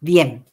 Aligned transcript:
Bien, 0.00 0.44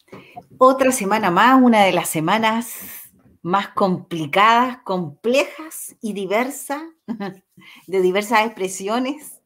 otra 0.57 0.91
semana 0.91 1.31
más, 1.31 1.61
una 1.61 1.83
de 1.83 1.91
las 1.91 2.09
semanas 2.09 3.01
más 3.41 3.69
complicadas, 3.69 4.77
complejas 4.83 5.95
y 6.01 6.13
diversas, 6.13 6.83
de 7.87 8.01
diversas 8.01 8.45
expresiones. 8.45 9.41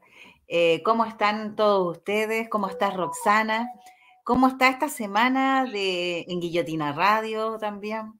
Eh, 0.48 0.84
¿Cómo 0.84 1.06
están 1.06 1.56
todos 1.56 1.98
ustedes? 1.98 2.50
¿Cómo 2.50 2.68
está 2.68 2.92
Roxana? 2.92 3.72
¿Cómo 4.24 4.48
está 4.48 4.68
esta 4.70 4.90
semana 4.90 5.66
de, 5.66 6.26
en 6.28 6.40
Guillotina 6.40 6.94
Radio 6.94 7.58
también? 7.58 8.20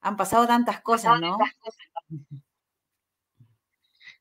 Han 0.00 0.16
pasado 0.16 0.46
tantas 0.46 0.80
cosas, 0.80 1.20
¿no? 1.20 1.38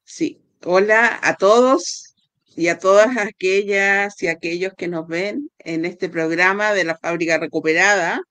Sí, 0.03 0.43
hola 0.65 1.19
a 1.21 1.35
todos 1.35 2.12
y 2.55 2.67
a 2.67 2.79
todas 2.79 3.17
aquellas 3.17 4.21
y 4.21 4.27
aquellos 4.27 4.73
que 4.77 4.87
nos 4.87 5.07
ven 5.07 5.49
en 5.59 5.85
este 5.85 6.09
programa 6.09 6.73
de 6.73 6.83
la 6.83 6.97
fábrica 6.97 7.37
recuperada. 7.37 8.21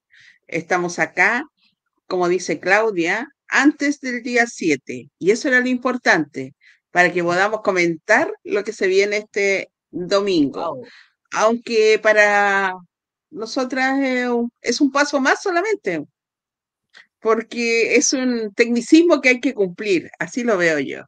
Estamos 0.46 0.98
acá, 0.98 1.44
como 2.06 2.28
dice 2.28 2.60
Claudia, 2.60 3.28
antes 3.48 4.00
del 4.00 4.22
día 4.22 4.46
7. 4.46 5.10
Y 5.18 5.30
eso 5.30 5.48
era 5.48 5.60
lo 5.60 5.68
importante, 5.68 6.54
para 6.90 7.12
que 7.12 7.22
podamos 7.22 7.62
comentar 7.62 8.32
lo 8.44 8.64
que 8.64 8.72
se 8.72 8.86
viene 8.86 9.18
este 9.18 9.70
domingo. 9.90 10.82
Aunque 11.32 11.98
para 12.02 12.74
nosotras 13.30 13.98
es 14.60 14.80
un 14.80 14.92
paso 14.92 15.20
más 15.20 15.42
solamente, 15.42 16.04
porque 17.18 17.96
es 17.96 18.12
un 18.12 18.52
tecnicismo 18.54 19.20
que 19.20 19.30
hay 19.30 19.40
que 19.40 19.54
cumplir, 19.54 20.10
así 20.18 20.44
lo 20.44 20.58
veo 20.58 20.78
yo. 20.80 21.04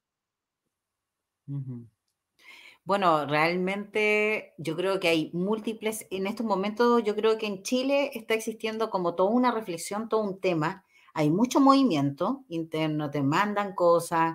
Bueno, 2.87 3.24
realmente 3.27 4.52
yo 4.59 4.77
creo 4.77 5.01
que 5.01 5.09
hay 5.09 5.30
múltiples, 5.33 6.06
en 6.11 6.27
estos 6.27 6.45
momentos 6.45 7.02
yo 7.02 7.16
creo 7.16 7.38
que 7.38 7.47
en 7.47 7.62
Chile 7.62 8.10
está 8.12 8.34
existiendo 8.34 8.91
como 8.91 9.15
toda 9.15 9.30
una 9.30 9.51
reflexión, 9.52 10.10
todo 10.10 10.21
un 10.21 10.38
tema, 10.38 10.85
hay 11.15 11.30
mucho 11.30 11.60
movimiento 11.60 12.45
interno, 12.51 13.10
te 13.10 13.23
mandan 13.23 13.74
cosas, 13.74 14.35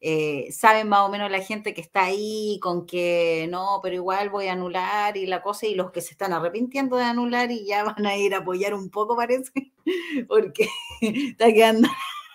eh, 0.00 0.48
saben 0.50 0.88
más 0.88 1.00
o 1.02 1.10
menos 1.10 1.30
la 1.30 1.40
gente 1.42 1.74
que 1.74 1.82
está 1.82 2.04
ahí 2.04 2.58
con 2.62 2.86
que 2.86 3.46
no, 3.50 3.80
pero 3.82 3.96
igual 3.96 4.30
voy 4.30 4.46
a 4.46 4.52
anular 4.54 5.18
y 5.18 5.26
la 5.26 5.42
cosa, 5.42 5.66
y 5.66 5.74
los 5.74 5.90
que 5.90 6.00
se 6.00 6.12
están 6.12 6.32
arrepintiendo 6.32 6.96
de 6.96 7.04
anular 7.04 7.50
y 7.50 7.66
ya 7.66 7.84
van 7.98 8.06
a 8.06 8.16
ir 8.16 8.34
a 8.34 8.38
apoyar 8.38 8.72
un 8.72 8.88
poco, 8.90 9.14
parece, 9.14 9.52
porque 10.28 10.68
está 11.02 11.52
quedando 11.52 11.86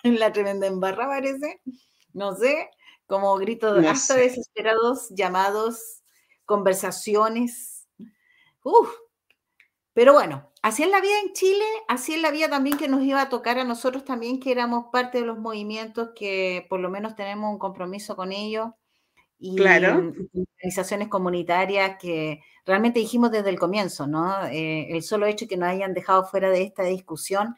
en 0.04 0.20
la 0.20 0.32
tremenda 0.32 0.68
embarra, 0.68 1.08
parece, 1.08 1.60
no 2.12 2.36
sé 2.36 2.70
como 3.06 3.36
gritos 3.36 3.84
hasta 3.86 4.14
desesperados, 4.14 5.08
llamados, 5.10 6.02
conversaciones. 6.44 7.86
Uf. 8.62 8.90
Pero 9.92 10.12
bueno, 10.12 10.52
así 10.60 10.82
es 10.82 10.90
la 10.90 11.00
vida 11.00 11.18
en 11.24 11.32
Chile, 11.32 11.64
así 11.88 12.14
es 12.14 12.20
la 12.20 12.30
vida 12.30 12.50
también 12.50 12.76
que 12.76 12.88
nos 12.88 13.02
iba 13.02 13.22
a 13.22 13.30
tocar 13.30 13.58
a 13.58 13.64
nosotros 13.64 14.04
también, 14.04 14.40
que 14.40 14.52
éramos 14.52 14.86
parte 14.92 15.20
de 15.20 15.26
los 15.26 15.38
movimientos 15.38 16.10
que 16.14 16.66
por 16.68 16.80
lo 16.80 16.90
menos 16.90 17.16
tenemos 17.16 17.50
un 17.50 17.58
compromiso 17.58 18.14
con 18.14 18.32
ellos. 18.32 18.68
Y 19.38 19.56
claro. 19.56 20.12
organizaciones 20.56 21.08
comunitarias 21.08 21.98
que 22.00 22.40
realmente 22.64 23.00
dijimos 23.00 23.30
desde 23.30 23.50
el 23.50 23.58
comienzo, 23.58 24.06
¿no? 24.06 24.46
Eh, 24.46 24.88
el 24.96 25.02
solo 25.02 25.26
hecho 25.26 25.44
de 25.44 25.48
que 25.48 25.56
nos 25.58 25.68
hayan 25.68 25.92
dejado 25.92 26.24
fuera 26.24 26.48
de 26.50 26.62
esta 26.62 26.84
discusión 26.84 27.54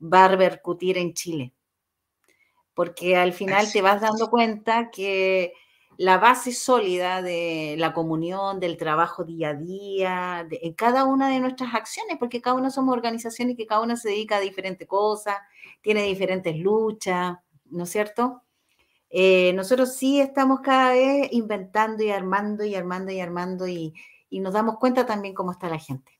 va 0.00 0.24
a 0.24 0.28
repercutir 0.28 0.98
en 0.98 1.14
Chile 1.14 1.55
porque 2.76 3.16
al 3.16 3.32
final 3.32 3.72
te 3.72 3.80
vas 3.80 4.02
dando 4.02 4.28
cuenta 4.28 4.90
que 4.90 5.54
la 5.96 6.18
base 6.18 6.52
sólida 6.52 7.22
de 7.22 7.74
la 7.78 7.94
comunión, 7.94 8.60
del 8.60 8.76
trabajo 8.76 9.24
día 9.24 9.48
a 9.48 9.54
día, 9.54 10.46
en 10.50 10.74
cada 10.74 11.04
una 11.04 11.30
de 11.30 11.40
nuestras 11.40 11.74
acciones, 11.74 12.18
porque 12.18 12.42
cada 12.42 12.54
una 12.54 12.68
somos 12.70 12.94
organizaciones 12.94 13.56
que 13.56 13.66
cada 13.66 13.80
una 13.80 13.96
se 13.96 14.10
dedica 14.10 14.36
a 14.36 14.40
diferentes 14.40 14.86
cosas, 14.86 15.36
tiene 15.80 16.02
diferentes 16.02 16.54
luchas, 16.58 17.38
¿no 17.64 17.84
es 17.84 17.90
cierto? 17.90 18.42
Eh, 19.08 19.54
nosotros 19.54 19.96
sí 19.96 20.20
estamos 20.20 20.60
cada 20.60 20.92
vez 20.92 21.28
inventando 21.32 22.02
y 22.02 22.10
armando 22.10 22.62
y 22.62 22.74
armando 22.74 23.10
y 23.10 23.20
armando 23.20 23.66
y, 23.66 23.94
nos 24.30 24.52
damos 24.52 24.76
cuenta 24.76 25.06
también 25.06 25.32
cómo 25.32 25.52
está 25.52 25.70
la 25.70 25.78
gente. 25.78 26.12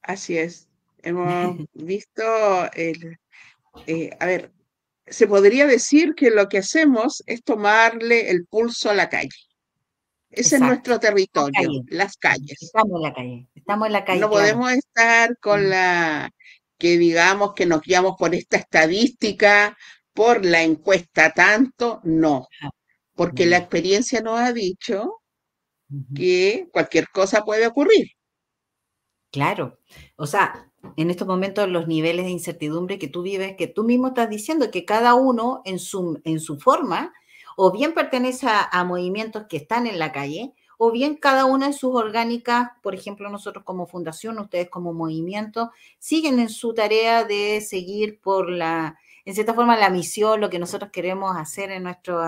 Así 0.00 0.38
es. 0.38 0.66
Hemos 1.02 1.58
visto 1.74 2.22
el, 2.72 3.18
eh, 3.86 4.16
a 4.18 4.24
ver, 4.24 4.50
se 5.10 5.26
podría 5.26 5.66
decir 5.66 6.14
que 6.14 6.30
lo 6.30 6.48
que 6.48 6.58
hacemos 6.58 7.22
es 7.26 7.42
tomarle 7.42 8.30
el 8.30 8.46
pulso 8.46 8.90
a 8.90 8.94
la 8.94 9.08
calle. 9.08 9.28
Ese 10.30 10.56
es 10.56 10.62
nuestro 10.62 11.00
territorio, 11.00 11.82
las 11.88 12.16
calles. 12.16 12.56
Estamos 12.62 12.92
en 12.96 13.02
la 13.02 13.12
calle, 13.12 13.48
estamos 13.52 13.86
en 13.88 13.92
la 13.92 14.04
calle. 14.04 14.20
No 14.20 14.30
podemos 14.30 14.70
estar 14.72 15.36
con 15.38 15.68
la 15.68 16.30
que 16.78 16.96
digamos 16.96 17.52
que 17.54 17.66
nos 17.66 17.82
guiamos 17.82 18.14
por 18.16 18.34
esta 18.34 18.56
estadística, 18.56 19.76
por 20.14 20.44
la 20.44 20.62
encuesta 20.62 21.32
tanto, 21.32 22.00
no. 22.04 22.46
Porque 23.14 23.44
la 23.44 23.58
experiencia 23.58 24.20
nos 24.20 24.38
ha 24.38 24.52
dicho 24.52 25.20
que 26.14 26.68
cualquier 26.72 27.08
cosa 27.08 27.44
puede 27.44 27.66
ocurrir. 27.66 28.12
Claro, 29.32 29.80
o 30.16 30.26
sea, 30.26 30.69
en 30.96 31.10
estos 31.10 31.28
momentos 31.28 31.68
los 31.68 31.86
niveles 31.86 32.24
de 32.24 32.30
incertidumbre 32.30 32.98
que 32.98 33.08
tú 33.08 33.22
vives, 33.22 33.56
que 33.56 33.66
tú 33.66 33.84
mismo 33.84 34.08
estás 34.08 34.30
diciendo 34.30 34.70
que 34.70 34.84
cada 34.84 35.14
uno 35.14 35.62
en 35.64 35.78
su, 35.78 36.20
en 36.24 36.40
su 36.40 36.58
forma, 36.58 37.12
o 37.56 37.70
bien 37.72 37.92
pertenece 37.92 38.46
a, 38.48 38.84
movimientos 38.84 39.44
que 39.48 39.58
están 39.58 39.86
en 39.86 39.98
la 39.98 40.12
calle, 40.12 40.54
o 40.78 40.90
bien 40.90 41.16
cada 41.16 41.44
una 41.44 41.66
de 41.66 41.72
sus 41.74 41.94
orgánicas, 41.94 42.70
por 42.82 42.94
ejemplo, 42.94 43.28
nosotros 43.28 43.64
como 43.64 43.86
fundación, 43.86 44.38
ustedes 44.38 44.70
como 44.70 44.94
movimiento, 44.94 45.70
siguen 45.98 46.38
en 46.38 46.48
su 46.48 46.72
tarea 46.72 47.24
de 47.24 47.60
seguir 47.60 48.18
por 48.20 48.48
la, 48.48 48.98
en 49.26 49.34
cierta 49.34 49.52
forma, 49.52 49.76
la 49.76 49.90
misión, 49.90 50.40
lo 50.40 50.48
que 50.48 50.58
nosotros 50.58 50.90
queremos 50.90 51.36
hacer 51.36 51.70
en 51.70 51.82
nuestro, 51.82 52.22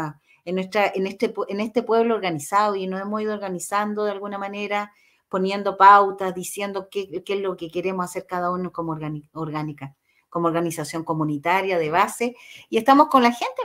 en 0.45 0.55
nuestra, 0.57 0.93
en 0.95 1.07
este, 1.07 1.33
en 1.49 1.61
este 1.61 1.83
pueblo 1.83 2.15
organizado 2.15 2.77
y 2.77 2.87
nos 2.87 3.01
hemos 3.01 3.23
ido 3.23 3.33
organizando 3.33 4.05
de 4.05 4.13
alguna 4.13 4.37
manera 4.37 4.93
poniendo 5.33 5.79
pautas, 5.79 6.35
diciendo 6.35 6.89
qué, 6.91 7.09
es 7.27 7.41
lo 7.41 7.57
que 7.57 7.71
queremos 7.71 8.05
hacer 8.05 8.27
cada 8.27 8.51
uno 8.51 8.71
como 8.71 8.93
orgánica, 9.33 9.97
como 10.29 10.47
organización 10.47 11.05
comunitaria 11.05 11.79
de 11.79 11.91
base, 11.91 12.37
y 12.69 12.77
estamos 12.77 13.09
con 13.09 13.23
la 13.23 13.33
gente. 13.33 13.63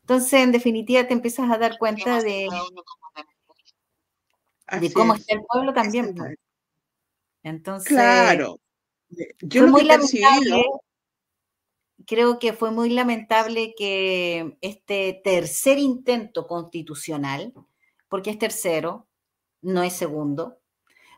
Entonces, 0.00 0.32
en 0.32 0.50
definitiva, 0.50 1.06
te 1.06 1.12
empiezas 1.12 1.48
a 1.52 1.56
dar 1.56 1.78
cuenta 1.78 2.20
de, 2.20 2.48
de 4.80 4.92
cómo 4.92 5.14
está 5.14 5.34
el 5.34 5.44
pueblo 5.44 5.72
también. 5.72 6.16
Entonces, 7.44 7.86
claro. 7.88 8.58
Yo 9.40 9.62
fue 9.62 9.70
muy 9.70 9.84
lamentable, 9.84 10.64
creo 12.08 12.40
que 12.40 12.54
fue 12.54 12.72
muy 12.72 12.90
lamentable 12.90 13.72
que 13.78 14.58
este 14.62 15.20
tercer 15.22 15.78
intento 15.78 16.48
constitucional, 16.48 17.54
porque 18.08 18.30
es 18.30 18.38
tercero, 18.40 19.06
no 19.62 19.84
es 19.84 19.92
segundo, 19.92 20.58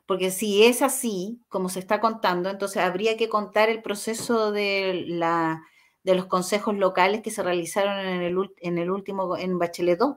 porque 0.06 0.31
si 0.31 0.65
es 0.65 0.83
así, 0.83 1.43
como 1.49 1.69
se 1.69 1.81
está 1.81 2.00
contando, 2.00 2.49
entonces 2.49 2.83
habría 2.83 3.17
que 3.17 3.28
contar 3.28 3.69
el 3.69 3.83
proceso 3.83 4.53
de, 4.53 5.05
la, 5.09 5.62
de 6.05 6.15
los 6.15 6.27
consejos 6.27 6.77
locales 6.77 7.22
que 7.22 7.33
se 7.33 7.43
realizaron 7.43 7.99
en 7.99 8.22
el, 8.22 8.50
en 8.59 8.78
el 8.78 8.91
último, 8.91 9.37
en 9.37 9.59
Bachelet 9.59 9.99
2, 9.99 10.16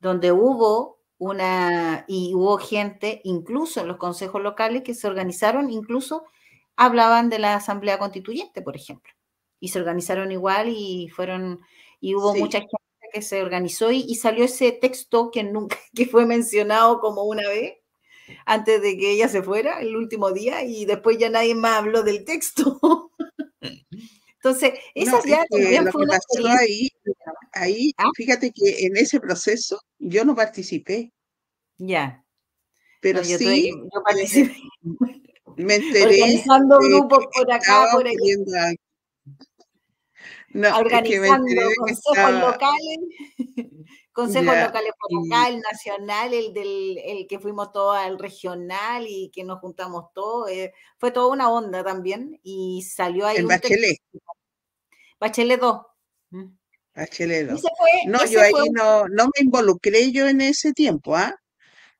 donde 0.00 0.32
hubo 0.32 1.00
una, 1.18 2.04
y 2.08 2.34
hubo 2.34 2.56
gente, 2.58 3.20
incluso 3.24 3.80
en 3.80 3.88
los 3.88 3.98
consejos 3.98 4.42
locales, 4.42 4.82
que 4.82 4.94
se 4.94 5.06
organizaron, 5.06 5.70
incluso 5.70 6.24
hablaban 6.76 7.28
de 7.28 7.38
la 7.38 7.54
Asamblea 7.56 7.98
Constituyente, 7.98 8.62
por 8.62 8.76
ejemplo, 8.76 9.12
y 9.60 9.68
se 9.68 9.78
organizaron 9.78 10.32
igual 10.32 10.68
y 10.70 11.08
fueron, 11.10 11.60
y 12.00 12.14
hubo 12.14 12.34
mucha 12.34 12.60
gente 12.60 12.76
que 13.12 13.22
se 13.22 13.42
organizó 13.42 13.92
y, 13.92 14.04
y, 14.08 14.16
salió 14.16 14.44
ese 14.44 14.72
texto 14.72 15.30
que 15.30 15.44
nunca, 15.44 15.76
que 15.94 16.06
fue 16.06 16.26
mencionado 16.26 17.00
como 17.00 17.24
una 17.24 17.48
vez, 17.48 17.74
antes 18.44 18.82
de 18.82 18.96
que 18.96 19.12
ella 19.12 19.28
se 19.28 19.42
fuera 19.42 19.80
el 19.80 19.96
último 19.96 20.32
día 20.32 20.64
y 20.64 20.84
después 20.84 21.18
ya 21.18 21.30
nadie 21.30 21.54
más 21.54 21.78
habló 21.78 22.02
del 22.02 22.24
texto. 22.24 22.80
Entonces, 24.36 24.74
esa 24.94 25.20
ya 25.24 25.44
también 25.50 25.90
fue 25.90 26.04
una 26.04 26.18
ahí, 26.60 26.88
ahí 27.52 27.92
¿Ah? 27.98 28.10
fíjate 28.14 28.52
que 28.52 28.86
en 28.86 28.96
ese 28.96 29.18
proceso 29.18 29.80
yo 29.98 30.24
no 30.24 30.36
participé. 30.36 31.12
Ya. 31.78 32.24
Pero 33.00 33.24
sí, 33.24 33.70
yo 33.70 34.02
participé. 34.04 34.56
Me 35.56 35.74
enteré. 35.76 36.22
Organizando 36.22 36.78
grupos 36.78 37.26
por 37.34 37.52
acá, 37.52 37.88
por 37.92 38.06
ahí. 38.06 38.16
No, 40.50 40.76
organizando 40.78 41.62
consejos 41.76 42.40
locales. 42.40 42.98
Consejos 44.16 44.56
locales 44.56 44.92
por 44.98 45.26
acá, 45.26 45.50
el 45.50 45.60
nacional, 45.60 46.32
el 46.32 46.54
del 46.54 46.96
el 47.04 47.26
que 47.26 47.38
fuimos 47.38 47.70
todos 47.70 47.98
al 47.98 48.18
regional 48.18 49.04
y 49.06 49.30
que 49.30 49.44
nos 49.44 49.60
juntamos 49.60 50.06
todos. 50.14 50.50
Eh, 50.50 50.72
fue 50.96 51.10
toda 51.10 51.26
una 51.26 51.50
onda 51.50 51.84
también 51.84 52.40
y 52.42 52.80
salió 52.80 53.26
ahí. 53.26 53.36
El 53.36 53.44
Bachelet. 53.44 53.98
Bachelet 55.20 55.60
2. 55.60 55.80
Bachelet 56.94 57.46
2. 57.46 57.62
no, 58.06 58.24
yo 58.24 58.40
ahí 58.40 58.54
no, 58.72 59.06
no 59.06 59.24
me 59.26 59.44
involucré 59.44 60.10
yo 60.10 60.26
en 60.26 60.40
ese 60.40 60.72
tiempo, 60.72 61.14
¿ah? 61.14 61.38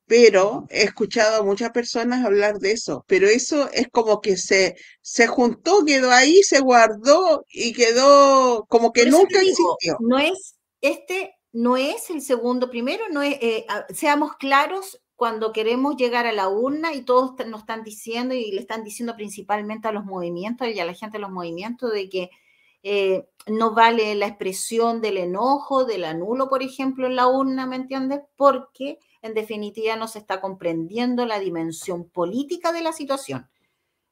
pero 0.06 0.66
he 0.70 0.84
escuchado 0.84 1.42
a 1.42 1.44
muchas 1.44 1.70
personas 1.70 2.24
hablar 2.24 2.60
de 2.60 2.72
eso, 2.72 3.04
pero 3.06 3.28
eso 3.28 3.68
es 3.72 3.88
como 3.88 4.22
que 4.22 4.38
se, 4.38 4.74
se 5.02 5.26
juntó, 5.26 5.84
quedó 5.84 6.10
ahí, 6.12 6.42
se 6.44 6.60
guardó 6.60 7.44
y 7.50 7.74
quedó 7.74 8.64
como 8.70 8.90
que 8.94 9.04
nunca 9.04 9.42
existió. 9.42 9.98
No 10.00 10.18
es, 10.18 10.56
este 10.80 11.35
no 11.56 11.78
es 11.78 12.10
el 12.10 12.20
segundo, 12.20 12.68
primero, 12.68 13.04
no 13.10 13.22
eh, 13.22 13.64
seamos 13.88 14.34
claros 14.36 15.00
cuando 15.14 15.54
queremos 15.54 15.96
llegar 15.96 16.26
a 16.26 16.32
la 16.32 16.50
urna 16.50 16.92
y 16.92 17.00
todos 17.00 17.32
nos 17.46 17.60
están 17.60 17.82
diciendo 17.82 18.34
y 18.34 18.52
le 18.52 18.60
están 18.60 18.84
diciendo 18.84 19.16
principalmente 19.16 19.88
a 19.88 19.92
los 19.92 20.04
movimientos 20.04 20.68
y 20.68 20.78
a 20.78 20.84
la 20.84 20.92
gente 20.92 21.16
de 21.16 21.22
los 21.22 21.30
movimientos 21.30 21.90
de 21.94 22.10
que 22.10 22.30
eh, 22.82 23.26
no 23.46 23.72
vale 23.72 24.14
la 24.16 24.26
expresión 24.26 25.00
del 25.00 25.16
enojo, 25.16 25.86
del 25.86 26.04
anulo, 26.04 26.50
por 26.50 26.62
ejemplo, 26.62 27.06
en 27.06 27.16
la 27.16 27.26
urna, 27.26 27.64
¿me 27.64 27.76
entiendes? 27.76 28.20
Porque 28.36 28.98
en 29.22 29.32
definitiva 29.32 29.96
no 29.96 30.08
se 30.08 30.18
está 30.18 30.42
comprendiendo 30.42 31.24
la 31.24 31.38
dimensión 31.38 32.06
política 32.10 32.70
de 32.72 32.82
la 32.82 32.92
situación. 32.92 33.48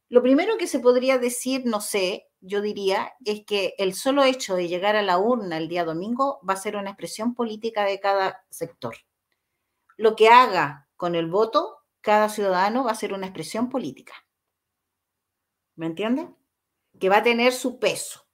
Lo 0.09 0.23
primero 0.23 0.57
que 0.57 0.67
se 0.67 0.81
podría 0.81 1.19
decir, 1.19 1.67
no 1.67 1.83
sé, 1.83 2.27
yo 2.47 2.61
diría, 2.61 3.15
es 3.25 3.45
que 3.47 3.75
el 3.79 3.95
solo 3.95 4.23
hecho 4.23 4.55
de 4.55 4.69
llegar 4.69 4.97
a 4.97 5.03
la 5.03 5.19
urna 5.19 5.57
el 5.57 5.69
día 5.69 5.85
domingo 5.85 6.41
va 6.49 6.55
a 6.55 6.59
ser 6.59 6.77
una 6.77 6.91
expresión 6.91 7.35
política 7.35 7.85
de 7.85 8.01
cada 8.01 8.45
sector. 8.51 8.97
Lo 9.97 10.15
que 10.15 10.29
haga 10.29 10.89
con 10.97 11.15
el 11.15 11.31
voto 11.31 11.79
cada 12.01 12.29
ciudadano 12.29 12.85
va 12.85 12.91
a 12.91 12.97
ser 12.97 13.15
una 13.15 13.27
expresión 13.27 13.71
política. 13.71 14.13
¿Me 15.75 15.87
entiende? 15.87 16.29
Que 17.01 17.09
va 17.09 17.19
a 17.19 17.23
tener 17.23 17.53
su 17.55 17.79
peso. 17.79 18.27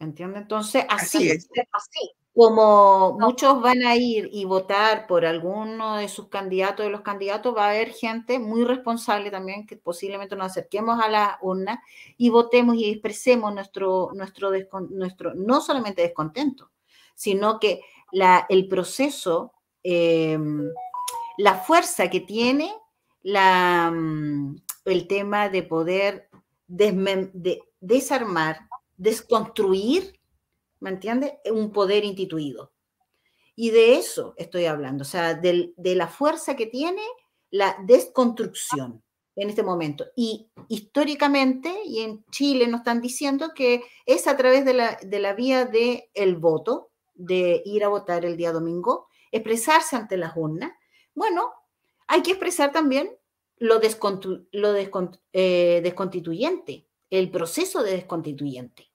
¿Me 0.00 0.06
entiende? 0.06 0.40
Entonces, 0.40 0.84
así, 0.88 1.30
así 1.30 2.17
como 2.38 3.18
muchos 3.18 3.60
van 3.60 3.82
a 3.82 3.96
ir 3.96 4.28
y 4.30 4.44
votar 4.44 5.08
por 5.08 5.26
alguno 5.26 5.96
de 5.96 6.06
sus 6.06 6.28
candidatos, 6.28 6.86
de 6.86 6.90
los 6.90 7.00
candidatos, 7.00 7.52
va 7.52 7.66
a 7.66 7.70
haber 7.70 7.90
gente 7.90 8.38
muy 8.38 8.62
responsable 8.62 9.32
también 9.32 9.66
que 9.66 9.76
posiblemente 9.76 10.36
nos 10.36 10.52
acerquemos 10.52 11.00
a 11.02 11.08
la 11.08 11.38
urna 11.42 11.82
y 12.16 12.28
votemos 12.28 12.76
y 12.76 12.90
expresemos 12.90 13.52
nuestro, 13.52 14.12
nuestro, 14.14 14.52
nuestro 14.88 15.34
no 15.34 15.60
solamente 15.60 16.02
descontento, 16.02 16.70
sino 17.16 17.58
que 17.58 17.80
la, 18.12 18.46
el 18.48 18.68
proceso, 18.68 19.52
em, 19.82 20.70
la 21.38 21.56
fuerza 21.56 22.08
que 22.08 22.20
tiene 22.20 22.72
la, 23.22 23.90
mm, 23.92 24.62
el 24.84 25.08
tema 25.08 25.48
de 25.48 25.64
poder 25.64 26.30
de 26.68 27.62
desarmar, 27.80 28.60
desconstruir 28.96 30.17
¿me 30.80 30.90
entiendes? 30.90 31.32
Un 31.50 31.72
poder 31.72 32.04
instituido. 32.04 32.72
Y 33.60 33.70
de 33.70 33.96
eso 33.96 34.34
estoy 34.36 34.66
hablando, 34.66 35.02
o 35.02 35.04
sea, 35.04 35.34
de, 35.34 35.74
la 35.76 36.06
fuerza 36.06 36.54
que 36.54 36.66
tiene 36.66 37.02
la 37.50 37.76
desconstrucción 37.84 39.02
en 39.34 39.50
este 39.50 39.64
momento. 39.64 40.06
Y 40.14 40.48
históricamente, 40.68 41.74
y 41.84 42.02
en 42.02 42.24
Chile 42.30 42.68
nos 42.68 42.82
están 42.82 43.00
diciendo 43.00 43.50
que 43.56 43.82
es 44.06 44.28
a 44.28 44.36
través 44.36 44.64
de 44.64 44.74
la, 44.74 45.32
vía 45.34 45.64
del 45.64 46.04
el 46.14 46.36
voto, 46.36 46.92
de 47.14 47.62
ir 47.64 47.82
a 47.82 47.88
votar 47.88 48.24
el 48.24 48.36
día 48.36 48.52
domingo, 48.52 49.08
expresarse 49.32 49.96
ante 49.96 50.16
las 50.16 50.36
urnas. 50.36 50.70
Bueno, 51.14 51.52
hay 52.06 52.22
que 52.22 52.30
expresar 52.30 52.70
también 52.70 53.10
lo, 53.56 53.80
lo 54.52 54.76
eh, 55.32 55.80
desconstituyente, 55.82 56.86
el 57.10 57.30
proceso 57.32 57.82
de 57.82 57.90
desconstituyente. 57.92 58.88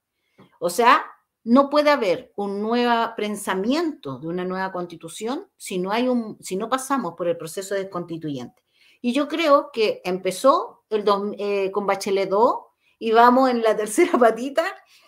O 0.60 0.70
sea, 0.70 1.06
no 1.44 1.70
puede 1.70 1.90
haber 1.90 2.32
un 2.36 2.62
nuevo 2.62 3.14
pensamiento 3.18 4.18
de 4.20 4.28
una 4.28 4.46
nueva 4.46 4.72
constitución 4.72 5.50
si 5.58 5.78
no, 5.78 5.92
hay 5.92 6.08
un, 6.08 6.38
si 6.42 6.56
no 6.56 6.70
pasamos 6.70 7.16
por 7.18 7.28
el 7.28 7.38
proceso 7.38 7.76
de 7.76 7.90
constituyente. 7.90 8.64
Y 9.02 9.14
yo 9.14 9.28
creo 9.28 9.70
que 9.74 10.02
empezó 10.06 10.86
el 10.90 11.04
eh, 11.38 11.72
con 11.72 11.86
Bachelet 11.86 12.30
2 12.30 12.56
y 13.00 13.12
vamos 13.12 13.50
en 13.50 13.62
la 13.62 13.76
tercera 13.78 14.18
patita 14.18 14.64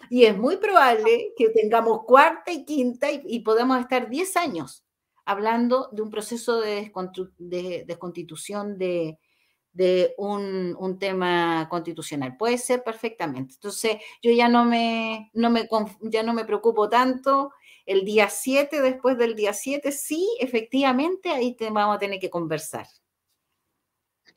y 0.10 0.26
es 0.26 0.38
muy 0.38 0.58
probable 0.58 1.34
que 1.38 1.50
tengamos 1.50 2.04
cuarta 2.06 2.52
y 2.52 2.66
quinta 2.66 3.08
y, 3.12 3.40
podamos 3.40 3.80
estar 3.80 4.10
10 4.10 4.38
años 4.38 4.84
hablando 5.24 5.90
de 5.92 6.02
un 6.02 6.10
proceso 6.10 6.60
de 6.60 6.92
desconstitución 7.88 8.78
de, 8.78 9.18
de 9.76 10.16
un, 10.18 10.98
tema 11.00 11.68
constitucional. 11.70 12.38
Puede 12.38 12.58
ser 12.58 12.82
perfectamente. 12.84 13.56
Entonces, 13.56 13.98
yo 14.22 14.32
ya 14.32 14.48
no 14.48 14.64
me, 14.64 15.30
no 15.34 15.50
me, 15.50 15.68
ya 16.02 16.24
no 16.24 16.34
me 16.34 16.46
preocupo 16.46 16.90
tanto. 16.90 17.52
El 17.86 18.06
día 18.06 18.30
7, 18.30 18.82
después 18.82 19.18
del 19.18 19.36
día 19.36 19.54
7, 19.54 19.92
sí, 19.92 20.28
efectivamente, 20.40 21.30
ahí 21.30 21.56
te, 21.56 21.70
vamos 21.70 21.98
a 21.98 22.00
tener 22.00 22.20
que 22.20 22.30
conversar. 22.30 22.88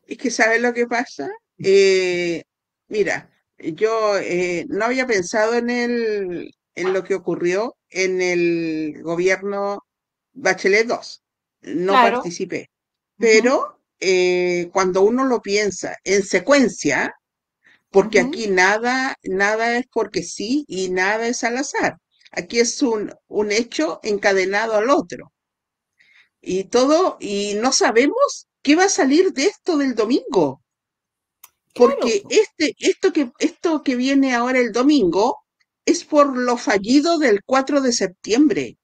Es 0.05 0.19
que, 0.19 0.31
¿sabes 0.31 0.61
lo 0.61 0.75
que 0.75 0.87
pasa? 0.87 1.31
Eh, 1.57 2.43
mira, 2.89 3.31
yo 3.59 4.19
eh, 4.19 4.67
no 4.69 4.87
había 4.87 5.07
pensado 5.07 5.55
en, 5.55 5.71
el, 5.71 6.51
en 6.75 6.93
lo 6.93 7.05
que 7.05 7.15
ocurrió 7.15 7.77
en 7.91 8.21
el 8.21 9.03
gobierno 9.03 9.85
Bachelet 10.33 10.89
2. 10.89 11.23
No 11.63 11.93
participé. 11.93 12.71
Pero 13.17 13.78
eh, 14.01 14.71
cuando 14.73 15.03
uno 15.03 15.25
lo 15.25 15.41
piensa 15.43 15.97
en 16.05 16.23
secuencia, 16.25 17.15
porque 17.91 18.21
aquí 18.21 18.49
nada, 18.49 19.17
nada 19.23 19.79
es 19.79 19.87
porque 19.93 20.23
sí 20.23 20.65
y 20.69 20.91
nada 20.91 21.27
es 21.29 21.45
al 21.45 21.59
azar. 21.59 21.97
Aquí 22.33 22.61
es 22.61 22.83
un, 22.83 23.13
un 23.29 23.53
hecho 23.53 24.01
encadenado 24.03 24.75
al 24.77 24.91
otro. 24.91 25.33
Y 26.41 26.65
todo, 26.65 27.17
y 27.21 27.55
no 27.55 27.73
sabemos 27.73 28.49
qué 28.63 28.77
va 28.77 28.85
a 28.85 28.89
salir 28.89 29.33
de 29.33 29.45
esto 29.47 29.77
del 29.77 29.95
domingo. 29.95 30.63
Porque 31.75 32.23
este, 32.29 32.75
esto, 32.79 33.13
que, 33.13 33.31
esto 33.39 33.83
que 33.83 33.97
viene 33.97 34.35
ahora 34.35 34.59
el 34.59 34.73
domingo 34.73 35.39
es 35.87 36.05
por 36.05 36.37
lo 36.37 36.57
fallido 36.57 37.19
del 37.19 37.41
4 37.45 37.81
de 37.81 37.93
septiembre. 37.93 38.79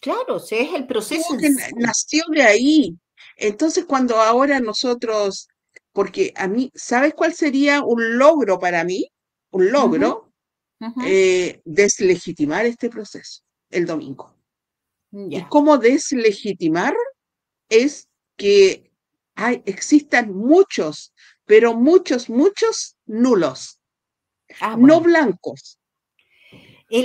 Claro, 0.00 0.38
sí, 0.38 0.56
es 0.56 0.74
el 0.74 0.86
proceso. 0.86 1.36
nació 1.76 2.22
de 2.30 2.42
ahí. 2.42 2.98
Entonces, 3.36 3.84
cuando 3.84 4.16
ahora 4.16 4.60
nosotros, 4.60 5.48
porque 5.92 6.32
a 6.36 6.48
mí, 6.48 6.70
¿sabes 6.74 7.14
cuál 7.14 7.34
sería 7.34 7.82
un 7.82 8.18
logro 8.18 8.58
para 8.58 8.84
mí? 8.84 9.10
Un 9.50 9.70
logro, 9.70 10.32
eh, 11.04 11.60
deslegitimar 11.64 12.66
este 12.66 12.88
proceso 12.88 13.42
el 13.70 13.86
domingo. 13.86 14.34
¿Y 15.10 15.42
cómo 15.44 15.78
deslegitimar? 15.78 16.94
Es 17.68 18.08
que 18.36 18.90
hay, 19.34 19.62
existan 19.64 20.34
muchos, 20.34 21.12
pero 21.44 21.74
muchos, 21.74 22.28
muchos 22.28 22.96
nulos, 23.06 23.80
ah, 24.60 24.76
no 24.78 25.00
blancos, 25.00 25.77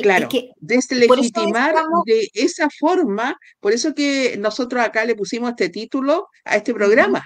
claro, 0.01 0.29
deslegitimar 0.59 1.75
de 2.05 2.29
esa 2.33 2.69
forma, 2.69 3.37
por 3.59 3.73
eso 3.73 3.93
que 3.93 4.37
nosotros 4.37 4.81
acá 4.81 5.05
le 5.05 5.15
pusimos 5.15 5.51
este 5.51 5.69
título 5.69 6.27
a 6.45 6.55
este 6.57 6.73
programa. 6.73 7.25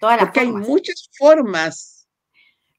porque 0.00 0.40
hay 0.40 0.52
muchas 0.52 1.08
formas. 1.16 2.06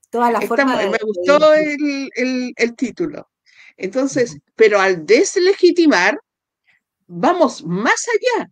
Todas 0.09 0.33
las 0.33 0.45
formas. 0.45 0.89
me 0.89 0.97
gustó 1.03 1.53
el, 1.53 2.75
título. 2.75 3.29
Entonces, 3.77 4.37
pero 4.55 4.79
al 4.79 5.05
deslegitimar, 5.05 6.19
vamos 7.07 7.63
más 7.63 8.05
allá 8.07 8.49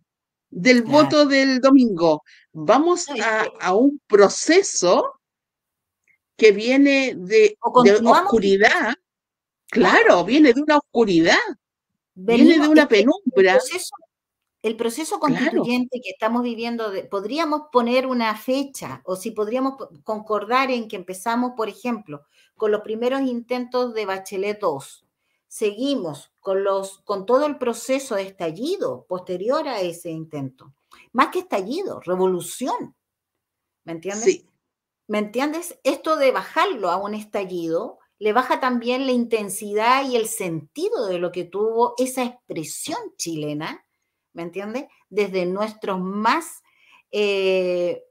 del 0.50 0.82
voto 0.82 1.26
del 1.26 1.60
domingo. 1.60 2.22
Vamos 2.52 3.06
a, 3.60 3.74
un 3.74 4.00
proceso 4.06 5.20
que 6.36 6.52
viene 6.52 7.14
de, 7.16 7.56
de 7.84 8.00
oscuridad 8.04 8.94
Claro, 9.70 10.24
viene 10.24 10.52
de 10.52 10.62
una 10.62 10.78
oscuridad, 10.78 11.36
viene 12.14 12.58
de 12.58 12.68
una 12.68 12.88
penumbra. 12.88 13.58
El 14.60 14.76
proceso, 14.76 15.20
constituyente 15.20 16.00
que 16.02 16.10
estamos 16.10 16.42
viviendo, 16.42 16.92
podríamos 17.10 17.62
poner 17.70 18.06
una 18.06 18.34
fecha 18.36 19.02
o 19.04 19.14
si 19.14 19.30
podríamos 19.30 19.74
concordar 20.02 20.70
en 20.70 20.88
que 20.88 20.96
empezamos, 20.96 21.52
por 21.56 21.68
ejemplo, 21.68 22.24
con 22.56 22.72
los 22.72 22.80
primeros 22.80 23.20
intentos 23.22 23.94
de 23.94 24.04
Bachelet 24.04 24.58
2, 24.58 25.06
seguimos 25.46 26.32
con, 26.40 26.64
los, 26.64 26.98
con 27.00 27.24
todo 27.24 27.46
el 27.46 27.56
proceso 27.56 28.16
de 28.16 28.22
estallido 28.22 29.06
posterior 29.08 29.68
a 29.68 29.80
ese 29.80 30.10
intento. 30.10 30.74
Más 31.12 31.28
que 31.28 31.40
estallido, 31.40 32.00
revolución. 32.00 32.96
¿Me 33.84 33.92
entiendes? 33.92 34.24
Sí. 34.24 34.46
¿Me 35.06 35.18
entiendes? 35.18 35.78
Esto 35.84 36.16
de 36.16 36.32
bajarlo 36.32 36.90
a 36.90 36.96
un 36.96 37.14
estallido 37.14 37.97
le 38.18 38.32
baja 38.32 38.60
también 38.60 39.06
la 39.06 39.12
intensidad 39.12 40.08
y 40.08 40.16
el 40.16 40.26
sentido 40.26 41.06
de 41.06 41.18
lo 41.18 41.30
que 41.30 41.44
tuvo 41.44 41.94
esa 41.98 42.24
expresión 42.24 42.98
chilena, 43.16 43.86
¿me 44.32 44.42
entiendes? 44.42 44.86
Desde 45.08 45.46
nuestros 45.46 46.00
más 46.00 46.62
eh, 47.12 48.02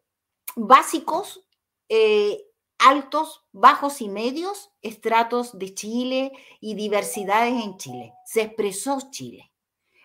básicos, 0.55 1.45
eh, 1.89 2.41
altos, 2.79 3.45
bajos 3.51 4.01
y 4.01 4.07
medios 4.07 4.71
estratos 4.81 5.57
de 5.57 5.73
Chile 5.73 6.31
y 6.61 6.75
diversidades 6.75 7.63
en 7.63 7.77
Chile. 7.77 8.13
Se 8.25 8.43
expresó 8.43 8.99
Chile. 9.11 9.51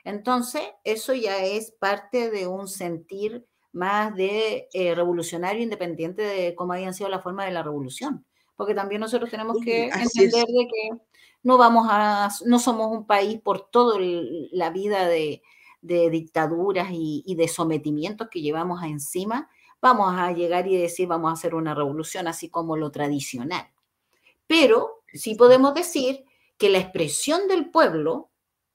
Entonces, 0.04 0.62
eso 0.84 1.14
ya 1.14 1.44
es 1.44 1.70
parte 1.72 2.30
de 2.30 2.48
un 2.48 2.66
sentir 2.66 3.46
más 3.72 4.14
de 4.14 4.68
eh, 4.72 4.94
revolucionario 4.94 5.62
independiente 5.62 6.22
de 6.22 6.54
cómo 6.54 6.72
habían 6.72 6.92
sido 6.92 7.08
la 7.08 7.20
forma 7.20 7.44
de 7.44 7.52
la 7.52 7.62
revolución. 7.62 8.26
Porque 8.56 8.74
también 8.74 9.00
nosotros 9.00 9.30
tenemos 9.30 9.58
que 9.64 9.84
entender 9.86 10.44
de 10.46 10.66
que 10.66 10.90
no 11.42 11.58
vamos 11.58 11.86
a, 11.90 12.28
no 12.46 12.58
somos 12.58 12.90
un 12.90 13.06
país 13.06 13.40
por 13.40 13.70
toda 13.70 13.98
la 14.52 14.70
vida 14.70 15.08
de, 15.08 15.42
dictaduras 15.80 16.90
y, 16.92 17.24
y, 17.26 17.34
de 17.34 17.48
sometimientos 17.48 18.28
que 18.30 18.40
llevamos 18.40 18.82
encima, 18.84 19.50
vamos 19.80 20.14
a 20.16 20.30
llegar 20.32 20.68
y 20.68 20.76
decir 20.76 21.08
vamos 21.08 21.30
a 21.30 21.32
hacer 21.32 21.54
una 21.56 21.74
revolución 21.74 22.28
así 22.28 22.48
como 22.48 22.76
lo 22.76 22.92
tradicional. 22.92 23.68
Pero 24.46 25.02
sí 25.12 25.34
podemos 25.34 25.74
decir 25.74 26.24
que 26.56 26.70
la 26.70 26.78
expresión 26.78 27.48
del 27.48 27.70
pueblo 27.70 28.30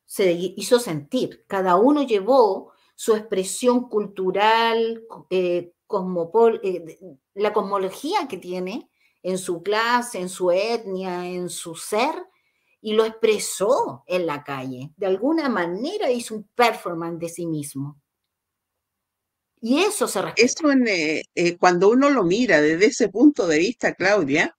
se 0.05 0.31
hizo 0.31 0.79
sentir. 0.79 1.45
Cada 1.47 1.75
uno 1.75 2.01
llevó 2.01 2.71
su 2.95 3.15
expresión 3.15 3.89
cultural, 3.89 5.03
eh, 5.29 5.73
eh, 6.63 7.17
la 7.35 7.53
cosmología 7.53 8.27
que 8.27 8.37
tiene 8.37 8.89
en 9.27 9.37
su 9.37 9.61
clase, 9.61 10.19
en 10.19 10.29
su 10.29 10.51
etnia, 10.51 11.25
en 11.25 11.49
su 11.49 11.75
ser, 11.75 12.15
y 12.79 12.93
lo 12.93 13.03
expresó 13.03 14.05
en 14.07 14.25
la 14.25 14.41
calle. 14.41 14.93
De 14.95 15.05
alguna 15.05 15.49
manera 15.49 16.09
hizo 16.09 16.35
un 16.35 16.49
performance 16.55 17.19
de 17.19 17.27
sí 17.27 17.45
mismo. 17.45 18.01
Y 19.59 19.79
eso 19.79 20.07
se 20.07 20.21
Eso 20.37 20.71
eh, 20.71 21.57
cuando 21.57 21.89
uno 21.89 22.09
lo 22.09 22.23
mira 22.23 22.61
desde 22.61 22.85
ese 22.85 23.09
punto 23.09 23.47
de 23.47 23.57
vista, 23.57 23.95
Claudia, 23.95 24.55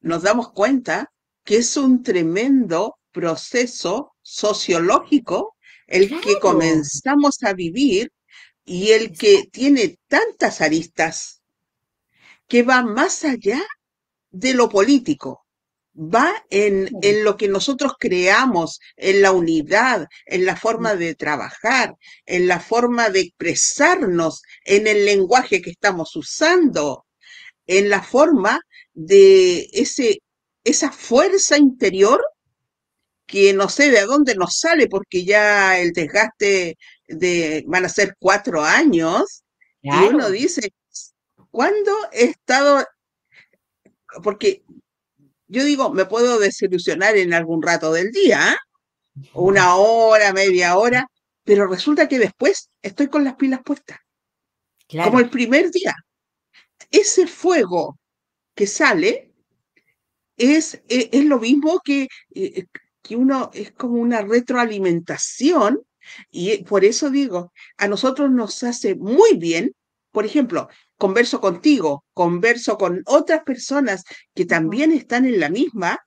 nos 0.00 0.24
damos 0.24 0.50
cuenta 0.50 1.12
que 1.44 1.58
es 1.58 1.76
un 1.76 2.02
tremendo 2.02 2.98
proceso 3.12 4.16
sociológico 4.20 5.54
el 5.86 6.20
que 6.20 6.40
comenzamos 6.40 7.40
a 7.44 7.52
vivir 7.52 8.10
y 8.64 8.90
el 8.90 9.16
que 9.16 9.44
tiene 9.52 9.96
tantas 10.08 10.60
aristas 10.60 11.40
que 12.48 12.64
va 12.64 12.82
más 12.82 13.24
allá 13.24 13.62
de 14.30 14.54
lo 14.54 14.68
político, 14.68 15.44
va 15.94 16.32
en, 16.50 16.88
en, 17.02 17.24
lo 17.24 17.36
que 17.36 17.48
nosotros 17.48 17.94
creamos, 17.98 18.78
en 18.96 19.22
la 19.22 19.32
unidad, 19.32 20.06
en 20.26 20.44
la 20.44 20.56
forma 20.56 20.94
de 20.94 21.14
trabajar, 21.14 21.94
en 22.26 22.46
la 22.46 22.60
forma 22.60 23.10
de 23.10 23.20
expresarnos, 23.20 24.42
en 24.64 24.86
el 24.86 25.04
lenguaje 25.04 25.60
que 25.60 25.70
estamos 25.70 26.14
usando, 26.14 27.04
en 27.66 27.90
la 27.90 28.02
forma 28.02 28.60
de 28.94 29.68
ese, 29.72 30.20
esa 30.64 30.92
fuerza 30.92 31.58
interior 31.58 32.20
que 33.26 33.52
no 33.52 33.68
sé 33.68 33.90
de 33.90 34.06
dónde 34.06 34.34
nos 34.34 34.58
sale 34.58 34.88
porque 34.88 35.24
ya 35.24 35.78
el 35.78 35.92
desgaste 35.92 36.78
de 37.06 37.62
van 37.66 37.84
a 37.84 37.88
ser 37.90 38.14
cuatro 38.18 38.64
años 38.64 39.44
y 39.82 39.90
uno 39.90 40.30
dice, 40.30 40.72
¿cuándo 41.50 41.92
he 42.12 42.24
estado? 42.24 42.84
Porque 44.22 44.62
yo 45.46 45.64
digo, 45.64 45.90
me 45.92 46.04
puedo 46.04 46.38
desilusionar 46.38 47.16
en 47.16 47.32
algún 47.34 47.62
rato 47.62 47.92
del 47.92 48.10
día, 48.10 48.56
una 49.32 49.76
hora, 49.76 50.32
media 50.32 50.76
hora, 50.76 51.06
pero 51.44 51.66
resulta 51.66 52.08
que 52.08 52.18
después 52.18 52.70
estoy 52.82 53.08
con 53.08 53.24
las 53.24 53.36
pilas 53.36 53.60
puestas. 53.64 53.98
Como 54.88 55.20
el 55.20 55.30
primer 55.30 55.70
día. 55.70 55.94
Ese 56.90 57.26
fuego 57.26 57.98
que 58.54 58.66
sale 58.66 59.32
es, 60.36 60.74
e, 60.88 61.10
es, 61.12 61.24
lo 61.24 61.38
mismo 61.38 61.80
que 61.84 62.08
eh, 62.34 62.64
que 63.08 63.16
uno 63.16 63.50
es 63.54 63.72
como 63.72 63.94
una 63.94 64.20
retroalimentación 64.20 65.80
y 66.30 66.62
por 66.64 66.84
eso 66.84 67.10
digo, 67.10 67.52
a 67.78 67.88
nosotros 67.88 68.30
nos 68.30 68.62
hace 68.62 68.94
muy 68.94 69.36
bien, 69.36 69.72
por 70.10 70.26
ejemplo, 70.26 70.68
converso 70.98 71.40
contigo, 71.40 72.04
converso 72.12 72.76
con 72.76 73.02
otras 73.06 73.42
personas 73.44 74.04
que 74.34 74.44
también 74.44 74.92
están 74.92 75.24
en 75.24 75.40
la 75.40 75.48
misma 75.48 75.98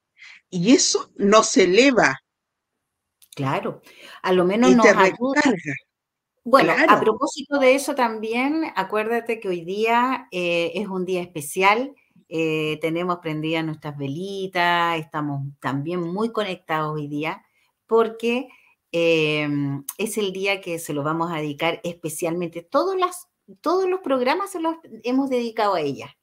y 0.50 0.74
eso 0.74 1.12
nos 1.16 1.56
eleva. 1.58 2.20
Claro, 3.34 3.82
a 4.22 4.34
lo 4.34 4.46
menos 4.46 4.76
nos 4.76 4.86
recarga. 4.86 5.74
Bueno, 6.44 6.74
a 6.88 7.00
propósito 7.00 7.60
de 7.60 7.76
eso 7.76 7.96
también, 7.96 8.66
acuérdate 8.76 9.40
que 9.40 9.48
hoy 9.48 9.64
día 9.64 10.28
eh, 10.32 10.72
es 10.76 10.88
un 10.88 11.06
día 11.06 11.22
especial 11.22 11.96
eh, 12.34 12.80
tenemos 12.80 13.18
prendidas 13.18 13.66
nuestras 13.66 13.98
velitas, 13.98 14.98
estamos 14.98 15.42
también 15.60 16.00
muy 16.00 16.32
conectados 16.32 16.94
hoy 16.94 17.10
día 17.10 17.44
porque 17.88 18.48
em, 18.94 19.84
es 19.98 20.18
el 20.18 20.32
día 20.32 20.62
que 20.62 20.80
se 20.80 20.94
lo 20.94 21.04
vamos 21.04 21.30
a 21.30 21.36
dedicar 21.36 21.82
especialmente. 21.84 22.62
Todos, 22.62 22.98
las, 22.98 23.28
todos 23.62 23.90
los 23.90 24.02
programas 24.02 24.52
se 24.52 24.60
los 24.60 24.76
hemos 25.04 25.30
dedicado 25.30 25.76
a 25.76 25.82
ella. 25.82 26.18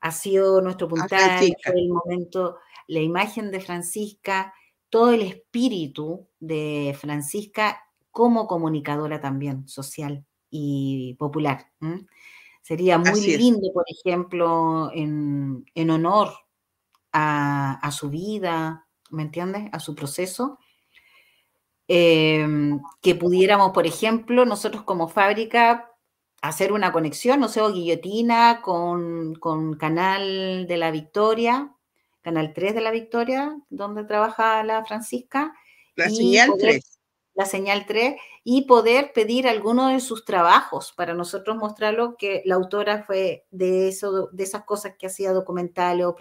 Ha 0.00 0.12
sido 0.12 0.60
nuestro 0.60 0.88
puntal, 0.88 1.42
el 1.42 1.88
momento, 1.88 2.58
la 2.86 3.00
imagen 3.00 3.50
de 3.50 3.60
Francisca, 3.60 4.54
todo 4.88 5.10
el 5.10 5.22
espíritu 5.22 6.28
de 6.38 6.96
Francisca 6.98 7.82
como 8.10 8.46
comunicadora 8.46 9.20
también 9.20 9.66
social 9.68 10.24
y 10.50 11.14
popular. 11.14 11.70
Sería 12.62 12.98
muy 12.98 13.20
lindo, 13.36 13.72
por 13.72 13.84
ejemplo, 13.88 14.90
en, 14.92 15.90
honor 15.90 16.32
a, 17.12 17.90
su 17.92 18.10
vida, 18.10 18.86
¿me 19.10 19.22
entiendes? 19.22 19.68
A 19.72 19.80
su 19.80 19.94
proceso. 19.94 20.58
Em, 21.88 22.80
que 23.00 23.14
pudiéramos, 23.14 23.70
por 23.70 23.86
ejemplo, 23.86 24.44
nosotros 24.44 24.82
como 24.82 25.06
fábrica 25.06 25.92
hacer 26.48 26.72
una 26.72 26.92
conexión, 26.92 27.40
no 27.40 27.48
sé, 27.48 27.60
o 27.60 27.72
guillotina 27.72 28.60
con, 28.62 29.34
Canal 29.78 30.66
de 30.66 30.76
la 30.76 30.90
Victoria, 30.90 31.72
Canal 32.22 32.52
3 32.52 32.74
de 32.74 32.80
la 32.80 32.90
Victoria, 32.90 33.56
donde 33.70 34.04
trabaja 34.04 34.62
la 34.64 34.84
Francisca. 34.84 35.54
La 35.94 36.10
señal 36.10 36.52
3 36.58 36.96
la 37.36 37.44
señal 37.44 37.84
3 37.86 38.16
y 38.44 38.62
poder 38.62 39.12
pedir 39.12 39.46
alguno 39.46 39.88
de 39.88 40.00
sus 40.00 40.24
trabajos 40.24 40.92
para 40.96 41.12
nosotros 41.12 41.56
mostrarlo 41.56 42.16
que 42.16 42.42
la 42.46 42.54
autora 42.54 43.04
fue 43.04 43.44
de 43.50 43.88
eso, 43.88 44.30
de 44.32 44.42
esas 44.42 44.64
cosas 44.64 44.94
que 44.98 45.06
hacía 45.06 45.32
documentales 45.32 46.06
o 46.06 46.16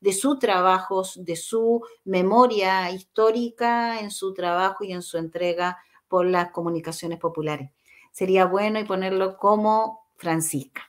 de 0.00 0.12
sus 0.12 0.38
trabajos, 0.40 1.24
de 1.24 1.36
su 1.36 1.82
memoria 2.04 2.90
histórica 2.90 4.00
en 4.00 4.10
su 4.10 4.34
trabajo 4.34 4.82
y 4.82 4.92
en 4.92 5.02
su 5.02 5.18
entrega 5.18 5.78
por 6.08 6.26
las 6.26 6.50
comunicaciones 6.50 7.20
populares. 7.20 7.70
Sería 8.10 8.44
bueno 8.44 8.78
y 8.80 8.84
ponerlo 8.84 9.36
como 9.36 10.06
Francisca, 10.16 10.82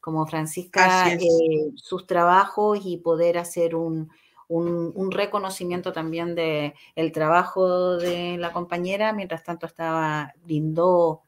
como 0.00 0.26
Francisca, 0.26 1.12
eh, 1.12 1.70
sus 1.76 2.06
trabajos 2.06 2.80
y 2.84 2.98
poder 2.98 3.38
hacer 3.38 3.74
un, 3.74 4.10
un, 4.48 5.10
reconocimiento 5.10 5.92
también 5.92 6.34
de 6.34 6.74
el 6.94 7.12
trabajo 7.12 7.96
de 7.96 8.36
la 8.38 8.52
compañera, 8.52 9.12
mientras 9.12 9.42
tanto 9.42 9.66
estaba, 9.66 10.32
brindó, 10.42 11.22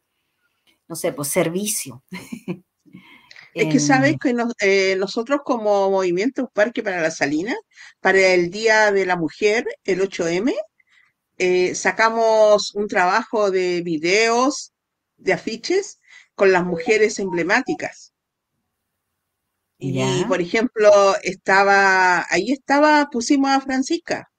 no 0.89 0.97
sé, 0.97 1.13
pues 1.13 1.29
servicio. 1.29 2.03
Es 3.55 3.73
que 3.73 3.81
sabes 3.81 4.17
que 4.21 4.35
eh, 4.61 4.97
nosotros 4.97 5.41
como 5.43 5.91
Movimiento 5.91 6.51
Parque 6.53 6.83
para 6.83 7.01
la 7.01 7.11
Salina, 7.11 7.55
para 8.01 8.19
el 8.35 8.51
Día 8.51 8.93
de 8.93 9.07
la 9.07 9.17
Mujer, 9.17 9.65
el 9.85 10.03
8M, 10.03 10.55
eh, 11.39 11.75
sacamos 11.75 12.75
un 12.75 12.87
trabajo 12.87 13.51
de 13.51 13.81
videos, 13.81 14.75
de 15.17 15.33
afiches 15.33 16.01
con 16.35 16.53
las 16.53 16.65
mujeres 16.65 17.19
emblemáticas. 17.19 18.13
Y, 19.79 20.25
por 20.25 20.41
ejemplo, 20.41 21.17
estaba, 21.23 22.25
ahí 22.31 22.53
estaba, 22.53 23.09
pusimos 23.11 23.51
a 23.51 23.61
Francisca. 23.61 24.31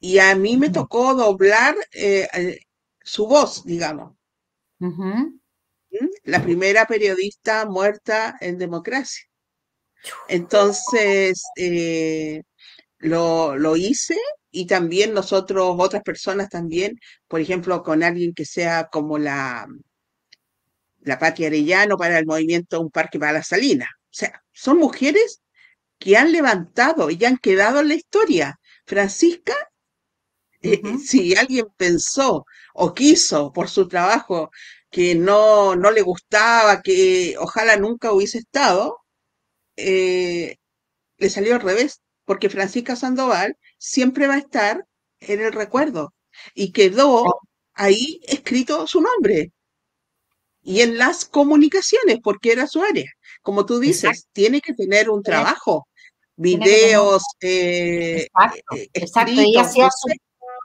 Y 0.00 0.18
a 0.18 0.34
mí 0.34 0.56
me 0.56 0.70
tocó 0.70 1.14
doblar 1.14 1.74
eh, 1.92 2.58
su 3.02 3.26
voz, 3.26 3.64
digamos. 3.64 4.14
¿Mm? 4.78 5.36
La 6.24 6.42
primera 6.42 6.86
periodista 6.86 7.66
muerta 7.66 8.36
en 8.40 8.58
democracia. 8.58 9.24
Entonces, 10.28 11.42
eh, 11.56 12.42
lo, 12.98 13.56
lo, 13.56 13.76
hice 13.76 14.16
y 14.50 14.66
también 14.66 15.14
nosotros, 15.14 15.76
otras 15.78 16.02
personas 16.02 16.48
también, 16.48 16.98
por 17.28 17.40
ejemplo, 17.40 17.82
con 17.82 18.02
alguien 18.02 18.34
que 18.34 18.44
sea 18.44 18.88
como 18.90 19.18
la, 19.18 19.66
la 21.06 21.18
Patria 21.18 21.48
Arellano 21.48 21.96
para 21.96 22.18
el 22.18 22.26
movimiento 22.26 22.80
Un 22.80 22.90
Parque 22.90 23.18
para 23.18 23.32
la 23.34 23.42
Salina. 23.42 23.86
O 24.06 24.08
sea, 24.10 24.42
son 24.52 24.78
mujeres 24.78 25.40
que 25.98 26.16
han 26.16 26.32
levantado 26.32 27.10
y 27.10 27.24
han 27.24 27.38
quedado 27.38 27.80
en 27.80 27.88
la 27.88 27.94
historia. 27.96 28.60
Francisca, 28.86 29.54
eh, 30.62 30.80
si 31.04 31.34
alguien 31.36 31.66
pensó 31.76 32.44
o 32.74 32.94
quiso 32.94 33.52
por 33.52 33.68
su 33.68 33.88
trabajo 33.88 34.50
que 34.90 35.14
no, 35.14 35.76
no 35.76 35.90
le 35.90 36.02
gustaba, 36.02 36.82
que 36.82 37.36
ojalá 37.38 37.76
nunca 37.76 38.12
hubiese 38.12 38.38
estado, 38.38 38.98
eh, 39.76 40.56
le 41.18 41.30
salió 41.30 41.54
al 41.54 41.62
revés, 41.62 42.02
porque 42.24 42.50
Francisca 42.50 42.96
Sandoval 42.96 43.56
siempre 43.78 44.28
va 44.28 44.34
a 44.36 44.38
estar 44.38 44.84
en 45.20 45.40
el 45.40 45.52
recuerdo 45.52 46.14
y 46.54 46.72
quedó 46.72 47.40
ahí 47.74 48.20
escrito 48.28 48.86
su 48.86 49.00
nombre. 49.00 49.52
Y 50.66 50.80
en 50.80 50.98
las 50.98 51.24
comunicaciones, 51.24 52.18
porque 52.20 52.50
era 52.50 52.66
su 52.66 52.82
área. 52.82 53.08
Como 53.40 53.64
tú 53.64 53.78
dices, 53.78 54.26
tiene 54.32 54.60
que 54.60 54.74
tener 54.74 55.08
un 55.08 55.22
trabajo, 55.22 55.86
videos, 56.34 57.22
eh, 57.40 58.26
exacto, 58.92 59.32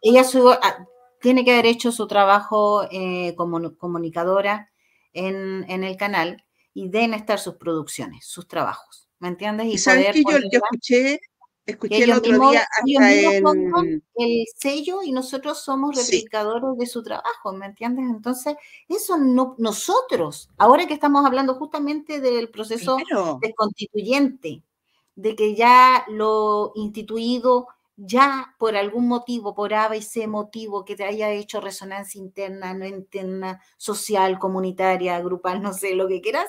Ella, 0.03 0.25
ah, 0.59 0.85
tiene 1.21 1.45
que 1.45 1.51
haber 1.51 1.67
hecho 1.67 1.91
su 1.91 2.07
trabajo 2.07 2.87
eh, 2.89 3.35
como 3.37 3.77
comunicadora 3.77 4.71
en, 5.13 5.83
el 5.83 5.95
canal 5.97 6.43
y 6.73 6.89
deben 6.89 7.13
estar 7.13 7.37
sus 7.37 7.57
producciones, 7.57 8.25
sus 8.25 8.47
trabajos. 8.47 9.07
¿Me 9.19 9.27
entiendes? 9.27 9.67
Y, 9.67 9.77
sabes 9.77 10.13
que 10.13 10.23
yo, 10.27 10.39
yo 10.51 10.59
escuché 10.63 11.19
Escuché 11.71 12.03
el 12.03 12.11
otro 12.11 12.49
día 12.49 12.61
hasta 12.61 13.11
en... 13.13 14.03
el 14.15 14.45
sello 14.55 15.01
y 15.03 15.11
nosotros 15.11 15.63
somos 15.63 15.95
replicadores 15.95 16.77
de 16.77 16.85
su 16.85 17.03
trabajo, 17.03 17.53
¿me 17.53 17.65
entiendes? 17.65 18.05
Entonces, 18.09 18.55
eso 18.87 19.17
no, 19.17 19.55
nosotros, 19.57 20.49
ahora 20.57 20.85
que 20.85 20.93
estamos 20.93 21.25
hablando 21.25 21.55
justamente 21.55 22.19
del 22.19 22.49
proceso 22.49 22.97
desconstituyente, 23.41 24.63
de 25.15 25.35
que 25.35 25.55
ya 25.55 26.05
lo 26.07 26.71
instituido, 26.75 27.67
ya 27.95 28.55
por 28.57 28.75
algún 28.75 29.07
motivo, 29.07 29.53
por 29.53 29.73
A 29.73 29.95
y 29.95 30.01
C 30.01 30.27
motivo 30.27 30.85
que 30.85 30.95
te 30.95 31.03
haya 31.03 31.31
hecho 31.31 31.61
resonancia 31.61 32.19
interna, 32.19 32.73
no 32.73 32.85
interna, 32.85 33.61
social, 33.77 34.39
comunitaria, 34.39 35.19
grupal, 35.21 35.61
no 35.61 35.73
sé, 35.73 35.95
lo 35.95 36.07
que 36.07 36.21
quieras, 36.21 36.47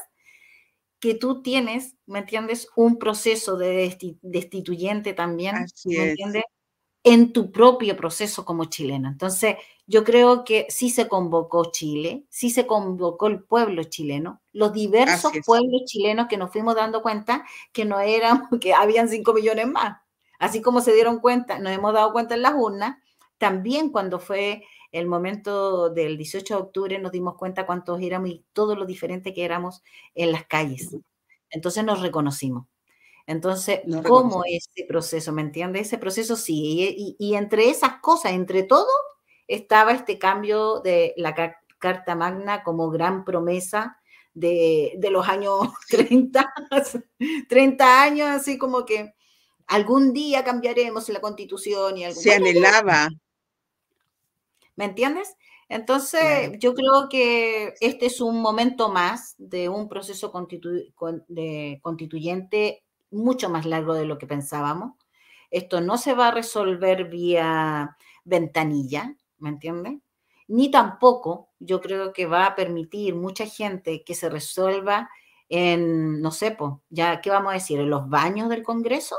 que 1.02 1.16
tú 1.16 1.42
tienes, 1.42 1.96
¿me 2.06 2.20
entiendes? 2.20 2.68
Un 2.76 2.96
proceso 2.96 3.56
de 3.56 3.98
destituyente 4.22 5.14
también, 5.14 5.66
¿me 5.84 6.10
entiendes? 6.10 6.44
En 7.02 7.32
tu 7.32 7.50
propio 7.50 7.96
proceso 7.96 8.44
como 8.44 8.66
chileno. 8.66 9.08
Entonces, 9.08 9.56
yo 9.88 10.04
creo 10.04 10.44
que 10.44 10.66
sí 10.68 10.90
se 10.90 11.08
convocó 11.08 11.72
Chile, 11.72 12.24
sí 12.30 12.50
se 12.50 12.68
convocó 12.68 13.26
el 13.26 13.42
pueblo 13.42 13.82
chileno, 13.82 14.42
los 14.52 14.72
diversos 14.72 15.32
pueblos 15.44 15.82
chilenos 15.86 16.28
que 16.28 16.36
nos 16.36 16.52
fuimos 16.52 16.76
dando 16.76 17.02
cuenta 17.02 17.44
que 17.72 17.84
no 17.84 17.98
eran, 17.98 18.48
que 18.60 18.72
habían 18.72 19.08
5 19.08 19.34
millones 19.34 19.66
más. 19.66 20.00
Así 20.38 20.62
como 20.62 20.80
se 20.82 20.94
dieron 20.94 21.18
cuenta, 21.18 21.58
nos 21.58 21.72
hemos 21.72 21.94
dado 21.94 22.12
cuenta 22.12 22.36
en 22.36 22.42
las 22.42 22.54
urnas, 22.54 22.96
también 23.42 23.90
cuando 23.90 24.20
fue 24.20 24.62
el 24.92 25.08
momento 25.08 25.90
del 25.90 26.16
18 26.16 26.54
de 26.54 26.62
octubre 26.62 26.98
nos 27.00 27.10
dimos 27.10 27.34
cuenta 27.34 27.66
cuántos 27.66 28.00
éramos 28.00 28.30
y 28.30 28.44
todo 28.52 28.76
lo 28.76 28.86
diferente 28.86 29.34
que 29.34 29.44
éramos 29.44 29.82
en 30.14 30.30
las 30.30 30.46
calles. 30.46 30.96
Entonces 31.50 31.82
nos 31.82 32.00
reconocimos. 32.00 32.68
Entonces, 33.26 33.80
¿cómo 34.06 34.44
ese 34.46 34.86
proceso? 34.86 35.32
¿Me 35.32 35.42
entiendes? 35.42 35.88
Ese 35.88 35.98
proceso 35.98 36.36
sí. 36.36 37.16
Y, 37.18 37.34
entre 37.34 37.68
esas 37.68 37.94
cosas, 38.00 38.30
entre 38.30 38.62
todo, 38.62 38.86
estaba 39.48 39.90
este 39.90 40.20
cambio 40.20 40.78
de 40.78 41.12
la 41.16 41.34
Carta 41.80 42.14
Magna 42.14 42.62
como 42.62 42.90
gran 42.90 43.24
promesa 43.24 43.98
de, 44.34 44.96
los 45.10 45.26
años 45.28 45.66
30, 45.88 46.54
30 47.48 48.02
años, 48.02 48.28
así 48.28 48.56
como 48.56 48.84
que 48.84 49.14
algún 49.66 50.12
día 50.12 50.44
cambiaremos 50.44 51.08
la 51.08 51.20
constitución 51.20 51.98
y 51.98 52.04
algún... 52.04 52.22
Se 52.22 52.34
anhelaba. 52.34 53.08
¿Me 54.76 54.86
entiendes? 54.86 55.36
Entonces, 55.68 56.58
yo 56.58 56.74
creo 56.74 57.08
que 57.08 57.74
este 57.80 58.06
es 58.06 58.20
un 58.20 58.40
momento 58.42 58.88
más 58.90 59.34
de 59.38 59.68
un 59.68 59.88
proceso 59.88 60.30
constituyente 61.82 62.84
mucho 63.10 63.48
más 63.48 63.64
largo 63.66 63.94
de 63.94 64.04
lo 64.04 64.18
que 64.18 64.26
pensábamos. 64.26 64.92
Esto 65.50 65.80
no 65.80 65.98
se 65.98 66.14
va 66.14 66.28
a 66.28 66.34
resolver 66.34 67.08
vía 67.08 67.96
ventanilla, 68.24 69.16
¿me 69.38 69.50
entiendes? 69.50 69.98
Ni 70.48 70.70
tampoco 70.70 71.50
yo 71.58 71.80
creo 71.80 72.12
que 72.12 72.26
va 72.26 72.46
a 72.46 72.54
permitir 72.54 73.14
mucha 73.14 73.46
gente 73.46 74.02
que 74.04 74.14
se 74.14 74.28
resuelva 74.28 75.08
en, 75.48 76.20
no 76.20 76.30
sé, 76.30 76.56
ya, 76.90 77.20
¿qué 77.20 77.30
vamos 77.30 77.50
a 77.50 77.54
decir? 77.54 77.80
¿En 77.80 77.90
los 77.90 78.08
baños 78.08 78.48
del 78.48 78.62
Congreso? 78.62 79.16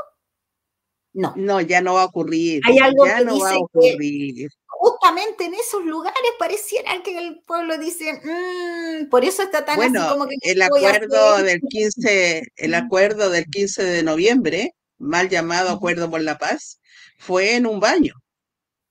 No. 1.13 1.33
No, 1.35 1.61
ya 1.61 1.81
no 1.81 1.93
va 1.93 2.03
a 2.03 2.05
ocurrir. 2.05 2.61
Hay 2.67 2.79
algo 2.79 3.03
que 3.05 3.25
no 3.25 3.39
va 3.39 3.51
a 3.51 3.57
ocurrir 3.57 4.49
justamente 4.83 5.45
en 5.45 5.53
esos 5.53 5.85
lugares 5.85 6.19
pareciera 6.37 7.01
que 7.03 7.17
el 7.17 7.39
pueblo 7.47 7.77
dice, 7.77 8.19
mm, 8.21 9.07
por 9.07 9.23
eso 9.23 9.41
está 9.41 9.63
tan 9.63 9.77
bueno, 9.77 10.01
así 10.01 10.11
como 10.11 10.27
que 10.27 10.35
el 10.41 10.61
acuerdo 10.61 11.41
del 11.41 11.61
15, 11.61 12.43
el 12.57 12.73
acuerdo 12.73 13.29
del 13.29 13.45
15 13.45 13.81
de 13.81 14.03
noviembre, 14.03 14.75
mal 14.97 15.29
llamado 15.29 15.69
Acuerdo 15.69 16.11
por 16.11 16.19
la 16.19 16.37
Paz, 16.37 16.81
fue 17.17 17.55
en 17.55 17.65
un 17.65 17.79
baño. 17.79 18.13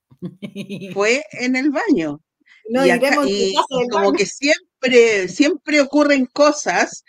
fue 0.94 1.22
en 1.32 1.56
el 1.56 1.70
baño. 1.70 2.20
y, 3.26 3.54
como 3.90 4.12
que 4.14 4.24
siempre, 4.24 5.28
siempre 5.28 5.82
ocurren 5.82 6.24
cosas. 6.24 7.04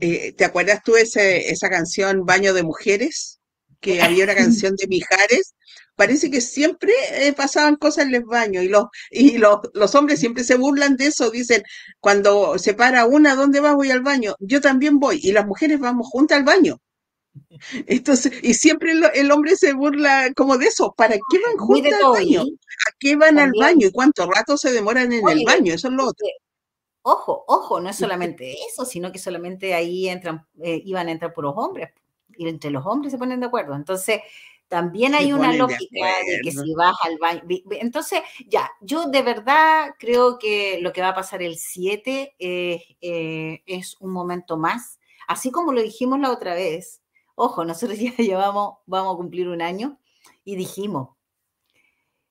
Eh, 0.00 0.32
¿Te 0.32 0.44
acuerdas 0.44 0.82
tú 0.82 0.96
ese, 0.96 1.48
esa 1.48 1.70
canción 1.70 2.24
Baño 2.24 2.54
de 2.54 2.64
Mujeres? 2.64 3.39
Que 3.80 4.02
había 4.02 4.24
una 4.24 4.34
canción 4.36 4.76
de 4.76 4.86
Mijares 4.86 5.54
parece 6.00 6.30
que 6.30 6.40
siempre 6.40 6.94
eh, 7.10 7.34
pasaban 7.34 7.76
cosas 7.76 8.06
en 8.06 8.12
los 8.12 8.24
baños 8.24 8.64
y, 8.64 8.68
los, 8.68 8.84
y 9.10 9.36
los, 9.36 9.58
los, 9.74 9.94
hombres 9.94 10.18
siempre 10.18 10.44
se 10.44 10.54
burlan 10.54 10.96
de 10.96 11.08
eso, 11.08 11.30
dicen, 11.30 11.62
cuando 12.00 12.58
se 12.58 12.72
para 12.72 13.04
una, 13.04 13.34
¿dónde 13.34 13.60
va? 13.60 13.74
Voy 13.74 13.90
al 13.90 14.00
baño, 14.00 14.34
yo 14.38 14.62
también 14.62 14.98
voy, 14.98 15.20
y 15.22 15.32
las 15.32 15.46
mujeres 15.46 15.78
vamos 15.78 16.08
juntas 16.08 16.38
al 16.38 16.44
baño. 16.44 16.80
Entonces, 17.86 18.32
y 18.42 18.54
siempre 18.54 18.92
el, 19.12 19.30
hombre 19.30 19.56
se 19.56 19.74
burla 19.74 20.32
como 20.34 20.56
de 20.56 20.66
eso, 20.66 20.94
¿para 20.96 21.16
qué 21.16 21.38
van 21.46 21.58
juntas 21.58 21.92
al 21.92 22.12
baño? 22.12 22.42
¿A 22.42 22.92
qué 22.98 23.16
van 23.16 23.38
al 23.38 23.52
baño? 23.58 23.88
¿Y 23.88 23.92
cuánto 23.92 24.26
rato 24.26 24.56
se 24.56 24.72
demoran 24.72 25.12
en 25.12 25.28
el 25.28 25.44
baño? 25.44 25.74
Eso 25.74 25.88
es 25.88 25.94
lo 25.94 26.06
otro. 26.06 26.26
Ojo, 27.02 27.44
ojo, 27.46 27.78
no 27.78 27.90
es 27.90 27.96
solamente 27.96 28.56
eso, 28.68 28.84
sino 28.84 29.12
que 29.12 29.18
solamente 29.18 29.74
ahí 29.74 30.08
entran, 30.08 30.46
eh, 30.62 30.80
iban 30.84 31.08
a 31.08 31.12
entrar 31.12 31.32
puros 31.32 31.54
hombres, 31.56 31.90
y 32.40 32.48
entre 32.48 32.70
los 32.70 32.86
hombres 32.86 33.12
se 33.12 33.18
ponen 33.18 33.38
de 33.38 33.46
acuerdo. 33.46 33.74
Entonces, 33.74 34.22
también 34.66 35.14
hay 35.14 35.34
una 35.34 35.52
lógica 35.52 36.06
de, 36.26 36.40
que 36.42 36.52
si 36.52 36.74
vas 36.74 36.96
al 37.02 37.18
baño. 37.18 37.42
Entonces, 37.72 38.22
ya, 38.46 38.70
yo 38.80 39.06
de 39.08 39.20
verdad 39.20 39.94
creo 39.98 40.38
que 40.38 40.78
lo 40.80 40.90
que 40.92 41.02
va 41.02 41.08
a 41.08 41.14
pasar 41.14 41.42
el 41.42 41.58
7 41.58 42.34
eh, 42.38 43.62
es 43.66 43.96
un 44.00 44.10
momento 44.10 44.56
más, 44.56 44.98
así 45.28 45.50
como 45.50 45.72
lo 45.72 45.82
dijimos 45.82 46.18
la 46.18 46.30
otra 46.30 46.54
vez. 46.54 47.02
Ojo, 47.34 47.64
nosotros 47.66 47.98
ya 47.98 48.16
llevamos, 48.16 48.78
vamos 48.86 49.14
a 49.14 49.16
cumplir 49.18 49.48
un 49.48 49.60
año 49.60 49.98
y 50.42 50.56
dijimos, 50.56 51.10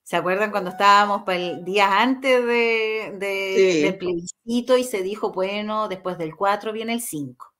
¿Se 0.02 0.16
acuerdan 0.16 0.50
cuando 0.50 0.70
estábamos 0.70 1.22
el 1.28 1.64
día 1.64 2.00
antes 2.00 2.44
de, 2.44 3.16
del 3.20 3.96
plebiscito 3.96 4.76
y 4.76 4.82
se 4.82 5.02
dijo, 5.02 5.30
bueno, 5.30 5.86
después 5.86 6.18
del 6.18 6.34
4 6.34 6.72
viene 6.72 6.94
el 6.94 7.00
5? 7.00 7.54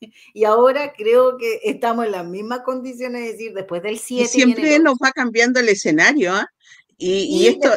y 0.34 0.44
ahora 0.44 0.92
creo 0.96 1.36
que 1.38 1.60
estamos 1.64 2.06
en 2.06 2.12
las 2.12 2.26
mismas 2.26 2.60
condiciones, 2.60 3.22
es 3.22 3.32
decir, 3.32 3.54
después 3.54 3.82
del 3.82 3.98
7. 3.98 4.28
Siempre 4.28 4.78
nos 4.78 4.94
va 4.94 5.12
cambiando 5.12 5.60
el 5.60 5.68
escenario, 5.68 6.32
¿ah? 6.32 6.48
Y, 6.96 7.48
esto, 7.48 7.70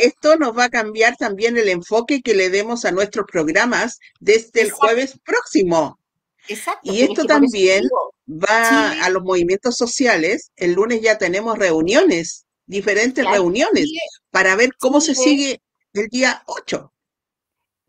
esto 0.00 0.36
nos 0.36 0.56
va 0.56 0.64
a 0.64 0.70
cambiar 0.70 1.16
también 1.16 1.56
el 1.56 1.68
enfoque 1.68 2.20
que 2.20 2.34
le 2.34 2.50
demos 2.50 2.84
a 2.84 2.92
nuestros 2.92 3.26
programas 3.26 3.98
desde 4.20 4.62
el 4.62 4.70
jueves 4.70 5.18
próximo. 5.24 5.98
Exacto. 6.46 6.92
Y 6.92 7.02
esto 7.02 7.24
también 7.24 7.84
va 8.28 8.92
a 9.02 9.08
los 9.08 9.22
movimientos 9.22 9.76
sociales. 9.76 10.50
El 10.56 10.74
lunes 10.74 11.00
ya 11.00 11.16
tenemos 11.18 11.58
reuniones, 11.58 12.46
diferentes 12.66 13.24
reuniones, 13.24 13.90
para 14.30 14.56
ver 14.56 14.70
cómo 14.78 15.00
se 15.00 15.14
sigue 15.14 15.62
el 15.94 16.08
día 16.08 16.42
8. 16.46 16.92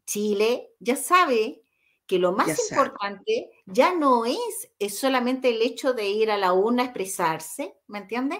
Chile 0.05 0.69
ya 0.79 0.95
sabe 0.95 1.62
que 2.07 2.19
lo 2.19 2.33
más 2.33 2.69
importante 2.69 3.49
ya 3.65 3.93
no 3.93 4.25
es, 4.25 4.71
es, 4.79 4.97
solamente 4.97 5.49
el 5.49 5.61
hecho 5.61 5.93
de 5.93 6.09
ir 6.09 6.31
a 6.31 6.37
la 6.37 6.53
urna 6.53 6.83
a 6.83 6.85
expresarse, 6.85 7.77
¿me 7.87 7.99
entiendes? 7.99 8.39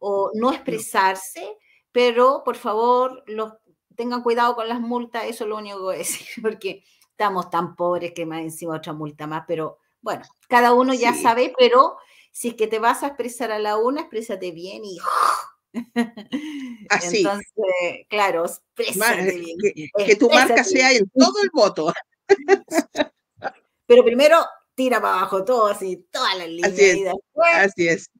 O 0.00 0.30
no 0.34 0.52
expresarse, 0.52 1.58
pero 1.92 2.42
por 2.44 2.56
favor, 2.56 3.22
los, 3.26 3.52
tengan 3.94 4.22
cuidado 4.22 4.54
con 4.54 4.68
las 4.68 4.80
multas, 4.80 5.24
eso 5.24 5.44
es 5.44 5.50
lo 5.50 5.58
único 5.58 5.76
que 5.76 5.82
voy 5.82 5.94
a 5.94 5.98
decir, 5.98 6.26
porque 6.40 6.84
estamos 7.10 7.50
tan 7.50 7.76
pobres 7.76 8.12
que 8.12 8.26
más 8.26 8.40
encima 8.40 8.76
otra 8.76 8.92
multa 8.92 9.26
más, 9.26 9.44
pero 9.46 9.78
bueno, 10.00 10.22
cada 10.48 10.72
uno 10.72 10.94
ya 10.94 11.14
sabe, 11.14 11.52
pero 11.56 11.96
si 12.32 12.48
es 12.48 12.54
que 12.54 12.66
te 12.66 12.78
vas 12.78 13.02
a 13.02 13.08
expresar 13.08 13.52
a 13.52 13.58
la 13.58 13.78
urna, 13.78 14.00
exprésate 14.00 14.50
bien 14.50 14.84
y... 14.84 14.98
Así. 16.90 17.18
Entonces, 17.18 17.46
claro, 18.08 18.44
exprésate 18.44 19.38
bien. 19.38 19.56
Que, 19.96 20.16
tu 20.16 20.28
marca 20.28 20.64
sea 20.64 20.92
en 20.92 21.08
todo 21.10 21.34
el 21.42 21.50
voto. 21.52 21.92
Pero 23.86 24.04
primero 24.04 24.38
tira 24.74 25.00
para 25.00 25.14
abajo 25.14 25.44
todo 25.44 25.66
así, 25.66 26.06
toda 26.10 26.34
la 26.34 26.46
línea. 26.46 26.68
Así 26.68 26.84
es. 26.84 27.12
así 27.54 27.88
es. 27.88 28.10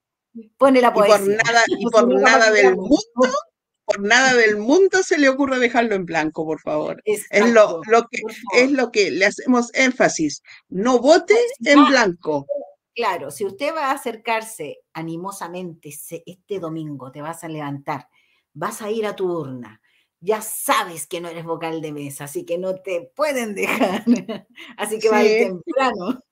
Pone 0.57 0.81
la 0.81 0.93
poesía. 0.93 1.17
Y 1.17 1.19
por 1.19 1.29
nada, 1.29 1.63
y 1.67 1.87
por 1.87 2.21
nada 2.21 2.51
del 2.51 2.77
mundo, 2.77 3.37
por 3.85 4.01
nada 4.01 4.35
del 4.35 4.57
mundo 4.57 5.03
se 5.03 5.19
le 5.19 5.29
ocurre 5.29 5.59
dejarlo 5.59 5.95
en 5.95 6.07
blanco, 6.07 6.45
por 6.45 6.61
favor. 6.61 7.03
es 7.05 7.29
lo, 7.51 7.81
lo 7.87 8.07
que 8.09 8.23
es 8.55 8.71
lo 8.71 8.91
que 8.91 9.11
le 9.11 9.27
hacemos 9.27 9.71
énfasis. 9.75 10.43
No 10.69 10.99
vote 11.01 11.35
en 11.65 11.85
blanco. 11.87 12.47
Claro, 12.95 13.31
si 13.31 13.45
usted 13.45 13.75
va 13.75 13.87
a 13.87 13.93
acercarse 13.93 14.81
animosamente 14.93 15.91
este 16.27 16.61
domingo, 16.61 17.11
te 17.11 17.23
vas 17.23 17.43
a 17.43 17.49
levantar, 17.49 18.09
vas 18.53 18.83
a 18.83 18.91
ir 18.91 19.07
a 19.07 19.17
tu 19.17 19.33
urna, 19.33 19.81
ya 20.23 20.41
sabes 20.41 21.07
que 21.09 21.21
no 21.21 21.29
eres 21.29 21.45
vocal 21.45 21.83
de 21.83 21.93
mesa, 21.93 22.25
así 22.25 22.45
que 22.47 22.57
no 22.57 22.77
te 22.77 23.11
pueden 23.15 23.55
dejar. 23.55 24.05
así 24.77 24.99
que 24.99 25.11
vaya 25.11 25.49
temprano. 25.49 26.23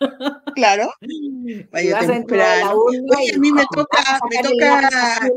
Claro, 0.56 0.92
vaya 1.70 2.00
temprano. 2.00 2.74
Oye, 2.74 3.34
a 3.36 3.38
mí 3.38 3.52
me 3.52 3.64
toca, 3.72 4.20
me 4.28 4.42
toca 4.42 5.30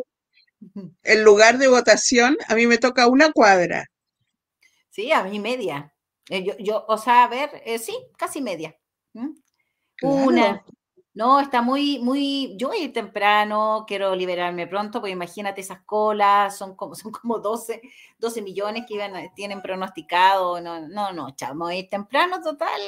el 1.04 1.24
lugar 1.24 1.60
de 1.60 1.68
votación, 1.68 2.36
a 2.48 2.56
mí 2.56 2.66
me 2.66 2.80
toca 2.80 3.08
una 3.08 3.32
cuadra. 3.32 3.86
Sí, 4.90 5.12
a 5.12 5.24
mí 5.24 5.40
media. 5.40 5.94
Eh, 6.30 6.44
yo, 6.44 6.58
yo 6.58 6.84
o 6.88 6.98
sea, 6.98 7.26
a 7.26 7.28
ver, 7.28 7.62
eh, 7.64 7.78
sí, 7.78 7.96
casi 8.18 8.42
media. 8.42 8.76
Una. 10.02 10.66
No, 11.16 11.40
está 11.40 11.62
muy, 11.62 12.00
muy, 12.00 12.58
yo 12.58 12.68
voy 12.68 12.78
a 12.80 12.84
ir 12.84 12.94
temprano, 12.94 13.86
quiero 13.88 14.14
liberarme 14.14 14.68
pronto, 14.68 15.00
porque 15.00 15.14
imagínate 15.14 15.62
esas 15.62 15.80
colas, 15.86 16.58
son 16.58 16.76
como, 16.76 16.94
son 16.96 17.14
como 17.14 17.40
12, 17.40 17.82
12 18.20 18.42
millones 18.42 18.84
que 18.86 18.96
iban, 18.96 19.14
tienen 19.34 19.62
pronosticado, 19.62 20.60
no, 20.60 20.86
no, 20.90 21.14
no, 21.14 21.34
chamo, 21.34 21.66
voy 21.66 21.76
a 21.76 21.80
ir 21.80 21.90
temprano, 21.90 22.42
total, 22.42 22.82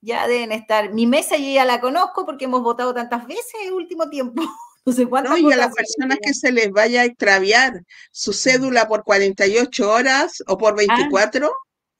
ya 0.00 0.26
deben 0.26 0.50
estar, 0.50 0.92
mi 0.92 1.06
mesa 1.06 1.36
yo 1.36 1.48
ya 1.48 1.64
la 1.64 1.80
conozco 1.80 2.26
porque 2.26 2.46
hemos 2.46 2.62
votado 2.62 2.92
tantas 2.92 3.24
veces 3.28 3.54
el 3.64 3.72
último 3.72 4.10
tiempo. 4.10 4.42
No 4.86 4.94
sé 4.94 5.06
cuántas 5.06 5.32
no, 5.32 5.36
y 5.50 5.52
a 5.52 5.56
las 5.56 5.74
personas 5.74 6.16
que 6.22 6.32
se 6.32 6.50
les 6.50 6.70
vaya 6.70 7.02
a 7.02 7.04
extraviar 7.04 7.84
su 8.10 8.32
cédula 8.32 8.88
por 8.88 9.04
48 9.04 9.90
horas 9.90 10.42
o 10.46 10.56
por 10.56 10.74
24, 10.74 11.52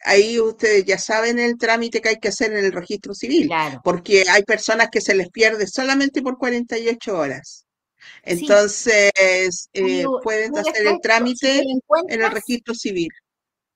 ahí 0.04 0.40
ustedes 0.40 0.84
ya 0.84 0.98
saben 0.98 1.38
el 1.38 1.58
trámite 1.58 2.00
que 2.00 2.11
hay 2.11 2.18
que 2.18 2.28
hacer 2.28 2.52
en 2.52 2.64
el 2.64 2.72
registro 2.72 3.14
civil, 3.14 3.50
porque 3.82 4.24
hay 4.30 4.42
personas 4.42 4.88
que 4.90 5.00
se 5.00 5.14
les 5.14 5.30
pierde 5.30 5.66
solamente 5.66 6.22
por 6.22 6.38
48 6.38 7.18
horas. 7.18 7.66
Entonces, 8.22 9.11
eh, 9.72 10.04
pueden 10.22 10.56
hacer 10.56 10.87
el 10.87 11.00
trámite 11.00 11.62
en 12.08 12.22
el 12.22 12.30
registro 12.30 12.74
civil. 12.74 13.08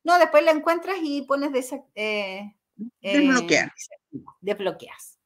No, 0.05 0.19
después 0.19 0.45
la 0.45 0.53
encuentras 0.53 0.97
y 1.03 1.23
pones 1.23 1.53
de 1.53 1.83
eh, 1.95 2.55
desbloquear. 3.01 3.69
Eh, 3.69 4.19
desbloqueas. 4.41 5.19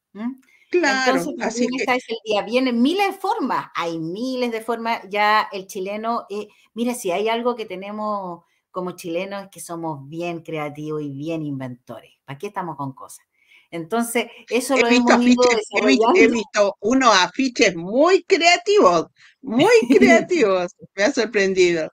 Claro, 0.71 1.23
así 1.41 1.67
que... 1.67 1.85
es 1.85 2.05
el 2.09 2.17
día. 2.25 2.43
Vienen 2.43 2.83
miles 2.83 3.07
de 3.09 3.19
formas, 3.19 3.69
hay 3.75 3.99
miles 3.99 4.51
de 4.51 4.61
formas. 4.61 5.03
Ya 5.09 5.49
el 5.53 5.67
chileno, 5.67 6.27
mira, 6.75 6.95
si 6.95 7.11
hay 7.11 7.29
algo 7.29 7.55
que 7.55 7.67
tenemos 7.67 8.45
como 8.77 8.91
chilenos 8.91 9.45
es 9.45 9.49
que 9.49 9.59
somos 9.59 10.07
bien 10.07 10.43
creativos 10.43 11.01
y 11.01 11.11
bien 11.11 11.43
inventores. 11.43 12.13
¿Para 12.27 12.39
qué 12.39 12.49
estamos 12.49 12.77
con 12.77 12.93
cosas? 12.93 13.25
Entonces, 13.71 14.27
eso 14.51 14.77
lo 14.77 14.87
hemos 14.87 15.13
he, 15.13 16.29
visto 16.29 16.77
unos 16.81 17.11
afiches 17.17 17.75
muy 17.75 18.23
creativos, 18.25 19.07
muy 19.41 19.73
creativos. 19.99 20.77
Me 20.95 21.05
ha 21.05 21.11
sorprendido. 21.11 21.91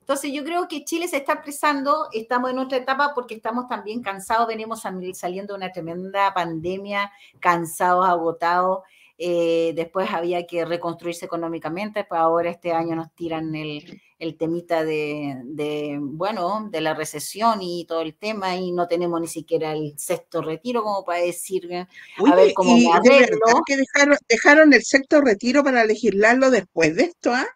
Entonces, 0.00 0.32
yo 0.32 0.42
creo 0.44 0.66
que 0.66 0.82
Chile 0.82 1.08
se 1.08 1.18
está 1.18 1.34
expresando, 1.34 2.08
estamos 2.14 2.50
en 2.50 2.58
otra 2.58 2.78
etapa 2.78 3.12
porque 3.14 3.34
estamos 3.34 3.68
también 3.68 4.00
cansados, 4.00 4.48
venimos 4.48 4.80
saliendo 5.12 5.52
de 5.52 5.58
una 5.58 5.72
tremenda 5.72 6.32
pandemia, 6.32 7.12
cansados, 7.38 8.08
agotados. 8.08 8.78
Eh, 9.24 9.72
después 9.76 10.10
había 10.10 10.48
que 10.48 10.64
reconstruirse 10.64 11.26
económicamente, 11.26 12.02
pues 12.02 12.20
ahora 12.20 12.50
este 12.50 12.72
año 12.72 12.96
nos 12.96 13.14
tiran 13.14 13.54
el, 13.54 14.02
el 14.18 14.36
temita 14.36 14.82
de, 14.82 15.96
bueno, 16.00 16.68
de 16.68 16.80
la 16.80 16.92
recesión 16.92 17.62
y 17.62 17.84
todo 17.86 18.00
el 18.00 18.16
tema, 18.16 18.56
y 18.56 18.72
no 18.72 18.88
tenemos 18.88 19.20
ni 19.20 19.28
siquiera 19.28 19.74
el 19.74 19.96
sexto 19.96 20.42
retiro 20.42 20.82
como 20.82 21.04
para 21.04 21.20
decir, 21.20 21.70
eh, 21.70 21.86
a 22.26 22.34
ver 22.34 22.52
cómo 22.52 22.76
¿y 22.76 22.82
de 22.82 23.20
verdad 23.20 23.60
que 23.64 23.76
dejaron, 23.76 24.16
dejaron 24.28 24.72
el 24.72 24.82
sexto 24.82 25.20
retiro 25.20 25.62
para 25.62 25.84
legislarlo 25.84 26.50
después 26.50 26.96
de 26.96 27.04
esto, 27.04 27.32
¿ah? 27.32 27.46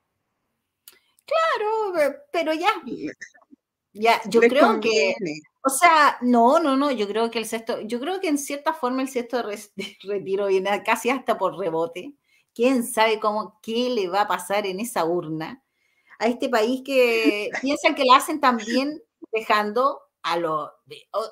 Claro, 1.24 2.20
pero 2.31 2.55
ya, 2.55 2.70
ya, 3.92 4.20
yo 4.29 4.40
creo 4.40 4.79
que, 4.79 5.14
o 5.66 5.70
sea, 5.70 6.18
no, 6.22 6.59
no, 6.61 6.76
no, 6.76 6.90
yo 6.90 7.09
creo 7.09 7.31
que 7.31 7.38
el 7.38 7.46
sexto, 7.46 7.81
yo 7.83 8.00
creo 8.00 8.20
que 8.20 8.29
en 8.29 8.38
cierta 8.38 8.72
forma 8.74 9.02
el 9.02 9.09
sexto 9.09 9.42
retiro 10.05 10.46
viene 10.46 10.83
casi 10.85 11.11
hasta 11.11 11.38
por 11.38 11.59
rebote. 11.59 12.14
¿Quién 12.55 12.85
sabe 12.85 13.20
cómo, 13.20 13.59
qué 13.62 13.90
le 13.90 14.09
va 14.09 14.22
a 14.22 14.29
pasar 14.29 14.66
en 14.66 14.81
esa 14.81 15.05
urna? 15.05 15.62
a 16.18 16.26
este 16.26 16.48
país 16.48 16.83
que 16.85 17.50
piensan 17.62 17.94
que 17.94 18.05
la 18.05 18.16
hacen 18.16 18.40
también 18.40 19.02
dejando 19.33 20.00
a 20.22 20.38
los... 20.38 20.70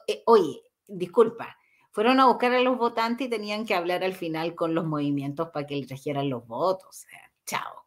Eh, 0.07 0.23
oye, 0.27 0.63
disculpa, 0.87 1.57
fueron 1.91 2.21
a 2.21 2.27
buscar 2.27 2.53
a 2.53 2.61
los 2.61 2.79
votantes 2.79 3.27
y 3.27 3.31
tenían 3.31 3.67
que 3.67 3.75
hablar 3.75 4.05
al 4.05 4.15
final 4.15 4.55
con 4.55 4.75
los 4.75 4.85
movimientos 4.85 5.51
para 5.51 5.67
que 5.67 5.77
les 5.77 5.87
trajeran 5.87 6.29
los 6.31 6.47
votos. 6.47 6.89
O 6.89 6.93
sea, 6.93 7.21
chao. 7.47 7.84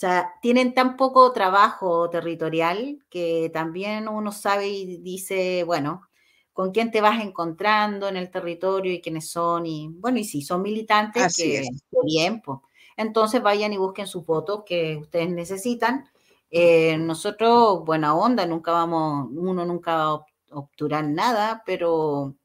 O 0.00 0.06
sea, 0.08 0.32
tienen 0.40 0.72
tan 0.72 0.96
poco 0.96 1.30
trabajo 1.30 2.08
territorial 2.08 3.04
que 3.10 3.50
también 3.52 4.08
uno 4.08 4.32
sabe 4.32 4.66
y 4.66 4.96
dice, 4.96 5.62
bueno, 5.64 6.08
con 6.54 6.70
quién 6.70 6.90
te 6.90 7.02
vas 7.02 7.22
encontrando 7.22 8.08
en 8.08 8.16
el 8.16 8.30
territorio 8.30 8.94
y 8.94 9.02
quiénes 9.02 9.30
son. 9.30 9.66
Y 9.66 9.88
bueno, 9.88 10.18
y 10.18 10.24
si 10.24 10.40
son 10.40 10.62
militantes, 10.62 11.36
que 11.36 11.68
bien, 12.02 12.40
pues. 12.40 12.60
Entonces 12.96 13.42
vayan 13.42 13.74
y 13.74 13.76
busquen 13.76 14.06
sus 14.06 14.24
votos 14.24 14.62
que 14.64 14.96
ustedes 14.96 15.28
necesitan 15.28 16.08
eh, 16.50 16.96
nosotros, 16.96 17.84
buena 17.84 18.14
onda, 18.14 18.46
nunca 18.46 18.72
vamos, 18.72 19.28
uno 19.30 19.66
nunca 19.66 19.96
va 19.96 20.04
a 20.04 20.24
obturar 20.52 21.04
nada, 21.04 21.62
pero 21.66 22.36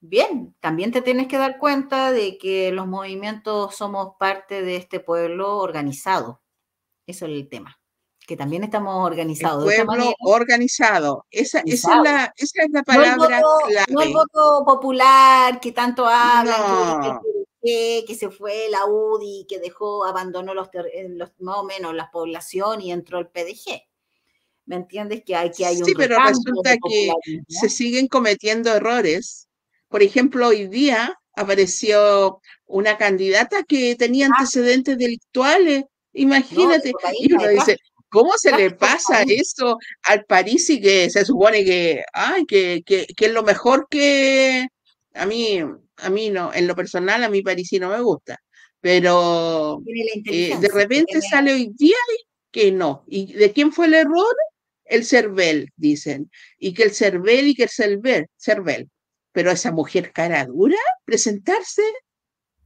bien, 0.00 0.54
también 0.60 0.92
te 0.92 1.02
tienes 1.02 1.28
que 1.28 1.38
dar 1.38 1.58
cuenta 1.58 2.12
de 2.12 2.38
que 2.38 2.72
los 2.72 2.86
movimientos 2.86 3.74
somos 3.74 4.14
parte 4.18 4.62
de 4.62 4.76
este 4.76 5.00
pueblo 5.00 5.58
organizado. 5.58 6.42
Eso 7.06 7.26
es 7.26 7.32
el 7.32 7.48
tema, 7.48 7.80
que 8.26 8.36
también 8.36 8.64
estamos 8.64 9.04
organizados. 9.04 9.70
El 9.70 9.86
pueblo 9.86 10.12
organizado, 10.20 11.26
esa, 11.30 11.60
es 11.64 11.84
la, 11.84 12.32
esa, 12.36 12.62
es 12.62 12.70
la, 12.70 12.82
palabra 12.82 13.40
no 13.40 13.58
clave. 13.66 13.92
No 13.92 14.02
el 14.02 14.12
voto 14.12 14.64
popular 14.64 15.60
que 15.60 15.72
tanto 15.72 16.06
hablan, 16.06 17.20
que 17.62 18.16
se 18.18 18.30
fue 18.30 18.68
la 18.70 18.86
UDI, 18.86 19.46
que 19.48 19.58
dejó, 19.58 20.04
abandonó 20.04 20.54
los, 20.54 20.68
eh, 20.92 21.08
los, 21.10 21.30
más 21.40 21.58
o 21.58 21.64
menos 21.64 21.94
la 21.94 22.10
población 22.10 22.80
y 22.82 22.92
entró 22.92 23.18
el 23.18 23.28
PDG. 23.28 23.82
¿Me 24.66 24.76
entiendes? 24.76 25.22
Que 25.24 25.34
hay, 25.34 25.50
que 25.50 25.64
hay 25.64 25.78
un 25.78 25.84
Sí, 25.86 25.94
pero 25.96 26.18
resulta 26.22 26.76
que 26.76 27.10
se 27.48 27.70
siguen 27.70 28.06
cometiendo 28.06 28.70
errores. 28.70 29.47
Por 29.88 30.02
ejemplo, 30.02 30.48
hoy 30.48 30.68
día 30.68 31.18
apareció 31.34 32.40
una 32.66 32.96
candidata 32.96 33.62
que 33.62 33.96
tenía 33.96 34.26
ah. 34.26 34.30
antecedentes 34.38 34.98
delictuales. 34.98 35.84
Imagínate. 36.12 36.92
y 37.20 37.32
uno 37.32 37.48
dice, 37.48 37.76
¿cómo 38.08 38.32
se 38.36 38.56
le 38.56 38.70
pasa 38.72 39.22
eso 39.22 39.78
al 40.04 40.24
París 40.24 40.68
y 40.70 40.80
que 40.80 41.10
se 41.10 41.24
supone 41.24 41.64
que, 41.64 42.02
ay, 42.12 42.44
que, 42.46 42.82
que, 42.84 43.06
que 43.16 43.26
es 43.26 43.32
lo 43.32 43.42
mejor 43.42 43.86
que 43.88 44.66
a 45.14 45.26
mí 45.26 45.62
a 45.98 46.10
mí 46.10 46.30
no, 46.30 46.52
en 46.54 46.66
lo 46.66 46.74
personal 46.74 47.22
a 47.24 47.28
mi 47.28 47.42
parisino 47.42 47.90
me 47.90 48.00
gusta, 48.00 48.40
pero 48.80 49.82
eh, 50.26 50.56
de 50.60 50.68
repente 50.68 51.20
sale 51.20 51.52
hoy 51.52 51.70
día 51.74 51.96
que 52.50 52.72
no. 52.72 53.04
¿Y 53.06 53.32
de 53.32 53.52
quién 53.52 53.72
fue 53.72 53.86
el 53.86 53.94
error? 53.94 54.34
El 54.84 55.04
Cervel, 55.04 55.70
dicen. 55.76 56.30
Y 56.58 56.72
que 56.72 56.84
el 56.84 56.94
Cervel 56.94 57.48
y 57.48 57.54
que 57.54 57.64
el 57.64 57.68
Cervel, 57.68 58.26
Cervel. 58.36 58.88
Pero 59.38 59.52
esa 59.52 59.70
mujer 59.70 60.12
cara 60.12 60.44
dura, 60.46 60.80
presentarse. 61.04 61.84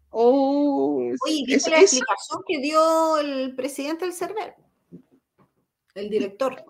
Oh, 0.09 1.03
Oye, 1.27 1.45
¿viste 1.47 1.69
la 1.69 1.83
explicación 1.83 2.41
que 2.49 2.61
dio 2.61 3.19
el 3.19 3.55
presidente 3.55 4.07
del 4.07 4.15
Cervel? 4.15 4.55
El 5.95 6.09
director 6.09 6.65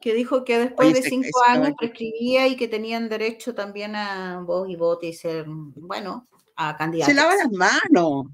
que 0.00 0.14
dijo 0.14 0.44
que 0.44 0.58
después 0.60 0.94
de 0.94 1.02
cinco 1.02 1.42
años 1.46 1.74
prescribía 1.76 2.46
y 2.48 2.56
que 2.56 2.68
tenían 2.68 3.10
derecho 3.10 3.54
también 3.54 3.96
a 3.96 4.40
voz 4.40 4.66
y 4.70 4.76
voto 4.76 5.04
y 5.04 5.12
ser, 5.12 5.44
bueno, 5.46 6.26
a 6.56 6.74
candidatos. 6.78 7.12
Se 7.12 7.20
lava 7.20 7.36
las 7.36 7.52
manos. 7.52 8.28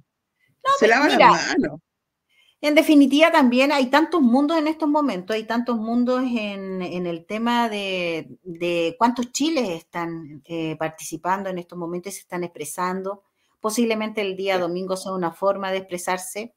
se 0.78 0.86
lava 0.86 1.08
las 1.08 1.18
manos. 1.18 1.80
En 2.64 2.74
definitiva, 2.74 3.30
también 3.30 3.72
hay 3.72 3.90
tantos 3.90 4.22
mundos 4.22 4.56
en 4.56 4.68
estos 4.68 4.88
momentos, 4.88 5.36
hay 5.36 5.44
tantos 5.44 5.76
mundos 5.76 6.22
en, 6.22 6.80
el 6.80 7.26
tema 7.26 7.68
de, 7.68 8.96
cuántos 8.98 9.32
chiles 9.32 9.68
están 9.68 10.40
eh, 10.46 10.74
participando 10.78 11.50
en 11.50 11.58
estos 11.58 11.78
momentos 11.78 12.14
y 12.14 12.16
se 12.16 12.22
están 12.22 12.42
expresando. 12.42 13.22
Posiblemente 13.60 14.22
el 14.22 14.34
día 14.34 14.56
domingo 14.56 14.96
sea 14.96 15.12
una 15.12 15.30
forma 15.30 15.72
de 15.72 15.76
expresarse. 15.76 16.54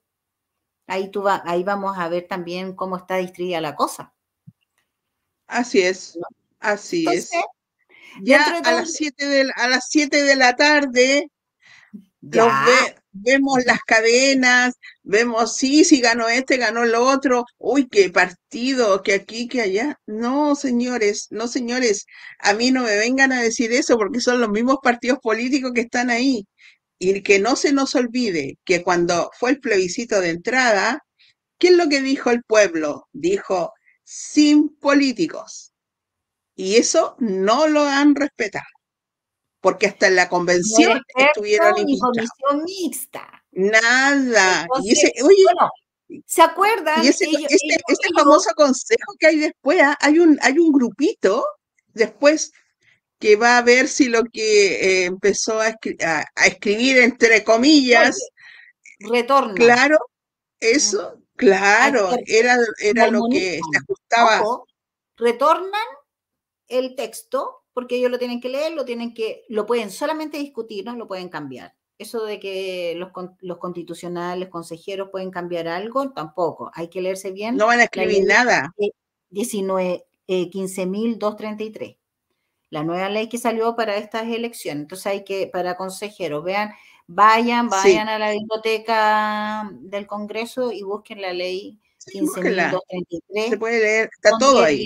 Ahí, 0.87 1.11
tú 1.11 1.23
va, 1.23 1.43
ahí 1.45 1.65
vamos 1.65 1.97
a 1.97 2.07
ver 2.07 2.25
también 2.25 2.73
cómo 2.73 2.95
está 2.95 3.17
distribuida 3.17 3.59
la 3.59 3.75
cosa. 3.75 4.13
Así 5.45 5.81
es, 5.81 6.17
así 6.61 7.05
es. 7.11 7.31
Ya 8.21 8.45
a 8.63 8.71
las 8.71 8.93
7 8.93 9.25
de, 9.25 9.51
a 9.53 9.67
las 9.67 9.89
siete 9.89 10.23
de 10.23 10.37
la 10.37 10.55
tarde 10.55 11.29
vemos 13.21 13.65
las 13.65 13.79
cadenas, 13.83 14.75
vemos, 15.03 15.55
sí, 15.57 15.83
si 15.83 16.01
ganó 16.01 16.27
este, 16.29 16.57
ganó 16.57 16.83
el 16.83 16.95
otro, 16.95 17.45
uy, 17.57 17.87
qué 17.89 18.09
partido, 18.09 19.01
que 19.03 19.13
aquí, 19.15 19.47
que 19.47 19.61
allá. 19.61 19.99
No, 20.05 20.55
señores, 20.55 21.27
no, 21.31 21.47
señores, 21.47 22.05
a 22.39 22.53
mí 22.53 22.71
no 22.71 22.83
me 22.83 22.97
vengan 22.97 23.31
a 23.31 23.41
decir 23.41 23.71
eso 23.73 23.97
porque 23.97 24.21
son 24.21 24.39
los 24.41 24.49
mismos 24.49 24.77
partidos 24.83 25.19
políticos 25.19 25.71
que 25.73 25.81
están 25.81 26.09
ahí. 26.09 26.45
Y 26.99 27.21
que 27.23 27.39
no 27.39 27.55
se 27.55 27.73
nos 27.73 27.95
olvide 27.95 28.57
que 28.65 28.83
cuando 28.83 29.29
fue 29.39 29.51
el 29.51 29.59
plebiscito 29.59 30.19
de 30.21 30.31
entrada, 30.31 31.03
¿qué 31.59 31.69
es 31.69 31.73
lo 31.75 31.89
que 31.89 32.01
dijo 32.01 32.31
el 32.31 32.43
pueblo? 32.43 33.07
Dijo, 33.13 33.73
sin 34.03 34.69
políticos. 34.77 35.73
Y 36.55 36.77
eso 36.77 37.15
no 37.19 37.67
lo 37.67 37.83
han 37.83 38.15
respetado. 38.15 38.65
Porque 39.67 39.87
hasta 39.87 40.07
en 40.07 40.15
la 40.15 40.29
convención 40.29 41.01
estuvieron 41.13 41.73
comisión 41.73 42.63
mixta. 42.63 43.43
Nada. 43.51 44.65
y 44.81 44.93
ese, 44.93 45.11
oye, 45.21 46.23
¿se 46.25 46.41
acuerdan? 46.41 47.03
Y 47.03 47.09
ese, 47.09 47.25
este, 47.25 47.75
este 47.85 48.09
famoso 48.15 48.51
consejo 48.55 49.11
que 49.19 49.27
hay 49.27 49.39
después, 49.39 49.81
¿ah? 49.81 49.97
hay 49.99 50.19
un, 50.19 50.39
hay 50.41 50.57
un 50.57 50.71
grupito 50.71 51.45
después 51.87 52.53
que 53.19 53.35
va 53.35 53.57
a 53.57 53.61
ver 53.61 53.89
si 53.89 54.07
lo 54.07 54.23
que 54.23 55.01
eh, 55.01 55.03
empezó 55.03 55.59
a, 55.59 55.75
escribir, 56.45 56.99
entre 56.99 57.43
comillas, 57.43 58.17
retorna. 58.99 59.53
Claro, 59.53 59.97
eso, 60.61 61.19
claro, 61.35 62.11
era, 62.25 62.55
era 62.79 63.11
lo 63.11 63.23
que 63.29 63.59
se 63.69 63.77
ajustaba. 63.79 64.45
retornan 65.17 65.87
el 66.69 66.95
texto, 66.95 67.65
porque 67.77 67.97
ellos 67.97 68.09
lo 68.09 68.17
tienen 68.17 68.41
que 68.41 68.49
leer, 68.49 68.73
lo 68.73 68.85
tienen 68.85 69.13
que, 69.13 69.45
lo 69.49 69.67
pueden 69.67 69.91
solamente 69.91 70.39
discutir, 70.39 70.83
no 70.83 70.95
lo 70.95 71.07
pueden 71.07 71.29
cambiar. 71.29 71.75
Eso 71.99 72.25
de 72.25 72.39
que 72.39 72.95
los, 72.97 73.11
los 73.41 73.59
constitucionales, 73.59 74.49
consejeros 74.49 75.09
pueden 75.11 75.29
cambiar 75.29 75.67
algo, 75.67 76.09
tampoco. 76.09 76.71
Hay 76.73 76.87
que 76.87 77.03
leerse 77.03 77.29
bien. 77.29 77.55
No 77.55 77.67
van 77.67 77.79
a 77.79 77.83
escribir 77.83 78.25
nada. 78.25 78.73
19, 79.29 80.07
15.233. 80.27 81.83
Eh, 81.83 81.99
la 82.71 82.83
nueva 82.83 83.09
ley 83.09 83.29
que 83.29 83.37
salió 83.37 83.75
para 83.75 83.95
estas 83.97 84.23
elecciones. 84.23 84.81
Entonces 84.81 85.05
hay 85.05 85.23
que, 85.23 85.45
para 85.45 85.77
consejeros, 85.77 86.43
vean, 86.43 86.71
vayan, 87.05 87.69
vayan 87.69 88.09
a 88.09 88.17
la 88.17 88.31
biblioteca 88.31 89.69
del 89.81 90.07
Congreso 90.07 90.71
y 90.71 90.81
busquen 90.81 91.21
la 91.21 91.31
ley 91.31 91.79
15.233. 92.11 93.49
Se 93.49 93.57
puede 93.59 93.79
leer, 93.79 94.09
está 94.15 94.31
todo 94.39 94.63
ahí. 94.63 94.83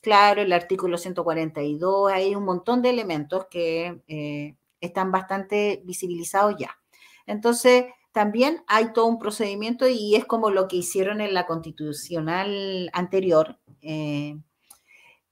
Claro, 0.00 0.40
el 0.40 0.52
artículo 0.52 0.96
142, 0.96 2.10
hay 2.10 2.34
un 2.34 2.44
montón 2.44 2.80
de 2.80 2.90
elementos 2.90 3.46
que 3.50 4.00
eh, 4.08 4.56
están 4.80 5.12
bastante 5.12 5.82
visibilizados 5.84 6.54
ya. 6.58 6.78
Entonces, 7.26 7.84
también 8.12 8.64
hay 8.66 8.92
todo 8.92 9.06
un 9.06 9.18
procedimiento 9.18 9.86
y 9.88 10.16
es 10.16 10.24
como 10.24 10.50
lo 10.50 10.68
que 10.68 10.76
hicieron 10.76 11.20
en 11.20 11.34
la 11.34 11.46
constitucional 11.46 12.90
anterior, 12.92 13.58
eh, 13.82 14.36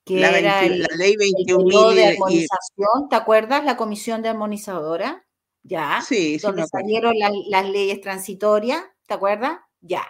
que 0.04 0.20
la, 0.20 0.38
era 0.38 0.62
la 0.62 0.96
ley 0.96 1.16
21 1.16 1.90
de 1.90 2.06
armonización, 2.06 3.08
¿te 3.10 3.16
acuerdas? 3.16 3.64
La 3.64 3.76
comisión 3.76 4.22
de 4.22 4.28
armonizadora, 4.28 5.26
ya, 5.62 6.00
sí, 6.06 6.38
donde 6.38 6.66
salieron 6.66 7.14
las 7.48 7.68
leyes 7.68 8.00
transitorias, 8.00 8.82
¿te 9.06 9.14
acuerdas? 9.14 9.58
Ya. 9.80 10.06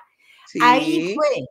Ahí 0.60 1.14
fue, 1.14 1.46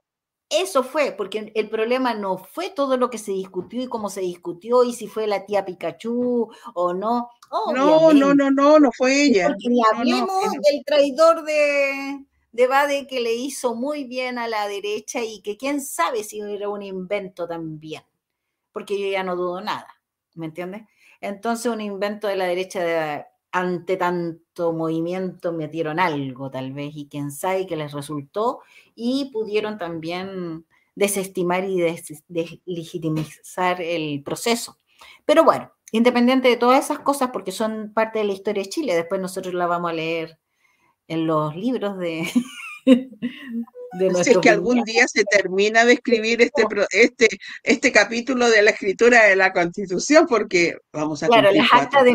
eso 0.49 0.83
fue, 0.83 1.11
porque 1.11 1.51
el 1.53 1.69
problema 1.69 2.13
no 2.13 2.37
fue 2.37 2.69
todo 2.69 2.97
lo 2.97 3.09
que 3.09 3.17
se 3.17 3.31
discutió 3.31 3.81
y 3.81 3.87
cómo 3.87 4.09
se 4.09 4.21
discutió 4.21 4.83
y 4.83 4.93
si 4.93 5.07
fue 5.07 5.27
la 5.27 5.45
tía 5.45 5.65
Pikachu 5.65 6.49
o 6.73 6.93
no. 6.93 7.29
No, 7.73 8.11
no, 8.11 8.33
no, 8.33 8.51
no, 8.51 8.79
no 8.79 8.91
fue 8.91 9.23
ella. 9.23 9.47
Porque 9.47 9.69
ni 9.69 9.81
hablemos 9.91 10.51
del 10.51 10.83
traidor 10.85 11.43
de, 11.43 12.25
de 12.51 12.67
Bade 12.67 13.07
que 13.07 13.21
le 13.21 13.33
hizo 13.33 13.75
muy 13.75 14.03
bien 14.03 14.37
a 14.37 14.47
la 14.47 14.67
derecha 14.67 15.23
y 15.23 15.41
que 15.41 15.57
quién 15.57 15.81
sabe 15.81 16.23
si 16.23 16.41
era 16.41 16.69
un 16.69 16.81
invento 16.81 17.47
también 17.47 18.03
porque 18.77 19.01
yo 19.01 19.07
ya 19.07 19.23
no 19.23 19.35
dudo 19.35 19.59
nada, 19.59 19.87
¿me 20.35 20.45
entiendes? 20.45 20.83
Entonces 21.19 21.65
un 21.65 21.81
invento 21.81 22.27
de 22.27 22.35
la 22.35 22.45
derecha 22.45 22.83
de, 22.83 23.25
ante 23.59 23.97
tanto 23.97 24.73
movimiento 24.73 25.51
metieron 25.51 25.99
algo 25.99 26.51
tal 26.51 26.73
vez 26.73 26.95
y 26.95 27.07
quién 27.07 27.31
sabe 27.31 27.65
que 27.65 27.75
les 27.75 27.91
resultó 27.91 28.59
y 28.95 29.31
pudieron 29.31 29.77
también 29.77 30.65
desestimar 30.95 31.65
y 31.65 31.79
deslegitimizar 31.79 33.81
el 33.81 34.21
proceso. 34.23 34.79
Pero 35.25 35.43
bueno, 35.43 35.71
independiente 35.91 36.49
de 36.49 36.57
todas 36.57 36.85
esas 36.85 36.99
cosas, 36.99 37.29
porque 37.31 37.51
son 37.51 37.93
parte 37.93 38.19
de 38.19 38.25
la 38.25 38.33
historia 38.33 38.63
de 38.63 38.69
Chile, 38.69 38.95
después 38.95 39.21
nosotros 39.21 39.53
la 39.53 39.67
vamos 39.67 39.91
a 39.91 39.93
leer 39.93 40.39
en 41.07 41.25
los 41.25 41.55
libros 41.55 41.97
de, 41.97 42.27
si 44.23 44.31
es 44.31 44.37
que 44.39 44.49
algún 44.49 44.83
día 44.83 45.07
se 45.07 45.23
termina 45.23 45.85
de 45.85 45.93
escribir 45.93 46.41
este, 46.41 46.65
este, 46.91 47.27
este 47.63 47.91
capítulo 47.91 48.49
de 48.49 48.61
la 48.61 48.71
escritura 48.71 49.25
de 49.25 49.35
la 49.35 49.53
Constitución, 49.53 50.27
porque 50.27 50.77
vamos 50.91 51.23
a 51.23 51.27
claro, 51.27 51.51
las 51.51 51.67
actas 51.71 52.03
de 52.03 52.11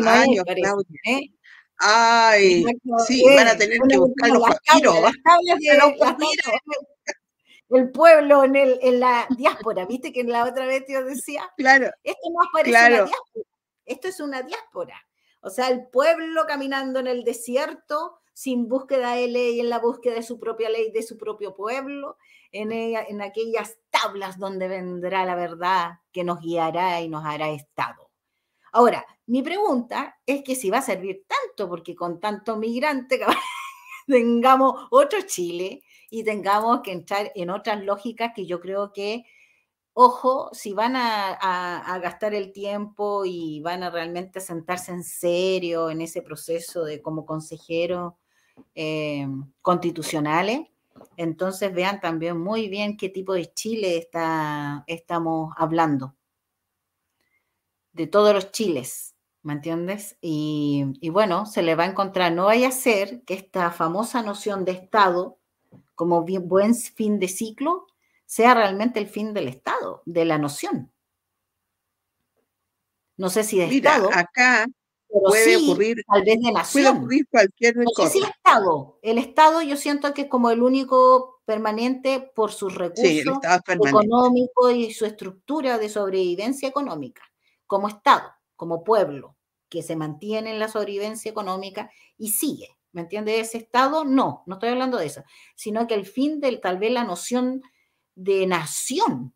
¿eh? 1.05 1.29
Ay, 1.77 2.63
sí, 3.07 3.23
van 3.35 3.47
a 3.47 3.57
tener 3.57 3.79
que 3.89 3.97
buscar 3.97 4.29
los 4.29 4.41
papiros. 4.41 5.11
El 7.69 7.91
pueblo 7.91 8.43
en, 8.43 8.55
el, 8.55 8.79
en 8.83 8.99
la 8.99 9.25
diáspora, 9.35 9.85
¿viste 9.85 10.13
que 10.13 10.21
en 10.21 10.31
la 10.31 10.45
otra 10.45 10.65
vez 10.65 10.85
te 10.85 11.03
decía? 11.03 11.49
Claro. 11.57 11.89
Esto 12.03 12.29
no 12.31 12.47
aparece 12.47 12.69
en 12.69 12.93
la 12.93 13.05
diáspora, 13.05 13.45
esto 13.85 14.07
es 14.07 14.19
una 14.19 14.41
diáspora. 14.43 14.95
O 15.41 15.49
sea, 15.49 15.69
el 15.69 15.87
pueblo 15.87 16.45
caminando 16.47 16.99
en 16.99 17.07
el 17.07 17.23
desierto, 17.23 18.19
sin 18.33 18.67
búsqueda 18.67 19.15
de 19.15 19.27
ley, 19.27 19.59
en 19.59 19.69
la 19.69 19.79
búsqueda 19.79 20.15
de 20.15 20.23
su 20.23 20.39
propia 20.39 20.69
ley, 20.69 20.91
de 20.91 21.03
su 21.03 21.17
propio 21.17 21.55
pueblo, 21.55 22.17
en, 22.51 22.71
en 22.71 23.21
aquellas 23.21 23.77
tablas 23.89 24.37
donde 24.37 24.67
vendrá 24.67 25.25
la 25.25 25.35
verdad 25.35 25.99
que 26.11 26.23
nos 26.23 26.39
guiará 26.39 27.01
y 27.01 27.09
nos 27.09 27.25
hará 27.25 27.49
Estado. 27.49 28.09
Ahora, 28.71 29.05
mi 29.27 29.41
pregunta 29.41 30.19
es 30.25 30.43
que 30.43 30.55
si 30.55 30.69
va 30.69 30.79
a 30.79 30.81
servir 30.81 31.25
tanto, 31.27 31.69
porque 31.69 31.95
con 31.95 32.19
tanto 32.19 32.57
migrante 32.57 33.19
tengamos 34.07 34.87
otro 34.91 35.21
Chile 35.21 35.83
y 36.09 36.23
tengamos 36.23 36.81
que 36.81 36.91
entrar 36.91 37.31
en 37.35 37.49
otras 37.49 37.83
lógicas 37.83 38.31
que 38.35 38.45
yo 38.45 38.59
creo 38.59 38.91
que 38.91 39.25
ojo, 39.93 40.49
si 40.53 40.73
van 40.73 40.95
a, 40.95 41.99
gastar 42.01 42.33
el 42.33 42.51
tiempo 42.51 43.23
y 43.25 43.61
van 43.61 43.83
a 43.83 43.89
realmente 43.89 44.39
sentarse 44.39 44.91
en 44.91 45.03
serio 45.03 45.89
en 45.89 46.01
ese 46.01 46.21
proceso 46.21 46.83
de 46.83 47.01
como 47.01 47.25
consejero 47.25 48.17
eh, 48.75 49.27
constitucionales, 49.61 50.61
entonces 51.17 51.73
vean 51.73 51.99
también 52.01 52.39
muy 52.39 52.69
bien 52.69 52.97
qué 52.97 53.09
tipo 53.09 53.33
de 53.33 53.53
Chile 53.53 53.97
está, 53.97 54.83
estamos 54.87 55.53
hablando. 55.57 56.15
De 57.91 58.07
todos 58.07 58.33
los 58.33 58.51
chiles, 58.51 59.15
¿me 59.43 59.53
entiendes? 59.53 60.17
Y, 60.21 60.85
y 60.99 61.09
bueno, 61.09 61.45
se 61.45 61.61
le 61.61 61.75
va 61.75 61.83
a 61.83 61.87
encontrar, 61.87 62.31
no 62.31 62.45
vaya 62.45 62.69
a 62.69 62.71
ser 62.71 63.23
que 63.23 63.35
esta 63.35 63.71
famosa 63.71 64.23
noción 64.23 64.65
de 64.65 64.71
Estado, 64.71 65.37
como 65.95 66.23
bien, 66.23 66.47
buen 66.47 66.73
fin 66.75 67.19
de 67.19 67.27
ciclo, 67.27 67.85
sea 68.25 68.55
realmente 68.55 68.99
el 68.99 69.07
fin 69.07 69.33
del 69.33 69.47
Estado, 69.47 70.01
de 70.05 70.25
la 70.25 70.39
noción. 70.39 70.91
No 73.15 73.29
sé 73.29 73.43
si 73.43 73.59
de 73.59 73.65
Estado. 73.65 74.09
Acá 74.11 74.65
puede 75.21 75.57
ocurrir, 75.57 76.03
tal 76.07 76.23
vez 76.23 76.39
de 76.41 76.51
nación. 76.51 76.83
Puede 76.83 76.97
ocurrir 76.97 77.27
cualquier 77.29 77.75
cosa. 77.95 78.17
el 78.17 78.23
Estado. 78.23 78.99
El 79.01 79.17
Estado 79.17 79.61
yo 79.61 79.77
siento 79.77 80.13
que 80.13 80.23
es 80.23 80.27
como 80.27 80.49
el 80.49 80.61
único 80.61 81.41
permanente 81.45 82.31
por 82.35 82.51
sus 82.51 82.75
recursos 82.75 83.37
económicos 83.67 84.73
y 84.73 84.93
su 84.93 85.05
estructura 85.05 85.77
de 85.77 85.89
sobrevivencia 85.89 86.69
económica, 86.69 87.23
como 87.67 87.87
Estado, 87.87 88.31
como 88.55 88.83
pueblo, 88.83 89.35
que 89.69 89.83
se 89.83 89.95
mantiene 89.95 90.51
en 90.51 90.59
la 90.59 90.69
sobrevivencia 90.69 91.29
económica 91.29 91.91
y 92.17 92.29
sigue. 92.29 92.77
¿Me 92.91 93.01
entiendes? 93.01 93.47
Ese 93.47 93.57
Estado, 93.57 94.05
no, 94.05 94.43
no 94.45 94.55
estoy 94.55 94.69
hablando 94.69 94.97
de 94.97 95.07
eso, 95.07 95.23
sino 95.55 95.87
que 95.87 95.95
el 95.95 96.05
fin 96.05 96.39
de 96.39 96.55
tal 96.57 96.77
vez 96.77 96.91
la 96.91 97.03
noción 97.03 97.63
de 98.15 98.45
nación, 98.45 99.33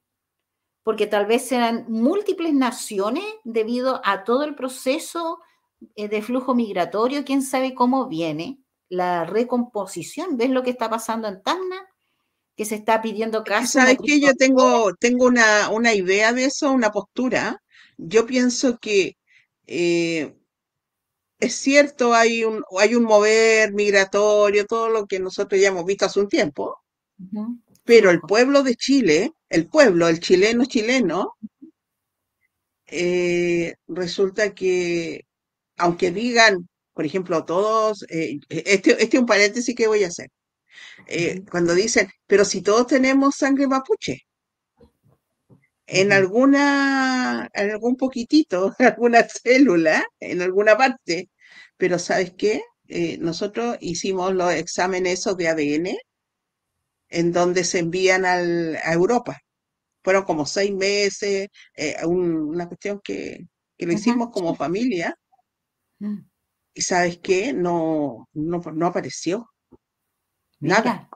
porque 0.84 1.08
tal 1.08 1.26
vez 1.26 1.48
serán 1.48 1.86
múltiples 1.90 2.54
naciones 2.54 3.26
debido 3.44 4.00
a 4.06 4.24
todo 4.24 4.44
el 4.44 4.56
proceso 4.56 5.40
de 5.80 6.22
flujo 6.22 6.56
migratorio, 6.56 7.24
quién 7.24 7.42
sabe 7.42 7.74
cómo 7.74 8.08
viene, 8.08 8.60
la 8.90 9.26
recomposición, 9.26 10.38
¿ves 10.38 10.50
lo 10.50 10.64
que 10.64 10.70
está 10.70 10.90
pasando 10.90 11.28
en 11.28 11.42
Tacna? 11.42 11.88
Que 12.56 12.66
se 12.66 12.76
está 12.76 13.02
pidiendo 13.02 13.44
casi. 13.44 13.74
¿Sabes 13.74 13.98
que 14.04 14.20
Yo 14.20 14.34
tengo, 14.34 14.94
tengo 14.96 15.26
una, 15.26 15.70
una, 15.70 15.94
idea 15.94 16.34
de 16.34 16.46
eso, 16.46 16.72
una 16.72 16.92
postura. 16.92 17.62
Yo 17.98 18.26
pienso 18.26 18.80
que 18.80 19.16
eh, 19.68 20.36
es 21.40 21.54
cierto, 21.56 22.14
hay 22.14 22.44
un, 22.44 22.64
hay 22.80 22.96
un 22.96 23.04
mover 23.04 23.74
migratorio, 23.74 24.66
todo 24.66 24.90
lo 24.90 25.06
que 25.06 25.20
nosotros 25.20 25.62
ya 25.62 25.68
hemos 25.68 25.86
visto 25.86 26.06
hace 26.06 26.20
un 26.20 26.30
tiempo, 26.30 26.82
pero 27.84 28.10
el 28.10 28.22
pueblo 28.22 28.64
de 28.64 28.76
Chile, 28.76 29.34
el 29.50 29.68
pueblo, 29.68 30.08
el 30.08 30.20
chileno 30.20 30.66
chileno, 30.66 31.36
eh, 32.88 33.76
resulta 33.88 34.56
que, 34.56 35.27
aunque 35.78 36.12
digan, 36.12 36.70
por 36.94 37.06
ejemplo, 37.06 37.46
todos, 37.46 38.04
eh, 38.10 38.40
este, 38.50 38.92
este 39.04 39.18
es 39.18 39.20
un 39.22 39.26
paréntesis 39.26 39.76
que 39.76 39.88
voy 39.88 40.04
a 40.04 40.08
hacer, 40.08 40.30
eh, 41.08 41.44
cuando 41.52 41.76
dicen, 41.76 42.10
pero 42.28 42.46
si 42.46 42.62
todos 42.62 42.88
tenemos 42.88 43.36
sangre 43.36 43.68
mapuche, 43.68 44.24
en 45.86 46.12
alguna, 46.12 47.50
en 47.54 47.72
algún 47.72 47.96
poquitito, 47.98 48.76
en 48.80 48.86
alguna 48.88 49.24
célula, 49.24 50.06
en 50.20 50.42
alguna 50.42 50.78
parte, 50.78 51.30
pero 51.78 52.00
¿sabes 52.00 52.34
qué? 52.38 52.62
nosotros 53.20 53.78
hicimos 53.82 54.34
los 54.34 54.54
exámenes 54.54 55.20
esos 55.20 55.36
de 55.38 55.50
ADN 55.50 55.98
en 57.10 57.32
donde 57.34 57.66
se 57.66 57.80
envían 57.80 58.26
a 58.26 58.40
Europa 58.94 59.38
fueron 60.08 60.24
como 60.24 60.46
seis 60.46 60.74
meses, 60.74 61.50
eh, 61.76 61.98
una 62.06 62.66
cuestión 62.70 63.02
que, 63.04 63.46
lo 63.78 63.92
hicimos 63.92 64.30
como 64.32 64.56
familia. 64.56 65.14
Mm. 66.00 66.20
Y 66.74 66.82
sabes 66.82 67.20
qué, 67.20 67.54
no, 67.54 68.28
no, 68.34 68.86
apareció. 68.86 69.50
Nada. 70.60 71.10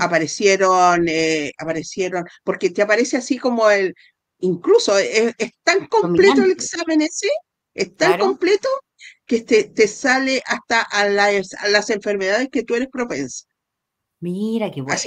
Aparecieron, 0.00 1.08
eh, 1.08 1.52
aparecieron, 1.58 2.24
porque 2.44 2.70
te 2.70 2.82
aparece 2.82 3.16
así 3.16 3.38
como 3.38 3.68
el, 3.70 3.94
incluso 4.38 4.96
es, 4.96 5.34
tan 5.64 5.86
completo 5.86 6.42
el 6.42 6.52
examen 6.52 7.02
ese, 7.02 7.28
es 7.74 7.96
tan 7.96 8.18
completo 8.20 8.68
que 9.26 9.42
te, 9.42 9.64
te 9.64 9.88
sale 9.88 10.42
hasta 10.46 10.82
a, 10.82 11.02
a, 11.02 11.68
las 11.68 11.90
enfermedades 11.90 12.48
que 12.50 12.62
tú 12.62 12.76
eres 12.76 12.88
propensa. 12.88 13.44
Mira, 14.20 14.70
qué 14.70 14.80
bueno. 14.80 14.98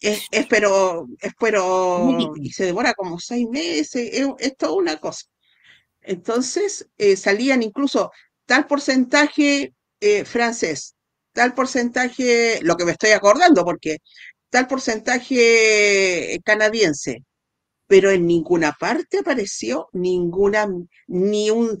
Es, 0.00 0.28
pero, 0.50 1.06
y 2.36 2.50
se 2.50 2.66
demora 2.66 2.92
como 2.94 3.18
seis 3.18 3.48
meses, 3.48 4.10
es, 4.38 4.56
toda 4.56 4.72
una 4.72 4.98
cosa. 4.98 5.24
Entonces 6.04 6.88
eh, 6.98 7.16
salían 7.16 7.62
incluso 7.62 8.12
tal 8.46 8.66
porcentaje 8.66 9.74
eh, 10.00 10.24
francés, 10.24 10.96
tal 11.32 11.54
porcentaje, 11.54 12.60
lo 12.62 12.76
que 12.76 12.84
me 12.84 12.92
estoy 12.92 13.10
acordando, 13.10 13.64
porque 13.64 13.98
tal 14.50 14.66
porcentaje 14.66 16.40
canadiense, 16.44 17.24
pero 17.86 18.10
en 18.10 18.26
ninguna 18.26 18.72
parte 18.72 19.18
apareció 19.18 19.88
ninguna, 19.92 20.68
ni 21.06 21.50
un, 21.50 21.78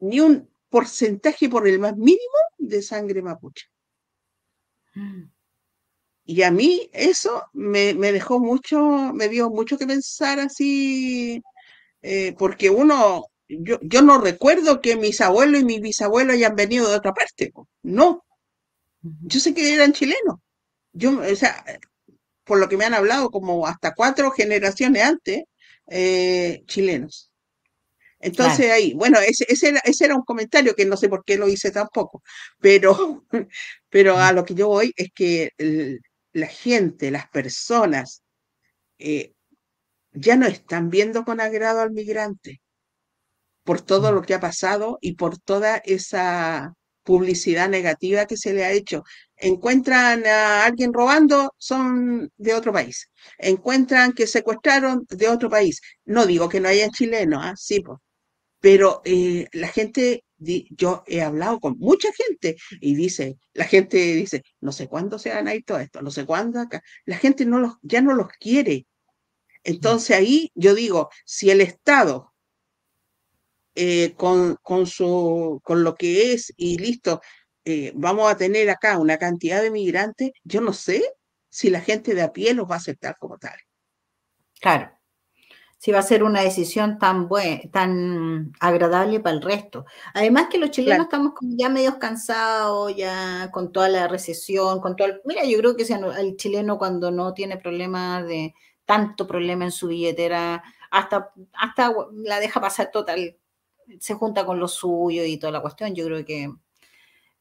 ni 0.00 0.20
un 0.20 0.50
porcentaje 0.68 1.48
por 1.48 1.68
el 1.68 1.78
más 1.78 1.96
mínimo 1.96 2.38
de 2.58 2.82
sangre 2.82 3.22
mapuche. 3.22 3.66
Mm. 4.94 5.24
Y 6.26 6.42
a 6.42 6.50
mí 6.50 6.88
eso 6.92 7.44
me, 7.52 7.94
dejó 7.94 8.40
mucho, 8.40 9.12
me 9.12 9.28
dio 9.28 9.50
mucho 9.50 9.76
que 9.76 9.86
pensar 9.86 10.40
así, 10.40 11.42
eh, 12.02 12.34
porque 12.38 12.70
uno, 12.70 13.26
yo, 13.48 13.78
yo 13.82 14.02
no 14.02 14.18
recuerdo 14.18 14.80
que 14.80 14.96
mis 14.96 15.20
abuelos 15.20 15.60
y 15.60 15.64
mis 15.64 15.80
bisabuelos 15.80 16.34
hayan 16.34 16.56
venido 16.56 16.88
de 16.88 16.96
otra 16.96 17.12
parte, 17.12 17.52
no. 17.82 18.24
Yo 19.02 19.40
sé 19.40 19.54
que 19.54 19.74
eran 19.74 19.92
chilenos. 19.92 20.38
Yo, 20.92 21.20
o 21.20 21.36
sea, 21.36 21.64
por 22.44 22.58
lo 22.58 22.68
que 22.68 22.76
me 22.76 22.84
han 22.84 22.94
hablado, 22.94 23.30
como 23.30 23.66
hasta 23.66 23.94
cuatro 23.94 24.30
generaciones 24.30 25.02
antes, 25.02 25.44
eh, 25.88 26.62
chilenos. 26.66 27.30
Entonces 28.20 28.70
ahí, 28.70 28.94
bueno, 28.94 29.18
ese, 29.20 29.46
era, 29.68 29.80
ese, 29.84 30.06
era, 30.06 30.16
un 30.16 30.24
comentario 30.24 30.74
que 30.74 30.86
no 30.86 30.96
sé 30.96 31.10
por 31.10 31.24
qué 31.24 31.36
lo 31.36 31.48
hice 31.48 31.70
tampoco, 31.70 32.22
pero, 32.58 33.26
pero 33.90 34.16
a 34.18 34.32
lo 34.32 34.44
que 34.46 34.54
yo 34.54 34.68
voy 34.68 34.92
es 34.96 35.10
que 35.14 35.50
la 36.32 36.46
gente, 36.46 37.10
las 37.10 37.28
personas, 37.28 38.22
eh, 38.98 39.34
ya 40.12 40.36
no 40.36 40.46
están 40.46 40.90
viendo 40.90 41.24
con 41.24 41.40
agrado 41.40 41.80
al 41.80 41.90
migrante 41.92 42.62
por 43.64 43.80
todo 43.80 44.12
mm. 44.12 44.14
lo 44.14 44.22
que 44.22 44.34
ha 44.34 44.40
pasado 44.40 44.98
y 45.00 45.14
por 45.14 45.38
toda 45.38 45.78
esa 45.78 46.74
publicidad 47.02 47.68
negativa 47.68 48.26
que 48.26 48.36
se 48.36 48.54
le 48.54 48.64
ha 48.64 48.72
hecho. 48.72 49.04
Encuentran 49.36 50.26
a 50.26 50.64
alguien 50.64 50.92
robando, 50.92 51.54
son 51.58 52.30
de 52.36 52.54
otro 52.54 52.72
país. 52.72 53.10
Encuentran 53.38 54.12
que 54.12 54.26
secuestraron 54.26 55.04
de 55.10 55.28
otro 55.28 55.50
país. 55.50 55.80
No 56.04 56.26
digo 56.26 56.48
que 56.48 56.60
no 56.60 56.68
haya 56.68 56.88
chilenos, 56.90 57.40
¿ah? 57.44 57.54
sí, 57.56 57.80
pues. 57.80 57.98
pero 58.60 59.02
eh, 59.04 59.48
la 59.52 59.68
gente 59.68 60.24
yo 60.38 61.04
he 61.06 61.22
hablado 61.22 61.60
con 61.60 61.78
mucha 61.78 62.08
gente 62.12 62.56
y 62.80 62.94
dice, 62.94 63.36
la 63.52 63.64
gente 63.64 63.96
dice, 63.96 64.42
no 64.60 64.72
sé 64.72 64.88
cuándo 64.88 65.18
se 65.18 65.30
van 65.30 65.48
a 65.48 65.54
ir 65.54 65.64
todo 65.64 65.78
esto, 65.78 66.02
no 66.02 66.10
sé 66.10 66.26
cuándo 66.26 66.60
acá. 66.60 66.82
La 67.04 67.16
gente 67.16 67.46
no 67.46 67.58
los, 67.58 67.74
ya 67.82 68.00
no 68.02 68.14
los 68.14 68.28
quiere. 68.40 68.86
Entonces 69.64 70.16
ahí 70.16 70.50
yo 70.54 70.74
digo, 70.74 71.08
si 71.24 71.50
el 71.50 71.60
Estado 71.60 72.33
eh, 73.74 74.14
con, 74.16 74.56
con, 74.62 74.86
su, 74.86 75.60
con 75.64 75.84
lo 75.84 75.94
que 75.94 76.32
es 76.32 76.52
y 76.56 76.78
listo, 76.78 77.20
eh, 77.64 77.92
vamos 77.94 78.30
a 78.30 78.36
tener 78.36 78.70
acá 78.70 78.98
una 78.98 79.18
cantidad 79.18 79.62
de 79.62 79.70
migrantes, 79.70 80.32
yo 80.44 80.60
no 80.60 80.72
sé 80.72 81.02
si 81.48 81.70
la 81.70 81.80
gente 81.80 82.14
de 82.14 82.22
a 82.22 82.32
pie 82.32 82.54
los 82.54 82.68
va 82.68 82.74
a 82.74 82.78
aceptar 82.78 83.16
como 83.18 83.38
tal. 83.38 83.56
Claro 84.60 84.94
si 85.84 85.92
va 85.92 85.98
a 85.98 86.02
ser 86.02 86.24
una 86.24 86.40
decisión 86.40 86.98
tan 86.98 87.28
buena, 87.28 87.60
tan 87.70 88.54
agradable 88.58 89.20
para 89.20 89.36
el 89.36 89.42
resto. 89.42 89.84
Además 90.14 90.46
que 90.50 90.56
los 90.56 90.70
chilenos 90.70 91.04
estamos 91.04 91.34
como 91.34 91.52
ya 91.58 91.68
medio 91.68 91.98
cansados, 91.98 92.96
ya 92.96 93.50
con 93.52 93.70
toda 93.70 93.90
la 93.90 94.08
recesión, 94.08 94.80
con 94.80 94.96
todo 94.96 95.08
el, 95.08 95.20
Mira, 95.26 95.44
yo 95.44 95.58
creo 95.58 95.76
que 95.76 95.82
el 95.82 96.36
chileno 96.36 96.78
cuando 96.78 97.10
no 97.10 97.34
tiene 97.34 97.58
problemas 97.58 98.26
de 98.26 98.54
tanto 98.86 99.26
problema 99.26 99.66
en 99.66 99.72
su 99.72 99.88
billetera, 99.88 100.62
hasta, 100.90 101.32
hasta 101.52 101.92
la 102.14 102.40
deja 102.40 102.62
pasar 102.62 102.90
total, 102.90 103.36
se 104.00 104.14
junta 104.14 104.44
con 104.46 104.58
lo 104.60 104.68
suyo 104.68 105.24
y 105.24 105.38
toda 105.38 105.52
la 105.52 105.62
cuestión, 105.62 105.94
yo 105.94 106.04
creo 106.06 106.24
que... 106.24 106.50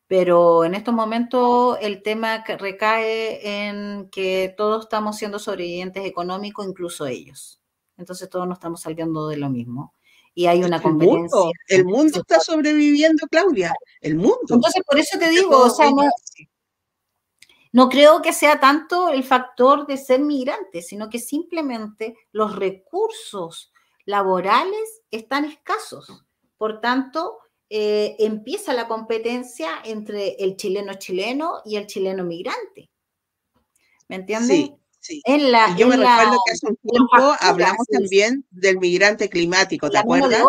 Pero 0.07 0.65
en 0.65 0.75
estos 0.75 0.93
momentos 0.93 1.77
el 1.81 2.03
tema 2.03 2.43
recae 2.43 3.67
en 3.67 4.09
que 4.11 4.53
todos 4.55 4.83
estamos 4.83 5.17
siendo 5.17 5.39
sobrevivientes 5.39 6.05
económicos, 6.05 6.67
incluso 6.67 7.07
ellos 7.07 7.63
entonces 7.97 8.29
todos 8.29 8.47
nos 8.47 8.57
estamos 8.57 8.81
saliendo 8.81 9.27
de 9.27 9.37
lo 9.37 9.49
mismo. 9.49 9.93
Y 10.35 10.47
hay 10.47 10.63
una 10.63 10.81
competencia. 10.81 11.51
el 11.67 11.85
mundo 11.85 12.19
está 12.19 12.39
sobreviviendo, 12.39 13.27
Claudia, 13.27 13.73
el 14.01 14.15
mundo. 14.15 14.39
Entonces, 14.49 14.83
por 14.83 14.97
eso 14.97 15.19
te 15.19 15.29
digo, 15.29 15.57
o 15.57 15.69
sea, 15.69 15.91
no, 17.71 17.89
creo 17.89 18.21
que 18.21 18.33
sea 18.33 18.59
tanto 18.59 19.09
el 19.09 19.23
factor 19.23 19.85
de 19.85 19.97
ser 19.97 20.21
migrante, 20.21 20.81
sino 20.81 21.09
que 21.09 21.19
simplemente 21.19 22.15
los 22.31 22.55
recursos 22.55 23.71
laborales 24.05 25.01
están 25.11 25.45
escasos. 25.45 26.25
Por 26.57 26.81
tanto, 26.81 27.39
eh, 27.69 28.15
empieza 28.19 28.73
la 28.73 28.87
competencia 28.87 29.69
entre 29.83 30.35
el 30.43 30.55
chileno 30.55 30.93
chileno 30.95 31.61
y 31.65 31.77
el 31.77 31.87
chileno 31.87 32.23
migrante. 32.23 32.91
¿Me 34.07 34.17
entiendes? 34.17 34.71
Sí. 34.99 35.21
En 35.25 35.51
la, 35.51 35.75
yo 35.75 35.87
me 35.87 35.97
recuerdo 35.97 36.37
que 36.45 36.51
hace 36.53 36.67
un 36.67 36.77
tiempo 36.77 37.35
hablamos 37.41 37.85
también 37.87 38.45
del 38.51 38.77
migrante 38.77 39.27
climático, 39.27 39.89
¿te 39.89 39.97
acuerdas? 39.97 40.41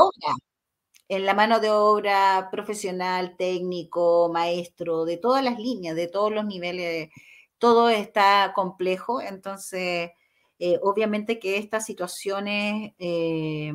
En 1.08 1.26
la 1.26 1.34
mano 1.34 1.58
de 1.58 1.70
obra 1.70 2.48
profesional, 2.52 3.36
técnico, 3.36 4.30
maestro, 4.32 5.04
de 5.04 5.16
todas 5.16 5.42
las 5.42 5.58
líneas, 5.58 5.96
de 5.96 6.06
todos 6.06 6.32
los 6.32 6.44
niveles, 6.44 7.10
todo 7.58 7.88
está 7.88 8.52
complejo. 8.54 9.20
Entonces, 9.20 10.10
eh, 10.58 10.78
obviamente 10.82 11.38
que 11.38 11.58
estas 11.58 11.84
situaciones, 11.84 12.92
eh, 12.98 13.72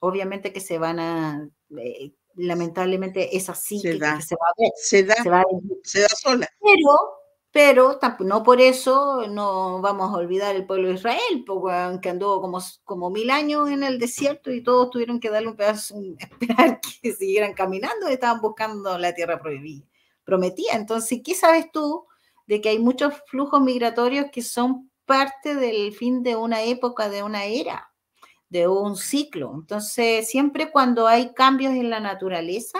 obviamente 0.00 0.52
que 0.52 0.60
se 0.60 0.78
van 0.78 0.98
a, 0.98 1.48
eh, 1.78 2.12
lamentablemente 2.34 3.36
es 3.36 3.48
así 3.48 3.80
que, 3.80 3.92
se 3.92 3.98
va 3.98 4.10
a 4.10 4.54
ver. 4.58 4.70
Se 4.76 5.04
da, 5.04 5.14
se, 5.14 5.30
se 5.84 6.00
da 6.00 6.08
sola. 6.08 6.48
Pero 6.60 7.20
pero 7.52 7.98
no 8.20 8.44
por 8.44 8.60
eso 8.60 9.26
no 9.28 9.80
vamos 9.80 10.14
a 10.14 10.18
olvidar 10.18 10.54
el 10.54 10.66
pueblo 10.66 10.88
de 10.88 10.94
Israel, 10.94 11.44
que 12.00 12.08
andó 12.08 12.40
como, 12.40 12.60
como 12.84 13.10
mil 13.10 13.28
años 13.30 13.68
en 13.70 13.82
el 13.82 13.98
desierto 13.98 14.52
y 14.52 14.62
todos 14.62 14.90
tuvieron 14.90 15.18
que 15.18 15.30
darle 15.30 15.48
un 15.48 15.56
pedazo, 15.56 15.96
esperar 16.18 16.80
que 17.02 17.12
siguieran 17.12 17.54
caminando, 17.54 18.06
estaban 18.06 18.40
buscando 18.40 18.96
la 18.98 19.14
tierra 19.14 19.40
prometida. 20.24 20.74
Entonces, 20.74 21.20
¿qué 21.24 21.34
sabes 21.34 21.72
tú 21.72 22.06
de 22.46 22.60
que 22.60 22.68
hay 22.68 22.78
muchos 22.78 23.14
flujos 23.26 23.60
migratorios 23.60 24.26
que 24.32 24.42
son 24.42 24.90
parte 25.04 25.56
del 25.56 25.92
fin 25.92 26.22
de 26.22 26.36
una 26.36 26.62
época, 26.62 27.08
de 27.08 27.24
una 27.24 27.46
era, 27.46 27.89
de 28.50 28.68
un 28.68 28.96
ciclo? 28.96 29.52
Entonces, 29.54 30.28
siempre 30.28 30.70
cuando 30.70 31.06
hay 31.06 31.32
cambios 31.32 31.72
en 31.72 31.88
la 31.88 32.00
naturaleza, 32.00 32.78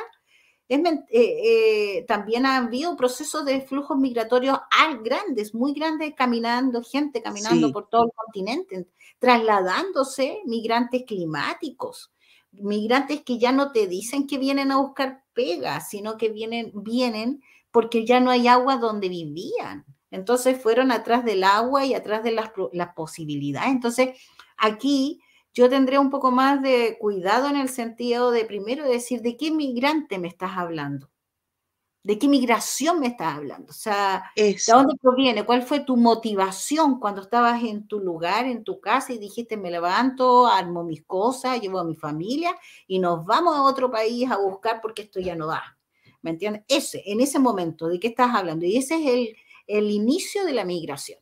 eh, 0.70 1.02
eh, 1.10 2.04
también 2.06 2.46
ha 2.46 2.58
habido 2.58 2.96
procesos 2.96 3.44
de 3.44 3.60
flujos 3.60 3.98
migratorios 3.98 4.56
grandes, 5.02 5.52
muy 5.52 5.72
grandes, 5.72 6.14
caminando, 6.16 6.84
gente 6.84 7.22
caminando 7.22 7.72
por 7.72 7.88
todo 7.88 8.04
el 8.04 8.10
continente, 8.14 8.86
trasladándose 9.18 10.42
migrantes 10.46 11.02
climáticos, 11.08 12.12
migrantes 12.52 13.22
que 13.22 13.38
ya 13.38 13.50
no 13.50 13.72
te 13.72 13.88
dicen 13.88 14.28
que 14.28 14.38
vienen 14.38 14.70
a 14.70 14.76
buscar 14.76 15.24
pega, 15.34 15.80
sino 15.80 16.16
que 16.16 16.28
vienen, 16.28 16.70
vienen 16.72 17.42
porque 17.72 18.06
ya 18.06 18.20
no 18.20 18.30
hay 18.30 18.46
agua 18.46 18.76
donde 18.76 19.08
vivían. 19.08 19.84
Entonces 20.12 20.60
fueron 20.60 20.92
atrás 20.92 21.24
del 21.24 21.42
agua 21.42 21.84
y 21.84 21.94
atrás 21.94 22.22
de 22.22 22.30
las, 22.30 22.50
las 22.72 22.94
posibilidades. 22.94 23.70
Entonces, 23.70 24.10
aquí 24.56 25.20
yo 25.52 25.68
tendría 25.68 26.00
un 26.00 26.10
poco 26.10 26.30
más 26.30 26.62
de 26.62 26.96
cuidado 26.98 27.48
en 27.48 27.56
el 27.56 27.68
sentido 27.68 28.30
de 28.30 28.44
primero 28.44 28.84
decir 28.86 29.20
de 29.22 29.36
qué 29.36 29.50
migrante 29.50 30.18
me 30.18 30.28
estás 30.28 30.52
hablando, 30.56 31.10
de 32.02 32.18
qué 32.18 32.28
migración 32.28 33.00
me 33.00 33.08
estás 33.08 33.36
hablando, 33.36 33.70
o 33.70 33.74
sea, 33.74 34.32
¿de 34.36 34.56
dónde 34.66 34.94
proviene? 35.00 35.44
¿Cuál 35.44 35.62
fue 35.62 35.80
tu 35.80 35.96
motivación 35.96 36.98
cuando 36.98 37.22
estabas 37.22 37.62
en 37.62 37.86
tu 37.88 38.00
lugar, 38.00 38.46
en 38.46 38.64
tu 38.64 38.80
casa 38.80 39.12
y 39.12 39.18
dijiste 39.18 39.56
me 39.56 39.70
levanto, 39.70 40.46
armo 40.46 40.84
mis 40.84 41.04
cosas, 41.04 41.60
llevo 41.60 41.78
a 41.78 41.84
mi 41.84 41.96
familia 41.96 42.56
y 42.86 42.98
nos 43.00 43.24
vamos 43.26 43.56
a 43.56 43.62
otro 43.62 43.90
país 43.90 44.30
a 44.30 44.38
buscar 44.38 44.80
porque 44.80 45.02
esto 45.02 45.20
ya 45.20 45.34
no 45.34 45.46
da? 45.46 45.76
¿Me 46.22 46.30
entiendes? 46.30 46.64
Ese, 46.68 47.02
en 47.06 47.20
ese 47.20 47.38
momento, 47.38 47.88
¿de 47.88 47.98
qué 47.98 48.08
estás 48.08 48.34
hablando? 48.34 48.66
Y 48.66 48.76
ese 48.76 48.96
es 48.96 49.06
el, 49.06 49.36
el 49.66 49.90
inicio 49.90 50.44
de 50.44 50.52
la 50.52 50.64
migración. 50.64 51.18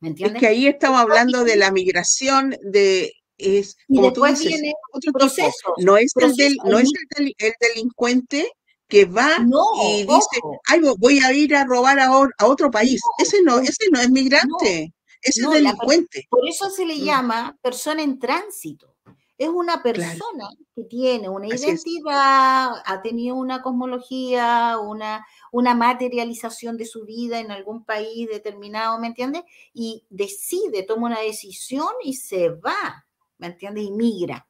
¿Me 0.00 0.08
entiendes? 0.08 0.36
Es 0.36 0.40
que 0.40 0.46
ahí 0.46 0.66
estamos 0.66 1.00
hablando 1.00 1.44
de 1.44 1.56
la 1.56 1.70
migración 1.70 2.56
de 2.62 3.12
es 3.40 3.76
como 3.88 4.12
tú 4.12 4.24
dices, 4.24 4.60
otro 4.92 5.12
proceso. 5.12 5.74
No 5.78 5.96
es, 5.96 6.12
el, 6.16 6.34
del, 6.36 6.56
no 6.64 6.78
es 6.78 6.90
el, 7.16 7.34
delincuente 7.60 8.52
que 8.88 9.04
va 9.04 9.38
y 9.84 10.02
dice, 10.02 10.40
Ay, 10.68 10.80
voy 10.98 11.20
a 11.20 11.32
ir 11.32 11.54
a 11.54 11.64
robar 11.64 11.98
a, 12.00 12.10
otro 12.44 12.70
país. 12.70 13.00
ese 13.18 13.42
no, 13.42 13.58
ese 13.58 13.88
no 13.92 14.00
es 14.00 14.10
migrante, 14.10 14.92
ese 15.22 15.42
es 15.42 15.50
delincuente. 15.50 16.26
por 16.28 16.46
eso 16.48 16.68
se 16.70 16.84
le 16.84 16.96
mm. 16.96 17.04
llama 17.04 17.58
persona 17.62 18.02
en 18.02 18.18
tránsito. 18.18 18.94
Es 19.38 19.48
una 19.48 19.82
persona 19.82 20.50
que 20.76 20.84
tiene 20.84 21.30
una 21.30 21.46
identidad, 21.46 22.72
ha 22.84 23.00
tenido 23.02 23.36
una 23.36 23.62
cosmología, 23.62 24.76
una, 24.78 25.26
una 25.52 25.74
materialización 25.74 26.76
de 26.76 26.86
su 26.86 27.04
vida 27.04 27.40
en 27.40 27.50
algún 27.50 27.84
país 27.84 28.28
determinado, 28.28 28.98
¿me 28.98 29.08
entiendes? 29.08 29.42
Y 29.72 30.04
decide, 30.10 30.82
toma 30.82 31.08
una 31.08 31.20
decisión 31.20 31.88
y 32.04 32.14
se 32.14 32.50
va, 32.50 33.06
¿me 33.38 33.48
entiendes? 33.48 33.84
Y 33.84 33.90
migra. 33.90 34.46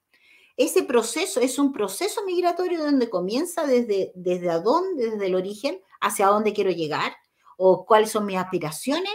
Ese 0.57 0.83
proceso 0.83 1.41
es 1.41 1.59
un 1.59 1.73
proceso 1.73 2.25
migratorio 2.25 2.85
donde 2.85 3.09
comienza 3.09 3.67
desde, 3.67 4.13
desde 4.15 4.51
a 4.51 4.59
dónde, 4.59 5.11
desde 5.11 5.27
el 5.27 5.35
origen, 5.35 5.81
hacia 6.01 6.27
dónde 6.27 6.53
quiero 6.53 6.71
llegar, 6.71 7.15
o 7.57 7.87
cuáles 7.87 8.11
son 8.11 8.27
mis 8.27 8.37
aspiraciones, 8.37 9.13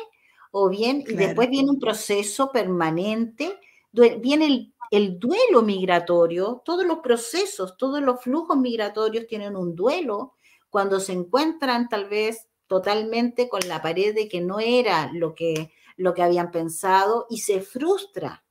o 0.52 0.70
bien, 0.70 1.04
y 1.08 1.14
después 1.14 1.50
viene 1.50 1.70
un 1.70 1.80
proceso 1.80 2.52
permanente, 2.52 3.60
viene 3.92 4.46
el 4.46 4.76
el 4.92 5.20
duelo 5.20 5.62
migratorio, 5.62 6.62
todos 6.64 6.86
los 6.86 7.00
procesos, 7.00 7.78
todos 7.78 8.02
los 8.02 8.22
flujos 8.22 8.58
migratorios 8.58 9.28
tienen 9.28 9.56
un 9.56 9.76
duelo 9.76 10.36
cuando 10.76 11.00
se 11.00 11.14
encuentran 11.14 11.88
tal 11.88 12.10
vez 12.10 12.50
totalmente 12.68 13.48
con 13.48 13.66
la 13.66 13.82
pared 13.82 14.14
de 14.14 14.28
que 14.28 14.42
no 14.42 14.60
era 14.60 15.10
lo 15.14 15.34
que, 15.34 15.72
lo 15.96 16.14
que 16.14 16.22
habían 16.22 16.52
pensado 16.52 17.28
y 17.30 17.38
se 17.38 17.62
frustra. 17.62 18.44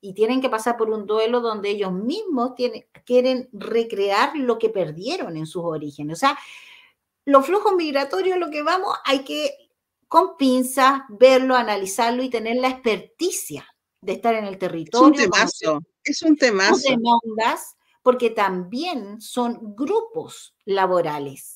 Y 0.00 0.14
tienen 0.14 0.40
que 0.40 0.48
pasar 0.48 0.78
por 0.78 0.88
un 0.88 1.04
duelo 1.04 1.42
donde 1.42 1.68
ellos 1.68 1.92
mismos 1.92 2.54
tienen, 2.54 2.86
quieren 3.04 3.50
recrear 3.52 4.34
lo 4.38 4.56
que 4.56 4.70
perdieron 4.70 5.36
en 5.36 5.44
sus 5.44 5.64
orígenes. 5.64 6.16
O 6.16 6.20
sea, 6.20 6.38
los 7.26 7.44
flujos 7.44 7.74
migratorios, 7.74 8.38
lo 8.38 8.48
que 8.48 8.62
vamos, 8.62 8.96
hay 9.04 9.22
que 9.22 9.54
con 10.08 10.38
pinzas 10.38 11.02
verlo, 11.10 11.56
analizarlo 11.56 12.22
y 12.22 12.30
tener 12.30 12.56
la 12.56 12.70
experticia 12.70 13.66
de 14.00 14.14
estar 14.14 14.34
en 14.34 14.46
el 14.46 14.56
territorio. 14.56 15.12
Es 15.12 15.26
un 15.26 15.30
temazo, 15.30 15.80
es 16.02 16.22
un 16.22 16.36
temazo. 16.38 16.88
Demandas, 16.88 17.76
porque 18.02 18.30
también 18.30 19.20
son 19.20 19.76
grupos 19.76 20.56
laborales. 20.64 21.55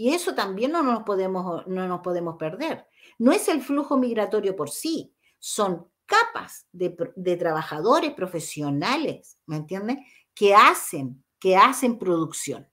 Y 0.00 0.14
eso 0.14 0.34
también 0.34 0.72
no 0.72 0.82
nos 0.82 1.02
podemos, 1.02 1.66
no 1.66 1.86
nos 1.86 2.00
podemos 2.00 2.36
perder. 2.38 2.86
No 3.18 3.32
es 3.32 3.48
el 3.48 3.60
flujo 3.60 3.98
migratorio 3.98 4.56
por 4.56 4.70
sí, 4.70 5.14
son 5.38 5.90
capas 6.06 6.66
de, 6.72 7.36
trabajadores 7.36 8.14
profesionales, 8.14 9.38
¿me 9.44 9.56
entiendes? 9.56 9.98
Que 10.32 10.54
hacen, 10.54 11.22
que 11.38 11.54
hacen 11.58 11.98
producción, 11.98 12.66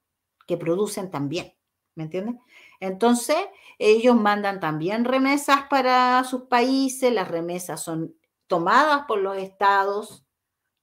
que 0.48 0.56
producen 0.56 1.12
también, 1.12 1.54
¿me 1.96 2.06
entiendes? 2.06 2.36
Entonces, 2.80 3.36
ellos 3.78 4.16
mandan 4.16 4.62
también 4.62 5.04
remesas 5.04 5.64
para 5.70 6.24
sus 6.24 6.44
países, 6.44 7.12
las 7.12 7.28
remesas 7.28 7.84
son 7.84 8.16
tomadas 8.48 9.04
por 9.06 9.20
los 9.20 9.36
estados, 9.38 10.26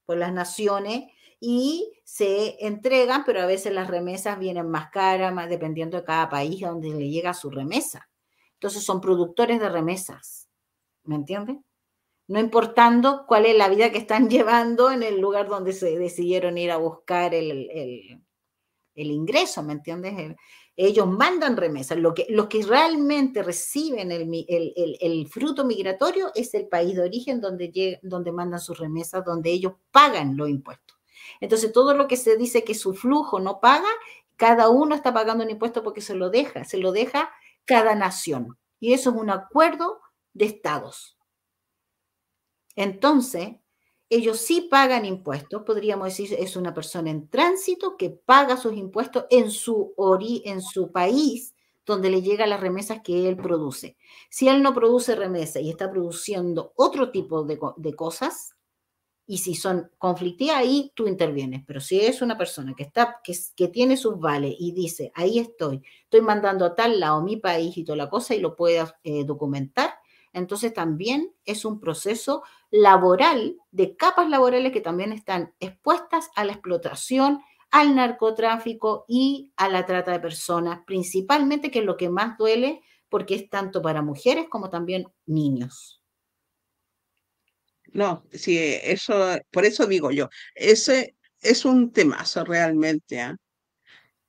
por 0.05 0.19
las 0.19 0.35
naciones, 0.35 1.05
y 1.47 1.93
se 2.05 2.65
entregan, 2.67 3.25
pero 3.27 3.43
a 3.43 3.47
veces 3.47 3.73
las 3.73 3.89
remesas 3.89 4.39
vienen 4.39 4.71
más 4.71 4.91
caras, 4.91 5.35
más 5.35 5.51
dependiendo 5.51 5.99
de 5.99 6.05
cada 6.05 6.31
país 6.31 6.65
a 6.65 6.71
donde 6.71 6.89
le 6.89 7.11
llega 7.11 7.35
su 7.35 7.51
remesa. 7.51 8.09
Entonces 8.55 8.83
son 8.83 9.01
productores 9.03 9.61
de 9.61 9.69
remesas, 9.69 10.49
¿me 11.05 11.17
entiendes? 11.17 11.59
No 12.27 12.41
importando 12.41 13.27
cuál 13.27 13.45
es 13.45 13.57
la 13.57 13.69
vida 13.69 13.93
que 13.93 13.99
están 13.99 14.29
llevando 14.31 14.91
en 14.91 15.03
el 15.03 15.21
lugar 15.21 15.49
donde 15.49 15.75
se 15.75 15.99
decidieron 15.99 16.57
ir 16.57 16.71
a 16.71 16.79
buscar 16.79 17.35
el, 17.35 17.69
el 18.95 19.11
ingreso, 19.11 19.63
¿me 19.63 19.75
entiendes? 19.75 20.37
ellos 20.77 21.07
mandan 21.07 21.57
remesas. 21.57 21.99
Lo 21.99 22.15
que, 22.15 22.27
los 22.31 22.47
que 22.47 22.63
realmente 22.63 23.43
reciben 23.43 24.11
el, 24.11 25.29
fruto 25.29 25.65
migratorio 25.65 26.33
es 26.35 26.55
el 26.55 26.67
país 26.69 26.97
de 26.97 27.03
origen 27.03 27.41
donde, 27.41 28.01
donde 28.03 28.33
mandan 28.33 28.61
sus 28.61 28.79
remesas, 28.79 29.25
donde 29.25 29.51
ellos 29.51 29.75
pagan 29.91 30.37
los 30.37 30.49
impuestos. 30.49 30.84
Entonces, 31.45 31.73
todo 31.73 31.93
lo 31.93 32.09
que 32.09 32.17
se 32.17 32.39
dice 32.39 32.65
que 32.65 32.75
su 32.75 32.95
flujo 32.95 33.39
no 33.39 33.61
paga, 33.61 33.91
cada 34.37 34.71
uno 34.71 34.95
está 34.95 35.13
pagando 35.13 35.45
un 35.45 35.51
impuesto 35.51 35.83
porque 35.83 36.01
se 36.01 36.15
lo 36.15 36.31
deja, 36.31 36.65
se 36.65 36.79
lo 36.79 36.91
deja 36.91 37.31
cada 37.67 37.95
nación. 37.95 38.57
Y 38.81 38.95
eso 38.95 39.11
es 39.11 39.17
un 39.17 39.29
acuerdo 39.29 40.01
de 40.33 40.47
estados. 40.47 41.19
Entonces, 42.77 43.57
ellos 44.09 44.39
sí 44.39 44.69
pagan 44.71 45.05
impuestos, 45.05 45.65
podríamos 45.65 46.09
decir, 46.09 46.35
es 46.39 46.57
una 46.57 46.73
persona 46.73 47.11
en 47.11 47.29
tránsito 47.29 47.99
que 47.99 48.09
paga 48.09 48.57
sus 48.57 48.73
impuestos 48.73 49.27
en 49.29 49.51
su, 49.51 49.93
ori 49.99 50.41
en 50.47 50.63
su 50.63 50.93
país 50.93 51.55
donde 51.85 52.09
le 52.09 52.23
llegan 52.23 52.49
las 52.49 52.61
remesas 52.61 53.03
que 53.05 53.29
él 53.29 53.37
produce. 53.37 53.99
Si 54.31 54.49
él 54.49 54.63
no 54.63 54.73
produce 54.73 55.15
remesas 55.15 55.63
y 55.63 55.69
está 55.69 55.91
produciendo 55.91 56.73
otro 56.75 57.11
tipo 57.11 57.45
de, 57.45 57.59
cosas, 57.95 58.54
y 59.27 59.39
si 59.39 59.55
son 59.55 59.91
conflictivas, 59.99 60.57
ahí 60.57 60.93
tú 60.95 61.07
intervienes. 61.07 61.63
Pero 61.67 61.81
si 61.81 62.01
es 62.01 62.21
una 62.21 62.37
persona 62.37 62.75
que, 62.77 62.83
está, 62.83 63.21
que, 63.23 63.35
que 63.57 63.69
tiene 63.69 63.97
sus 63.97 64.19
vales 64.19 64.55
y 64.59 64.73
dice, 64.73 65.13
ahí 65.15 65.39
estoy, 65.39 65.83
estoy 66.03 66.21
mandando 66.21 66.65
a 66.65 66.75
tal 66.75 67.01
lado 67.01 67.23
mi 67.23 67.37
país 67.37 67.77
y 67.77 67.85
toda 67.85 67.97
la 67.97 68.11
cosa 68.11 68.35
y 68.35 68.41
lo 68.41 68.55
puede 68.55 68.85
eh, 69.03 69.25
documentar, 69.25 69.95
entonces 70.33 70.75
también 70.75 71.33
es 71.45 71.65
un 71.65 71.81
proceso 71.81 72.43
laboral 72.71 73.57
de 73.71 73.97
capas 73.97 74.29
laborales 74.29 74.73
que 74.73 74.81
también 74.81 75.13
están 75.13 75.55
expuestas 75.61 76.31
a 76.35 76.45
la 76.45 76.53
explotación, 76.53 77.41
al 77.71 77.95
narcotráfico 77.95 79.05
y 79.09 79.53
a 79.57 79.69
la 79.69 79.87
trata 79.87 80.13
de 80.13 80.21
personas, 80.21 80.81
principalmente 80.87 81.71
que 81.71 81.79
es 81.79 81.85
lo 81.85 81.97
que 81.97 82.11
más 82.11 82.37
duele 82.37 82.83
porque 83.09 83.37
es 83.37 83.49
tanto 83.49 83.81
para 83.81 84.03
mujeres 84.03 84.47
como 84.51 84.71
también 84.71 85.07
niños. 85.25 86.04
No, 87.95 88.27
sí, 88.33 88.59
eso, 88.83 89.39
por 89.53 89.65
eso 89.65 89.87
digo 89.87 90.11
yo, 90.11 90.29
ese 90.55 91.15
es 91.41 91.65
un 91.65 91.93
temazo 91.93 92.45
realmente. 92.45 93.21
¿ah? 93.21 93.37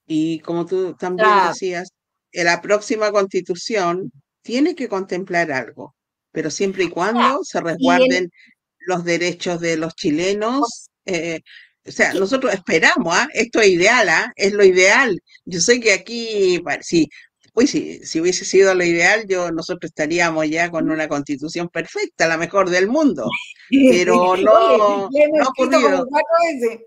Y 0.05 0.39
como 0.39 0.66
tú 0.66 0.95
también 0.95 1.28
decías, 1.47 1.89
en 2.32 2.45
la 2.45 2.61
próxima 2.61 3.11
constitución 3.11 4.11
tiene 4.43 4.76
que 4.76 4.88
contemplar 4.88 5.51
algo, 5.51 5.95
pero 6.32 6.51
siempre 6.51 6.84
y 6.86 6.89
cuando 6.89 7.43
se 7.43 7.59
resguarden 7.59 8.30
los 8.86 9.03
derechos 9.03 9.59
de 9.59 9.78
los 9.78 9.95
chilenos. 9.95 10.89
Eh, 11.05 11.41
o 11.88 11.91
sea, 11.91 12.13
nosotros 12.13 12.53
esperamos, 12.53 13.16
¿ah? 13.16 13.28
esto 13.34 13.61
es 13.61 13.70
ideal, 13.70 14.09
¿ah? 14.09 14.32
es 14.36 14.53
lo 14.53 14.63
ideal. 14.63 15.20
Yo 15.45 15.59
sé 15.59 15.80
que 15.80 15.93
aquí, 15.93 16.61
sí, 16.82 17.09
pues 17.55 17.71
si, 17.71 18.05
si 18.05 18.19
hubiese 18.19 18.43
sido 18.43 18.75
lo 18.75 18.83
ideal, 18.83 19.25
yo 19.29 19.49
nosotros 19.49 19.89
estaríamos 19.89 20.49
ya 20.49 20.69
con 20.69 20.91
una 20.91 21.07
constitución 21.07 21.69
perfecta, 21.69 22.27
la 22.27 22.37
mejor 22.37 22.69
del 22.69 22.89
mundo. 22.89 23.29
Pero 23.71 24.35
no, 24.35 24.77
no 24.77 25.09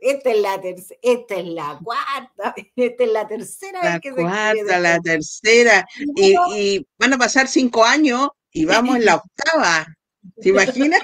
Esta 0.03 0.31
es 0.31 0.41
la 0.41 0.61
tercera, 0.61 1.01
esta 1.03 1.35
es 1.37 1.47
la 1.47 1.81
cuarta, 1.83 2.55
esta 2.77 3.05
es 3.05 3.11
la 3.11 3.27
tercera 3.27 3.83
la 3.83 4.01
cuarta, 4.15 4.79
la 4.79 5.01
tercera, 5.01 5.87
y, 6.15 6.37
y, 6.55 6.87
van 6.99 7.15
a 7.15 7.19
pasar 7.19 7.49
cinco 7.49 7.83
años 7.83 8.29
y 8.53 8.67
vamos 8.67 8.97
en 8.97 9.07
la 9.07 9.15
octava. 9.25 9.87
¿Te 10.41 10.51
imaginas? 10.51 11.01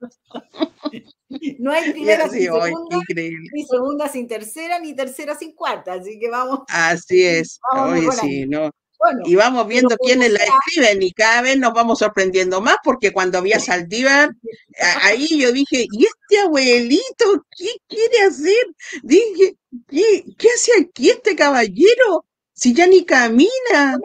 No 1.60 1.70
hay 1.70 1.92
primera 1.92 2.28
sin 2.28 2.42
segunda, 2.42 2.98
ni 3.52 3.64
segunda 3.64 4.08
sin 4.08 4.26
tercera, 4.26 4.80
ni 4.80 4.96
tercera 4.96 5.36
sin 5.36 5.54
cuarta, 5.54 5.92
así 5.92 6.18
que 6.18 6.28
vamos. 6.28 6.60
Así 6.66 7.22
es, 7.22 7.60
oye, 7.72 8.08
sí, 8.20 8.46
no 8.48 8.72
y 9.24 9.34
vamos 9.34 9.66
viendo 9.66 9.96
quiénes 9.96 10.32
la 10.32 10.40
escriben 10.44 11.02
y 11.02 11.12
cada 11.12 11.42
vez 11.42 11.58
nos 11.58 11.72
vamos 11.72 11.98
sorprendiendo 11.98 12.60
más 12.60 12.76
porque 12.84 13.12
cuando 13.12 13.42
vi 13.42 13.52
a 13.52 13.60
Saldívar, 13.60 14.30
ahí 15.02 15.40
yo 15.40 15.52
dije, 15.52 15.86
¿y 15.90 16.04
este 16.04 16.40
abuelito 16.40 17.44
qué 17.56 17.68
quiere 17.88 18.22
hacer? 18.26 18.66
Dije, 19.02 19.56
¿qué, 19.88 20.24
qué 20.38 20.48
hace 20.54 20.72
aquí 20.80 21.10
este 21.10 21.34
caballero? 21.36 22.24
Si 22.60 22.74
ya 22.74 22.86
ni 22.86 23.06
camina. 23.06 23.98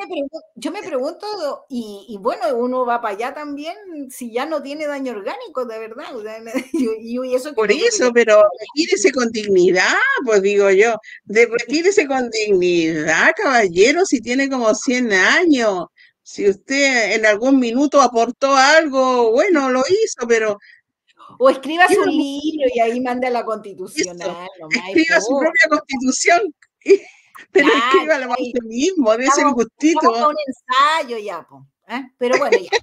Yo 0.56 0.72
me 0.72 0.82
pregunto, 0.82 1.66
y, 1.68 2.18
bueno, 2.22 2.56
uno 2.56 2.86
va 2.86 3.02
para 3.02 3.14
allá 3.14 3.34
también, 3.34 3.76
si 4.10 4.32
ya 4.32 4.46
no 4.46 4.62
tiene 4.64 4.88
daño 4.88 5.12
orgánico, 5.12 5.66
de 5.66 5.78
verdad. 5.78 6.06
y, 6.74 7.36
eso 7.36 7.54
Por 7.54 7.70
eso, 7.70 8.14
pero 8.14 8.44
retírese 8.60 9.12
con 9.12 9.30
dignidad, 9.32 9.92
pues 10.24 10.42
digo 10.42 10.72
yo, 10.72 10.96
de, 11.26 11.48
retírese 11.48 12.08
con 12.08 12.30
dignidad, 12.30 13.34
caballero, 13.36 14.06
si 14.06 14.22
tiene 14.22 14.50
como 14.50 14.74
100 14.74 15.12
años. 15.12 15.88
Si 16.24 16.48
usted 16.48 17.12
en 17.12 17.26
algún 17.26 17.60
minuto 17.60 18.02
aportó 18.02 18.56
algo, 18.56 19.32
bueno, 19.32 19.70
lo 19.70 19.82
hizo, 19.82 20.26
pero 20.30 20.58
o 21.40 21.50
escriba 21.50 21.88
su 21.90 22.06
libro 22.06 22.70
y 22.74 22.80
ahí 22.80 23.02
manda 23.02 23.30
la 23.30 23.44
constitucional. 23.44 24.48
escriba 24.72 25.20
su 25.20 25.38
propia 25.38 25.68
constitución. 25.70 26.56
Pero 27.56 27.68
es 27.68 27.84
que 27.92 28.04
iba 28.04 28.16
a 28.16 28.20
lo 28.20 28.36
mismo, 28.64 29.12
debe 29.12 29.32
ser 29.32 29.46
gustito. 29.52 30.12
un 30.12 30.36
ensayo 30.46 31.18
ya, 31.18 31.48
¿eh? 31.88 32.04
pero 32.18 32.38
bueno, 32.38 32.58
ya, 32.58 32.78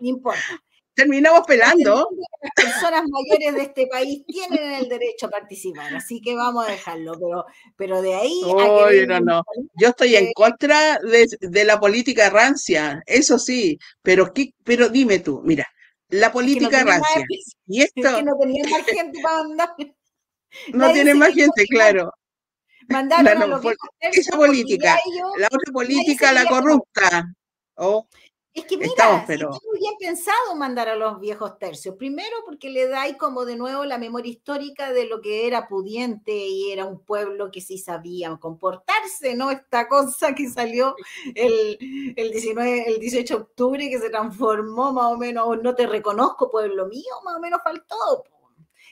no 0.00 0.06
importa. 0.06 0.62
terminamos 0.94 1.46
pelando. 1.46 2.08
Las 2.42 2.52
personas 2.54 3.04
mayores 3.08 3.54
de 3.54 3.62
este 3.62 3.86
país 3.86 4.22
tienen 4.26 4.72
el 4.74 4.88
derecho 4.88 5.26
a 5.26 5.30
participar, 5.30 5.94
así 5.94 6.20
que 6.20 6.34
vamos 6.34 6.68
a 6.68 6.72
dejarlo, 6.72 7.14
pero, 7.18 7.46
pero 7.76 8.02
de 8.02 8.14
ahí... 8.14 8.42
no, 9.06 9.20
no. 9.20 9.42
Yo 9.80 9.88
estoy 9.88 10.16
en 10.16 10.32
contra 10.34 10.98
de, 11.00 11.64
la 11.64 11.80
política 11.80 12.28
rancia, 12.28 13.02
eso 13.06 13.38
sí, 13.38 13.78
pero, 14.02 14.32
¿qué, 14.34 14.50
pero 14.62 14.90
dime 14.90 15.20
tú, 15.20 15.40
mira, 15.42 15.66
la 16.10 16.30
política 16.30 16.84
rancia. 16.84 17.24
y 17.66 17.80
esto... 17.80 18.08
Es 18.08 18.14
que 18.14 18.22
no 18.22 18.36
tenía 18.38 18.64
más 18.70 18.84
gente 18.84 19.20
para. 19.22 19.76
No 20.72 20.90
tiene 20.92 21.14
más 21.14 21.34
gente, 21.34 21.66
claro. 21.66 22.10
Mandaron 22.88 23.60
esa 24.00 24.36
política, 24.36 24.96
la 25.38 25.46
otra 25.46 25.72
política, 25.72 26.32
la 26.32 26.46
corrupta. 26.46 27.34
Oh. 27.76 28.06
Es 28.56 28.64
que 28.64 28.78
mira, 28.78 29.22
pero... 29.26 29.50
muy 29.50 29.78
bien 29.78 29.94
pensado 30.00 30.56
mandar 30.56 30.88
a 30.88 30.96
los 30.96 31.20
viejos 31.20 31.58
tercios. 31.58 31.94
Primero 31.96 32.38
porque 32.46 32.70
le 32.70 32.88
da 32.88 33.02
ahí 33.02 33.14
como 33.18 33.44
de 33.44 33.54
nuevo 33.54 33.84
la 33.84 33.98
memoria 33.98 34.32
histórica 34.32 34.94
de 34.94 35.04
lo 35.04 35.20
que 35.20 35.46
era 35.46 35.68
pudiente 35.68 36.32
y 36.32 36.70
era 36.72 36.86
un 36.86 37.04
pueblo 37.04 37.50
que 37.50 37.60
sí 37.60 37.76
sabía 37.76 38.34
comportarse, 38.38 39.34
¿no? 39.36 39.50
Esta 39.50 39.88
cosa 39.88 40.34
que 40.34 40.48
salió 40.48 40.96
el, 41.34 42.14
el, 42.16 42.30
19, 42.30 42.94
el 42.94 42.98
18 42.98 43.36
de 43.36 43.42
octubre 43.42 43.90
que 43.90 44.00
se 44.00 44.08
transformó 44.08 44.90
más 44.90 45.12
o 45.12 45.18
menos, 45.18 45.62
no 45.62 45.74
te 45.74 45.86
reconozco 45.86 46.50
pueblo 46.50 46.86
mío, 46.86 47.12
más 47.26 47.36
o 47.36 47.40
menos 47.40 47.60
faltó. 47.62 48.24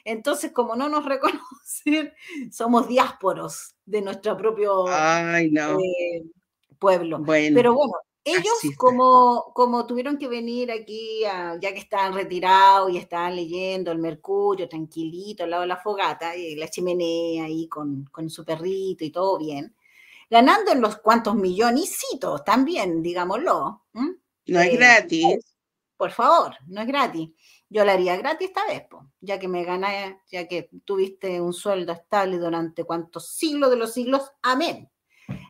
Entonces, 0.04 0.52
como 0.52 0.76
no 0.76 0.88
nos 0.88 1.04
reconocen, 1.06 2.12
somos 2.52 2.88
diásporos 2.88 3.74
de 3.84 4.02
nuestro 4.02 4.36
propio 4.36 4.86
eh, 4.88 6.22
pueblo. 6.78 7.22
Pero 7.26 7.74
bueno, 7.74 7.94
ellos 8.24 8.54
como, 8.76 9.52
como 9.54 9.86
tuvieron 9.86 10.16
que 10.16 10.28
venir 10.28 10.70
aquí, 10.72 11.20
ya 11.22 11.72
que 11.72 11.78
estaban 11.78 12.14
retirados 12.14 12.90
y 12.90 12.96
estaban 12.96 13.36
leyendo 13.36 13.92
el 13.92 13.98
Mercurio 13.98 14.68
tranquilito 14.68 15.44
al 15.44 15.50
lado 15.50 15.62
de 15.62 15.68
la 15.68 15.76
fogata 15.76 16.34
y 16.34 16.56
la 16.56 16.68
chimenea 16.68 17.44
ahí 17.44 17.68
con, 17.68 18.04
con 18.06 18.30
su 18.30 18.44
perrito 18.44 19.04
y 19.04 19.10
todo 19.10 19.38
bien, 19.38 19.74
ganando 20.30 20.72
en 20.72 20.80
los 20.80 20.96
cuantos 20.96 21.34
millonicitos 21.34 22.42
también, 22.44 23.02
digámoslo. 23.02 23.82
No 23.92 24.60
es 24.60 24.72
eh, 24.72 24.76
gratis. 24.76 25.38
Por 25.96 26.10
favor, 26.10 26.56
no 26.66 26.80
es 26.80 26.86
gratis. 26.86 27.30
Yo 27.74 27.84
la 27.84 27.94
haría 27.94 28.16
gratis 28.16 28.50
esta 28.50 28.64
vez, 28.66 28.84
ya 29.20 29.40
que 29.40 29.48
me 29.48 29.64
gané, 29.64 30.20
ya 30.30 30.46
que 30.46 30.70
tuviste 30.84 31.40
un 31.40 31.52
sueldo 31.52 31.92
estable 31.92 32.38
durante 32.38 32.84
cuantos 32.84 33.30
siglos 33.30 33.68
de 33.68 33.76
los 33.76 33.92
siglos. 33.92 34.30
Amén. 34.42 34.88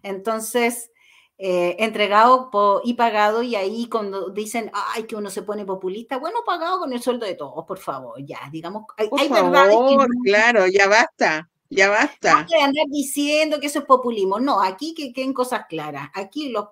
Entonces, 0.03 0.91
eh, 1.37 1.77
entregado 1.81 2.51
y 2.83 2.95
pagado, 2.95 3.43
y 3.43 3.57
ahí 3.57 3.91
cuando 3.91 4.31
dicen, 4.31 4.71
ay, 4.73 5.03
que 5.03 5.17
uno 5.17 5.29
se 5.29 5.43
pone 5.43 5.67
populista, 5.67 6.17
bueno, 6.17 6.39
pagado 6.47 6.79
con 6.79 6.95
el 6.95 7.03
sueldo 7.03 7.27
de 7.27 7.35
todos, 7.35 7.63
por 7.67 7.77
favor, 7.79 8.17
ya, 8.25 8.39
digamos, 8.51 8.85
hay, 8.97 9.11
por 9.11 9.21
favor, 9.21 10.09
claro, 10.25 10.67
ya 10.67 10.89
basta. 10.89 11.51
Ya 11.69 11.91
basta. 11.91 12.47
No 12.51 12.65
andar 12.65 12.87
diciendo 12.89 13.61
que 13.61 13.67
eso 13.67 13.81
es 13.81 13.85
populismo. 13.85 14.41
No, 14.41 14.63
aquí 14.63 14.95
que 14.95 15.13
queden 15.13 15.35
cosas 15.35 15.67
claras. 15.69 16.09
Aquí 16.15 16.49
los, 16.49 16.69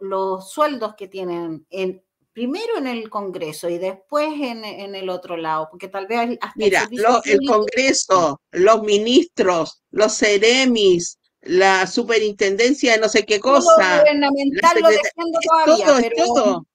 los 0.00 0.50
sueldos 0.50 0.94
que 0.96 1.06
tienen 1.06 1.64
en, 1.70 2.02
primero 2.40 2.78
en 2.78 2.86
el 2.86 3.10
Congreso 3.10 3.68
y 3.68 3.76
después 3.76 4.32
en, 4.40 4.64
el 4.94 5.10
otro 5.10 5.36
lado, 5.36 5.68
porque 5.70 5.88
tal 5.88 6.06
vez... 6.06 6.38
Mira, 6.54 6.88
el, 7.24 7.38
Congreso, 7.46 8.40
los 8.50 8.82
ministros, 8.82 9.82
los 9.90 10.14
seremis, 10.14 11.18
la 11.42 11.86
superintendencia 11.86 12.92
de 12.92 12.98
no 12.98 13.10
sé 13.10 13.26
qué 13.26 13.40
cosa. 13.40 13.96
Lo 13.96 14.00
gubernamental 14.00 14.80
lo 14.80 14.88
defiendo 14.88 15.38
todavía, 15.46 16.10
pero 16.16 16.66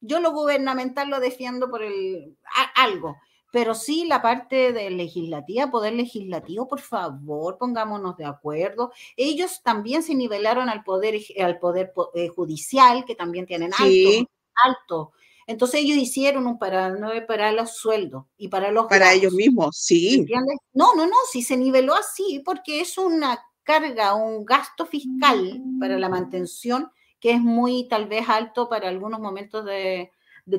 yo 0.00 0.18
lo 0.18 0.32
gubernamental 0.32 1.08
lo 1.08 1.20
defiendo 1.20 1.70
por 1.70 1.84
el 1.84 2.36
algo, 2.74 3.16
pero 3.52 3.76
sí 3.76 4.06
la 4.06 4.20
parte 4.20 4.72
de 4.72 4.90
legislativa, 4.90 5.70
poder 5.70 5.92
legislativo, 5.92 6.66
por 6.66 6.80
favor, 6.80 7.58
pongámonos 7.58 8.16
de 8.16 8.24
acuerdo. 8.24 8.90
Ellos 9.16 9.62
también 9.62 10.02
se 10.02 10.16
nivelaron 10.16 10.68
al 10.68 10.82
poder 10.82 11.20
al 11.40 11.60
poder 11.60 11.92
eh, 12.14 12.26
judicial, 12.26 13.04
que 13.04 13.14
también 13.14 13.46
tienen 13.46 13.70
alto, 13.72 14.28
alto. 14.64 15.12
Entonces 15.46 15.80
ellos 15.80 15.96
hicieron 15.96 16.46
un 16.46 16.58
para, 16.58 16.90
no, 16.90 17.10
para 17.26 17.52
los 17.52 17.76
sueldos 17.76 18.24
y 18.36 18.48
para 18.48 18.72
los 18.72 18.86
para 18.86 19.12
ellos 19.12 19.32
mismos, 19.32 19.76
sí. 19.78 20.26
No, 20.72 20.94
no, 20.94 21.06
no, 21.06 21.16
sí 21.30 21.42
se 21.42 21.56
niveló 21.56 21.94
así 21.94 22.42
porque 22.44 22.80
es 22.80 22.98
una 22.98 23.38
carga 23.62 24.14
un 24.14 24.44
gasto 24.44 24.86
fiscal 24.86 25.60
para 25.80 25.98
la 25.98 26.08
mantención 26.08 26.90
que 27.20 27.32
es 27.32 27.40
muy 27.40 27.88
tal 27.88 28.06
vez 28.06 28.28
alto 28.28 28.68
para 28.68 28.88
algunos 28.88 29.20
momentos 29.20 29.64
de, 29.64 30.12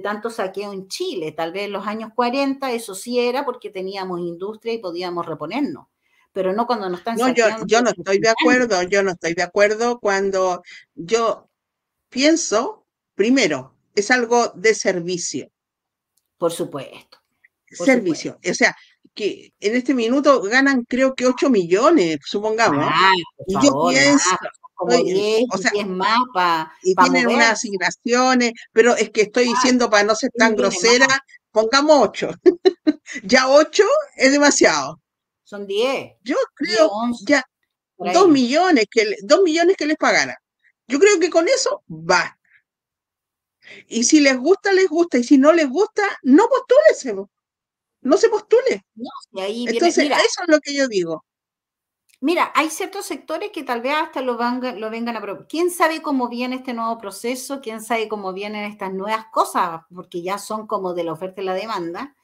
tanto 0.03 0.29
saqueo 0.29 0.73
en 0.73 0.87
Chile. 0.89 1.31
Tal 1.31 1.53
vez 1.53 1.63
en 1.63 1.71
los 1.71 1.87
años 1.87 2.11
40 2.13 2.71
eso 2.71 2.93
sí 2.93 3.19
era 3.19 3.45
porque 3.45 3.69
teníamos 3.69 4.19
industria 4.19 4.73
y 4.73 4.79
podíamos 4.79 5.25
reponernos, 5.25 5.87
pero 6.33 6.51
no 6.53 6.67
cuando 6.67 6.89
nos 6.89 6.99
están 6.99 7.17
No, 7.17 7.33
yo, 7.33 7.45
yo 7.65 7.81
no 7.81 7.91
estoy 7.91 8.19
de 8.19 8.29
acuerdo, 8.29 8.83
yo 8.83 9.03
no 9.03 9.11
estoy 9.11 9.33
de 9.33 9.43
acuerdo 9.43 9.99
cuando 9.99 10.61
yo 10.95 11.49
pienso, 12.09 12.85
primero, 13.15 13.76
es 13.97 14.11
algo 14.11 14.51
de 14.55 14.75
servicio. 14.75 15.49
Por 16.37 16.51
supuesto. 16.51 17.17
servicio. 17.69 18.39
O 18.47 18.53
sea, 18.53 18.75
que 19.13 19.51
en 19.59 19.75
este 19.75 19.93
minuto 19.95 20.41
ganan 20.43 20.85
creo 20.87 21.15
que 21.15 21.25
8 21.25 21.49
millones, 21.49 22.19
supongamos. 22.23 22.85
Ah, 22.87 23.11
y 23.47 23.53
yo 23.55 23.87
pienso, 23.89 24.29
como 24.75 24.95
10, 24.95 25.45
o 25.51 25.57
sea, 25.57 25.71
y 26.83 26.93
tienen 26.95 27.27
unas 27.27 27.53
asignaciones, 27.53 28.51
pero 28.71 28.95
es 28.95 29.09
que 29.09 29.23
estoy 29.23 29.45
diciendo 29.45 29.89
para 29.89 30.03
no 30.03 30.13
ser 30.13 30.29
tan 30.37 30.55
grosera, 30.55 31.07
pongamos 31.51 31.97
8. 31.99 32.29
ya 33.23 33.49
8 33.49 33.83
es 34.15 34.31
demasiado. 34.31 35.01
Son 35.43 35.65
10. 35.65 36.17
Yo 36.23 36.35
creo 36.53 36.91
ya 37.25 37.43
2 37.97 38.29
millones 38.29 38.85
que 38.91 39.15
2 39.23 39.41
millones 39.41 39.75
que 39.75 39.87
les 39.87 39.97
pagaran. 39.97 40.35
Yo 40.87 40.99
creo 40.99 41.19
que 41.19 41.31
con 41.31 41.47
eso 41.47 41.83
va. 41.89 42.36
Y 43.87 44.03
si 44.03 44.19
les 44.19 44.37
gusta, 44.37 44.73
les 44.73 44.87
gusta. 44.87 45.17
Y 45.17 45.23
si 45.23 45.37
no 45.37 45.51
les 45.53 45.69
gusta, 45.69 46.03
no 46.23 46.47
postúlesemos 46.47 47.29
no 48.07 48.17
se 48.17 48.29
postule. 48.29 48.85
Entonces, 49.35 49.97
eso 50.05 50.43
es 50.43 50.47
lo 50.47 50.59
que 50.59 50.73
yo 50.73 50.87
digo. 50.87 51.25
Mira, 52.19 52.51
hay 52.55 52.71
ciertos 52.71 53.05
sectores 53.05 53.51
que 53.51 53.63
tal 53.63 53.81
vez 53.81 53.93
hasta 53.93 54.21
lo, 54.21 54.33
lo 54.33 54.89
vengan 54.89 55.15
a 55.15 55.21
probar. 55.21 55.45
¿Quién 55.47 55.69
sabe 55.69 56.01
cómo 56.01 56.29
viene 56.29 56.55
este 56.55 56.73
nuevo 56.73 56.97
proceso? 56.97 57.61
¿Quién 57.61 57.81
sabe 57.81 58.07
cómo 58.07 58.33
vienen 58.33 58.65
estas 58.65 58.91
nuevas 58.91 59.27
cosas? 59.31 59.81
Porque 59.93 60.23
ya 60.23 60.39
son 60.39 60.65
como 60.65 60.95
de 60.95 61.03
la 61.03 61.13
oferta 61.13 61.41
y 61.41 61.45
la 61.45 61.53
demanda. 61.53 62.15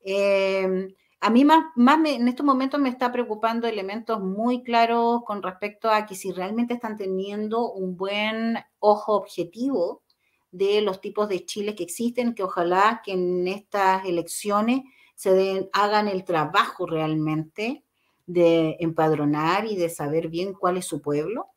Em, 0.00 0.94
a 1.20 1.30
mí 1.30 1.44
más, 1.46 1.64
más 1.76 1.98
en 2.04 2.28
estos 2.28 2.44
momentos 2.44 2.78
me 2.78 2.90
está 2.90 3.10
preocupando 3.10 3.66
elementos 3.66 4.20
muy 4.20 4.62
claros 4.62 5.22
con 5.24 5.42
respecto 5.42 5.90
a 5.90 6.04
que 6.04 6.14
si 6.14 6.30
realmente 6.30 6.74
están 6.74 6.98
teniendo 6.98 7.72
un 7.72 7.96
buen 7.96 8.58
ojo 8.80 9.14
objetivo 9.14 10.02
de 10.50 10.80
los 10.82 11.00
tipos 11.00 11.28
de 11.28 11.44
Chile 11.44 11.74
que 11.74 11.82
existen, 11.82 12.34
que 12.34 12.42
ojalá 12.42 13.02
que 13.04 13.12
en 13.12 13.46
estas 13.48 14.04
elecciones 14.04 14.82
se 15.14 15.68
hagan 15.72 16.08
el 16.08 16.24
trabajo 16.24 16.86
realmente 16.86 17.84
de 18.26 18.76
empadronar 18.80 19.66
y 19.66 19.76
de 19.76 19.88
saber 19.88 20.28
bien 20.28 20.52
cuál 20.52 20.76
es 20.76 20.84
su 20.84 21.00
pueblo, 21.00 21.48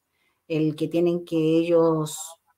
el 0.47 0.75
que 0.75 0.87
tienen 0.87 1.25
que 1.25 1.37
ellos 1.37 2.17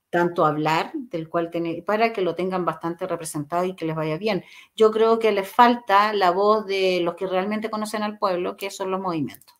tanto 0.09 0.45
hablar, 0.45 0.91
del 0.93 1.27
cual 1.27 1.49
tener, 1.49 1.83
para 1.83 2.13
que 2.13 2.21
lo 2.21 2.35
tengan 2.35 2.65
bastante 2.65 3.07
representado 3.07 3.65
y 3.65 3.75
que 3.75 3.85
les 3.85 3.95
vaya 3.95 4.15
bien. 4.19 4.43
Yo 4.75 4.91
creo 4.91 5.17
que 5.17 5.31
les 5.31 5.49
falta 5.49 6.13
la 6.13 6.29
voz 6.29 6.67
de 6.67 6.99
los 7.01 7.15
que 7.15 7.25
realmente 7.25 7.71
conocen 7.71 8.03
al 8.03 8.19
pueblo, 8.19 8.55
que 8.55 8.69
son 8.69 8.91
los 8.91 9.01
movimientos. 9.01 9.55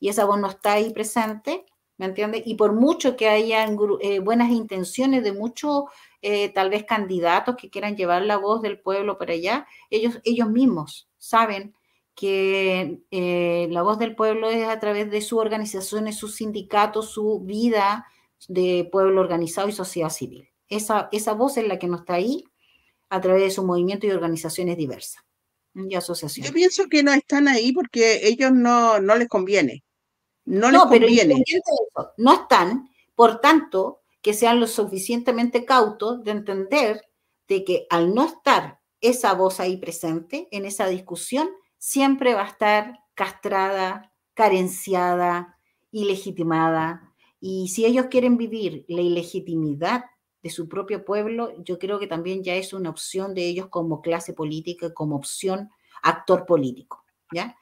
Y 0.00 0.08
esa 0.08 0.24
voz 0.24 0.40
no 0.40 0.48
está 0.48 0.72
ahí 0.72 0.92
presente, 0.92 1.64
¿me 1.96 2.06
entiendes? 2.06 2.42
Y 2.44 2.54
por 2.54 2.72
mucho 2.72 3.16
que 3.16 3.28
haya 3.28 3.66
eh, 4.00 4.18
buenas 4.18 4.50
intenciones 4.50 5.22
de 5.22 5.32
muchos 5.32 5.84
eh, 6.22 6.48
tal 6.50 6.70
vez 6.70 6.84
candidatos 6.84 7.56
que 7.56 7.70
quieran 7.70 7.96
llevar 7.96 8.22
la 8.22 8.36
voz 8.36 8.62
del 8.62 8.80
pueblo 8.80 9.18
para 9.18 9.34
allá, 9.34 9.66
ellos, 9.90 10.20
ellos 10.24 10.50
mismos 10.50 11.08
saben 11.18 11.74
que 12.14 13.00
eh, 13.10 13.68
la 13.70 13.82
voz 13.82 13.98
del 13.98 14.14
pueblo 14.14 14.48
es 14.48 14.66
a 14.66 14.78
través 14.78 15.10
de 15.10 15.20
sus 15.20 15.38
organizaciones, 15.38 16.16
sus 16.16 16.36
sindicatos, 16.36 17.10
su 17.10 17.40
vida 17.40 18.06
de 18.48 18.88
pueblo 18.90 19.20
organizado 19.20 19.68
y 19.68 19.72
sociedad 19.72 20.10
civil. 20.10 20.48
Esa, 20.68 21.08
esa 21.12 21.32
voz 21.32 21.56
es 21.56 21.66
la 21.66 21.78
que 21.78 21.88
no 21.88 21.96
está 21.96 22.14
ahí 22.14 22.44
a 23.10 23.20
través 23.20 23.42
de 23.42 23.50
su 23.50 23.64
movimiento 23.64 24.06
y 24.06 24.10
organizaciones 24.10 24.76
diversas 24.76 25.24
y 25.74 25.94
asociaciones. 25.94 26.50
Yo 26.50 26.54
pienso 26.54 26.88
que 26.88 27.02
no 27.02 27.12
están 27.12 27.48
ahí 27.48 27.72
porque 27.72 28.26
ellos 28.26 28.52
no, 28.52 29.00
no 29.00 29.16
les 29.16 29.28
conviene. 29.28 29.84
No, 30.44 30.70
les 30.70 30.80
conviene. 30.80 31.42
no 32.18 32.32
están, 32.34 32.90
por 33.14 33.40
tanto, 33.40 34.02
que 34.20 34.34
sean 34.34 34.60
lo 34.60 34.66
suficientemente 34.66 35.64
cautos 35.64 36.22
de 36.24 36.30
entender 36.30 37.02
de 37.48 37.64
que 37.64 37.86
al 37.90 38.14
no 38.14 38.24
estar 38.24 38.80
esa 39.00 39.34
voz 39.34 39.60
ahí 39.60 39.76
presente 39.76 40.48
en 40.50 40.64
esa 40.64 40.86
discusión, 40.86 41.48
siempre 41.78 42.34
va 42.34 42.42
a 42.42 42.48
estar 42.48 43.00
castrada, 43.14 44.12
carenciada, 44.32 45.58
ilegitimada. 45.90 47.12
Y 47.40 47.68
si 47.68 47.84
ellos 47.84 48.06
quieren 48.10 48.36
vivir 48.36 48.84
la 48.88 49.02
ilegitimidad 49.02 50.06
de 50.42 50.50
su 50.50 50.68
propio 50.68 51.04
pueblo, 51.04 51.52
yo 51.62 51.78
creo 51.78 51.98
que 51.98 52.06
también 52.06 52.42
ya 52.42 52.54
es 52.54 52.72
una 52.72 52.90
opción 52.90 53.34
de 53.34 53.46
ellos 53.46 53.68
como 53.68 54.00
clase 54.00 54.32
política, 54.32 54.92
como 54.92 55.16
opción 55.16 55.70
actor 56.02 56.46
político, 56.46 57.04
¿ya? 57.32 57.56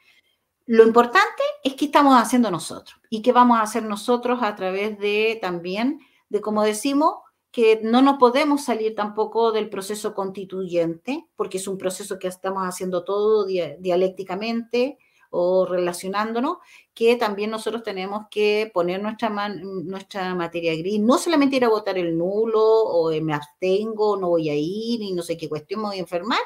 Lo 0.72 0.84
importante 0.84 1.42
es 1.62 1.74
qué 1.74 1.84
estamos 1.84 2.14
haciendo 2.14 2.50
nosotros 2.50 2.98
y 3.10 3.20
qué 3.20 3.30
vamos 3.30 3.58
a 3.58 3.62
hacer 3.62 3.82
nosotros 3.82 4.38
a 4.42 4.56
través 4.56 4.98
de 4.98 5.38
también, 5.38 6.00
de 6.30 6.40
como 6.40 6.62
decimos, 6.62 7.16
que 7.50 7.80
no 7.82 8.00
nos 8.00 8.16
podemos 8.16 8.64
salir 8.64 8.94
tampoco 8.94 9.52
del 9.52 9.68
proceso 9.68 10.14
constituyente, 10.14 11.26
porque 11.36 11.58
es 11.58 11.68
un 11.68 11.76
proceso 11.76 12.18
que 12.18 12.28
estamos 12.28 12.62
haciendo 12.62 13.04
todo 13.04 13.44
dialécticamente 13.44 14.96
o 15.28 15.66
relacionándonos, 15.66 16.56
que 16.94 17.16
también 17.16 17.50
nosotros 17.50 17.82
tenemos 17.82 18.28
que 18.30 18.70
poner 18.72 19.02
nuestra, 19.02 19.28
nuestra 19.28 20.34
materia 20.34 20.74
gris, 20.74 20.98
no 21.00 21.18
solamente 21.18 21.56
ir 21.56 21.66
a 21.66 21.68
votar 21.68 21.98
el 21.98 22.16
nulo 22.16 22.62
o 22.62 23.10
me 23.20 23.34
abstengo, 23.34 24.16
no 24.16 24.30
voy 24.30 24.48
a 24.48 24.54
ir 24.54 25.02
y 25.02 25.12
no 25.12 25.20
sé 25.20 25.36
qué 25.36 25.50
cuestión 25.50 25.82
me 25.82 25.88
voy 25.88 25.96
a 25.98 26.00
enfermar. 26.00 26.40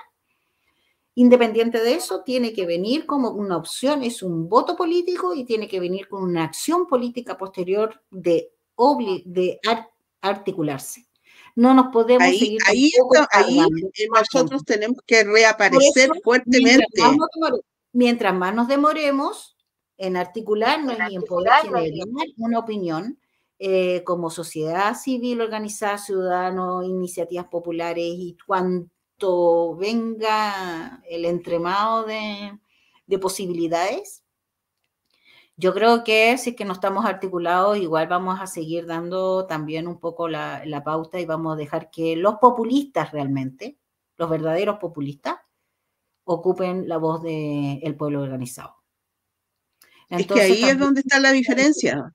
Independiente 1.18 1.80
de 1.80 1.94
eso, 1.94 2.22
tiene 2.24 2.52
que 2.52 2.66
venir 2.66 3.06
como 3.06 3.30
una 3.30 3.56
opción, 3.56 4.02
es 4.02 4.22
un 4.22 4.50
voto 4.50 4.76
político 4.76 5.34
y 5.34 5.46
tiene 5.46 5.66
que 5.66 5.80
venir 5.80 6.08
con 6.08 6.22
una 6.22 6.44
acción 6.44 6.86
política 6.86 7.38
posterior 7.38 8.02
de, 8.10 8.52
de 9.24 9.58
articularse. 10.20 11.06
No 11.54 11.72
nos 11.72 11.86
podemos 11.90 12.22
ahí, 12.22 12.38
seguir. 12.38 12.60
Ahí, 12.66 12.92
ahí 13.32 13.58
nosotros 14.14 14.62
tenemos 14.62 14.98
que 15.06 15.24
reaparecer 15.24 16.10
fuertemente. 16.22 16.84
Mientras 17.94 18.34
más, 18.34 18.54
nos 18.54 18.68
demoremos 18.68 19.56
en 19.96 20.18
articularnos 20.18 20.98
y 21.10 21.16
en 21.16 21.22
poder 21.22 21.50
generar 21.62 22.26
una 22.36 22.58
opinión, 22.58 23.18
eh, 23.58 24.04
como 24.04 24.28
sociedad 24.28 24.94
civil 24.94 25.40
organizada, 25.40 25.96
ciudadanos, 25.96 26.84
iniciativas 26.84 27.46
populares 27.46 28.04
y 28.04 28.36
cuanto 28.46 28.90
venga 29.78 31.02
el 31.08 31.24
entremado 31.24 32.04
de, 32.04 32.58
de 33.06 33.18
posibilidades, 33.18 34.24
yo 35.58 35.72
creo 35.72 36.04
que 36.04 36.36
si 36.36 36.50
es 36.50 36.56
que 36.56 36.66
no 36.66 36.74
estamos 36.74 37.06
articulados, 37.06 37.78
igual 37.78 38.08
vamos 38.08 38.40
a 38.40 38.46
seguir 38.46 38.86
dando 38.86 39.46
también 39.46 39.88
un 39.88 39.98
poco 39.98 40.28
la, 40.28 40.82
pauta 40.84 41.18
y 41.18 41.24
vamos 41.24 41.54
a 41.54 41.56
dejar 41.56 41.90
que 41.90 42.14
los 42.14 42.36
populistas 42.36 43.10
realmente, 43.12 43.78
los 44.18 44.28
verdaderos 44.28 44.78
populistas, 44.78 45.36
ocupen 46.24 46.88
la 46.88 46.98
voz 46.98 47.22
del 47.22 47.96
pueblo 47.96 48.20
organizado. 48.20 48.76
es 50.10 50.26
que 50.26 50.40
ahí 50.40 50.64
es 50.64 50.78
donde 50.78 51.00
está 51.00 51.20
la 51.20 51.32
diferencia. 51.32 52.12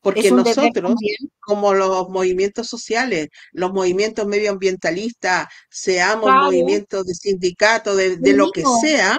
Porque 0.00 0.30
nosotros, 0.30 0.94
como 1.40 1.74
los 1.74 2.08
movimientos 2.08 2.66
sociales, 2.66 3.28
los 3.52 3.72
movimientos 3.72 4.26
medioambientalistas, 4.26 5.48
seamos 5.68 6.30
movimientos 6.30 7.04
de 7.04 7.14
sindicato, 7.14 7.94
de, 7.94 8.18
lo 8.32 8.50
que 8.50 8.64
sea, 8.80 9.18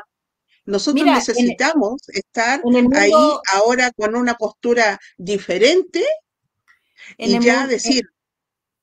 nosotros 0.66 1.06
necesitamos 1.06 2.02
estar 2.08 2.62
ahí 2.96 3.12
ahora 3.54 3.92
con 3.92 4.16
una 4.16 4.34
postura 4.36 5.00
diferente 5.18 6.04
y 7.18 7.40
ya 7.40 7.68
decir 7.68 8.04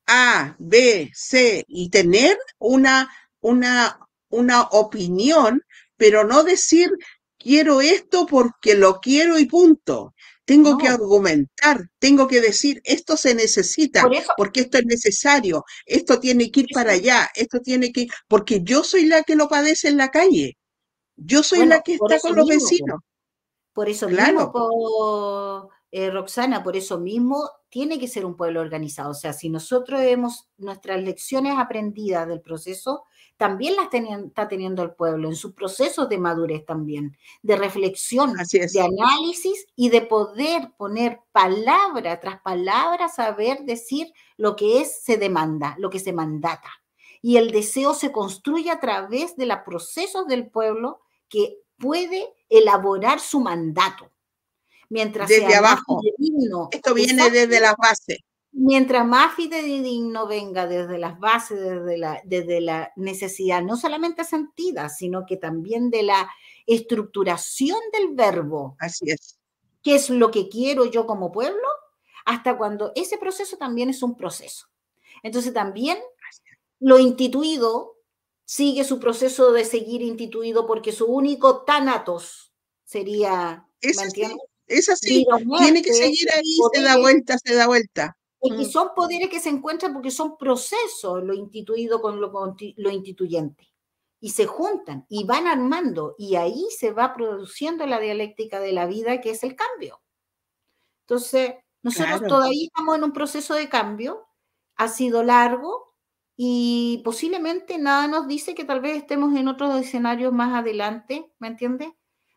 A, 0.07 0.55
B, 0.59 1.11
C 1.15 1.65
y 1.67 1.91
tener 1.91 2.39
una, 2.59 3.11
una, 3.41 3.99
una 4.29 4.63
opinión, 4.63 5.63
pero 5.97 6.25
no 6.25 6.45
decir 6.45 6.91
quiero 7.39 7.81
esto 7.81 8.27
porque 8.27 8.75
lo 8.75 9.01
quiero 9.01 9.39
y 9.39 9.47
punto. 9.47 10.15
Tengo 10.49 10.79
que 10.79 10.89
argumentar, 10.89 11.91
tengo 11.99 12.27
que 12.27 12.41
decir, 12.41 12.81
esto 12.85 13.19
se 13.19 13.35
necesita, 13.35 14.09
porque 14.35 14.61
esto 14.61 14.79
es 14.79 14.87
necesario, 14.87 15.63
esto 15.85 16.19
tiene 16.19 16.51
que 16.51 16.61
ir 16.61 16.69
para 16.73 16.93
allá, 16.93 17.29
esto 17.35 17.61
tiene 17.61 17.93
que 17.93 18.01
ir, 18.05 18.11
porque 18.29 18.63
yo 18.63 18.83
soy 18.83 19.05
la 19.05 19.25
que 19.25 19.37
lo 19.37 19.47
padece 19.47 19.89
en 19.89 19.99
la 19.99 20.11
calle. 20.11 20.57
Yo 21.17 21.43
soy 21.43 21.67
la 21.67 21.83
que 21.83 21.97
está 21.97 22.19
con 22.21 22.35
los 22.35 22.49
vecinos. 22.49 23.01
Por 23.75 23.91
eso 23.91 24.09
mismo, 24.09 25.71
eh, 25.91 26.11
Roxana, 26.11 26.63
por 26.63 26.79
eso 26.79 26.99
mismo 26.99 27.47
tiene 27.69 27.99
que 27.99 28.09
ser 28.09 28.25
un 28.25 28.35
pueblo 28.35 28.63
organizado. 28.63 29.11
O 29.11 29.15
sea, 29.15 29.35
si 29.35 29.51
nosotros 29.51 30.01
vemos 30.01 30.49
nuestras 30.57 31.03
lecciones 31.03 31.59
aprendidas 31.59 32.27
del 32.27 32.41
proceso, 32.41 33.05
también 33.39 33.77
las 33.77 33.89
está 33.95 34.49
teniendo 34.49 34.83
el 34.83 34.91
pueblo 34.91 35.29
en 35.29 35.37
sus 35.37 35.55
procesos 35.55 36.09
de 36.09 36.19
madurez 36.19 36.67
también, 36.67 37.17
de 37.41 37.55
reflexión, 37.55 38.35
de 38.35 38.81
análisis 38.81 39.65
y 39.77 39.91
de 39.91 40.03
poder 40.03 40.73
poner 40.77 41.21
palabra 41.31 42.19
tras 42.19 42.43
palabra, 42.43 43.09
saber 43.09 43.61
decir 43.61 44.13
lo 44.37 44.57
que 44.57 44.81
es, 44.81 45.03
se 45.05 45.17
demanda, 45.17 45.77
lo 45.79 45.89
que 45.89 46.01
se 46.01 46.13
mandata. 46.13 46.69
Y 47.23 47.37
el 47.37 47.53
deseo 47.53 47.95
se 47.95 48.11
construye 48.11 48.73
a 48.73 48.81
través 48.81 49.37
de 49.37 49.47
los 49.47 49.59
procesos 49.59 50.27
del 50.27 50.51
pueblo 50.51 51.01
que 51.29 51.61
puede 51.79 52.29
elaborar 52.49 53.21
su 53.21 53.39
mandato. 53.39 54.11
Mientras 54.89 55.29
desde 55.29 55.55
abajo. 55.55 56.01
Esto 56.73 56.95
viene 56.95 57.31
desde 57.31 57.61
la 57.61 57.77
base. 57.77 58.25
Mientras 58.61 59.07
más 59.07 59.37
fidedigno 59.37 60.27
venga 60.27 60.67
desde 60.67 60.99
las 60.99 61.17
bases, 61.21 61.61
desde 61.61 61.97
la, 61.97 62.21
desde 62.25 62.61
la 62.61 62.93
necesidad, 62.97 63.63
no 63.63 63.77
solamente 63.77 64.25
sentida, 64.25 64.89
sino 64.89 65.27
que 65.27 65.37
también 65.37 65.91
de 65.91 66.03
la 66.03 66.29
estructuración 66.67 67.79
del 67.93 68.15
verbo. 68.17 68.77
Así 68.81 69.13
es. 69.13 69.39
¿Qué 69.81 69.95
es 69.95 70.11
lo 70.11 70.33
que 70.33 70.49
quiero 70.49 70.87
yo 70.87 71.07
como 71.07 71.31
pueblo? 71.31 71.69
Hasta 72.25 72.59
cuando 72.59 72.91
ese 72.97 73.17
proceso 73.17 73.57
también 73.59 73.91
es 73.91 74.03
un 74.03 74.17
proceso. 74.17 74.67
Entonces 75.23 75.55
también 75.55 75.97
lo 76.81 76.99
instituido 76.99 77.97
sigue 78.45 78.83
su 78.83 78.99
proceso 78.99 79.53
de 79.53 79.65
seguir 79.67 80.03
instituido 80.03 80.67
porque 80.67 80.91
su 80.91 81.07
único 81.07 81.63
tánatos 81.63 82.53
sería, 82.83 83.69
es 83.81 84.01
así, 84.01 84.25
es 84.67 84.89
así. 84.89 85.25
tiene 85.59 85.81
que 85.81 85.93
seguir 85.93 86.29
ahí, 86.35 86.59
se 86.75 86.83
da 86.83 86.99
vuelta, 86.99 87.39
se 87.39 87.55
da 87.55 87.69
vuelta. 87.69 88.17
Y 88.41 88.53
mm. 88.53 88.65
son 88.65 88.89
poderes 88.95 89.29
que 89.29 89.41
se 89.41 89.49
encuentran 89.49 89.93
porque 89.93 90.11
son 90.11 90.37
procesos 90.37 91.23
lo 91.25 91.35
instituido 91.35 92.01
con 92.01 92.21
lo, 92.21 92.33
lo 92.77 92.91
instituyente. 92.91 93.73
Y 94.21 94.31
se 94.31 94.47
juntan 94.47 95.07
y 95.09 95.25
van 95.25 95.47
armando 95.47 96.15
y 96.19 96.37
ahí 96.37 96.67
se 96.77 96.93
va 96.93 97.15
produciendo 97.15 97.87
la 97.87 98.01
dialéctica 98.01 98.61
de 98.61 98.73
la 98.73 98.87
vida 98.87 99.21
que 99.21 99.31
es 99.31 99.43
el 99.45 99.55
cambio. 99.55 100.01
Entonces, 101.03 101.55
nosotros 101.83 102.23
todavía 102.29 102.67
estamos 102.67 102.97
en 102.97 103.05
un 103.05 103.13
proceso 103.13 103.55
de 103.55 103.69
cambio, 103.69 104.27
ha 104.77 104.89
sido 104.89 105.23
largo, 105.23 105.89
y 106.41 107.03
posiblemente 107.05 107.79
nada 107.79 108.07
nos 108.07 108.29
dice 108.29 108.55
que 108.55 108.65
tal 108.65 108.81
vez 108.81 108.97
estemos 108.97 109.37
en 109.37 109.49
otros 109.49 109.75
escenarios 109.75 110.33
más 110.33 110.55
adelante, 110.55 111.33
¿me 111.41 111.49
entiendes? 111.49 111.89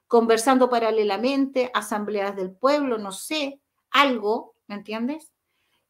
Conversando 0.08 0.72
paralelamente, 0.72 1.70
asambleas 1.76 2.36
del 2.36 2.52
pueblo, 2.52 2.98
no 2.98 3.12
sé, 3.12 3.62
algo, 3.92 4.56
¿me 4.66 4.74
entiendes? 4.74 5.32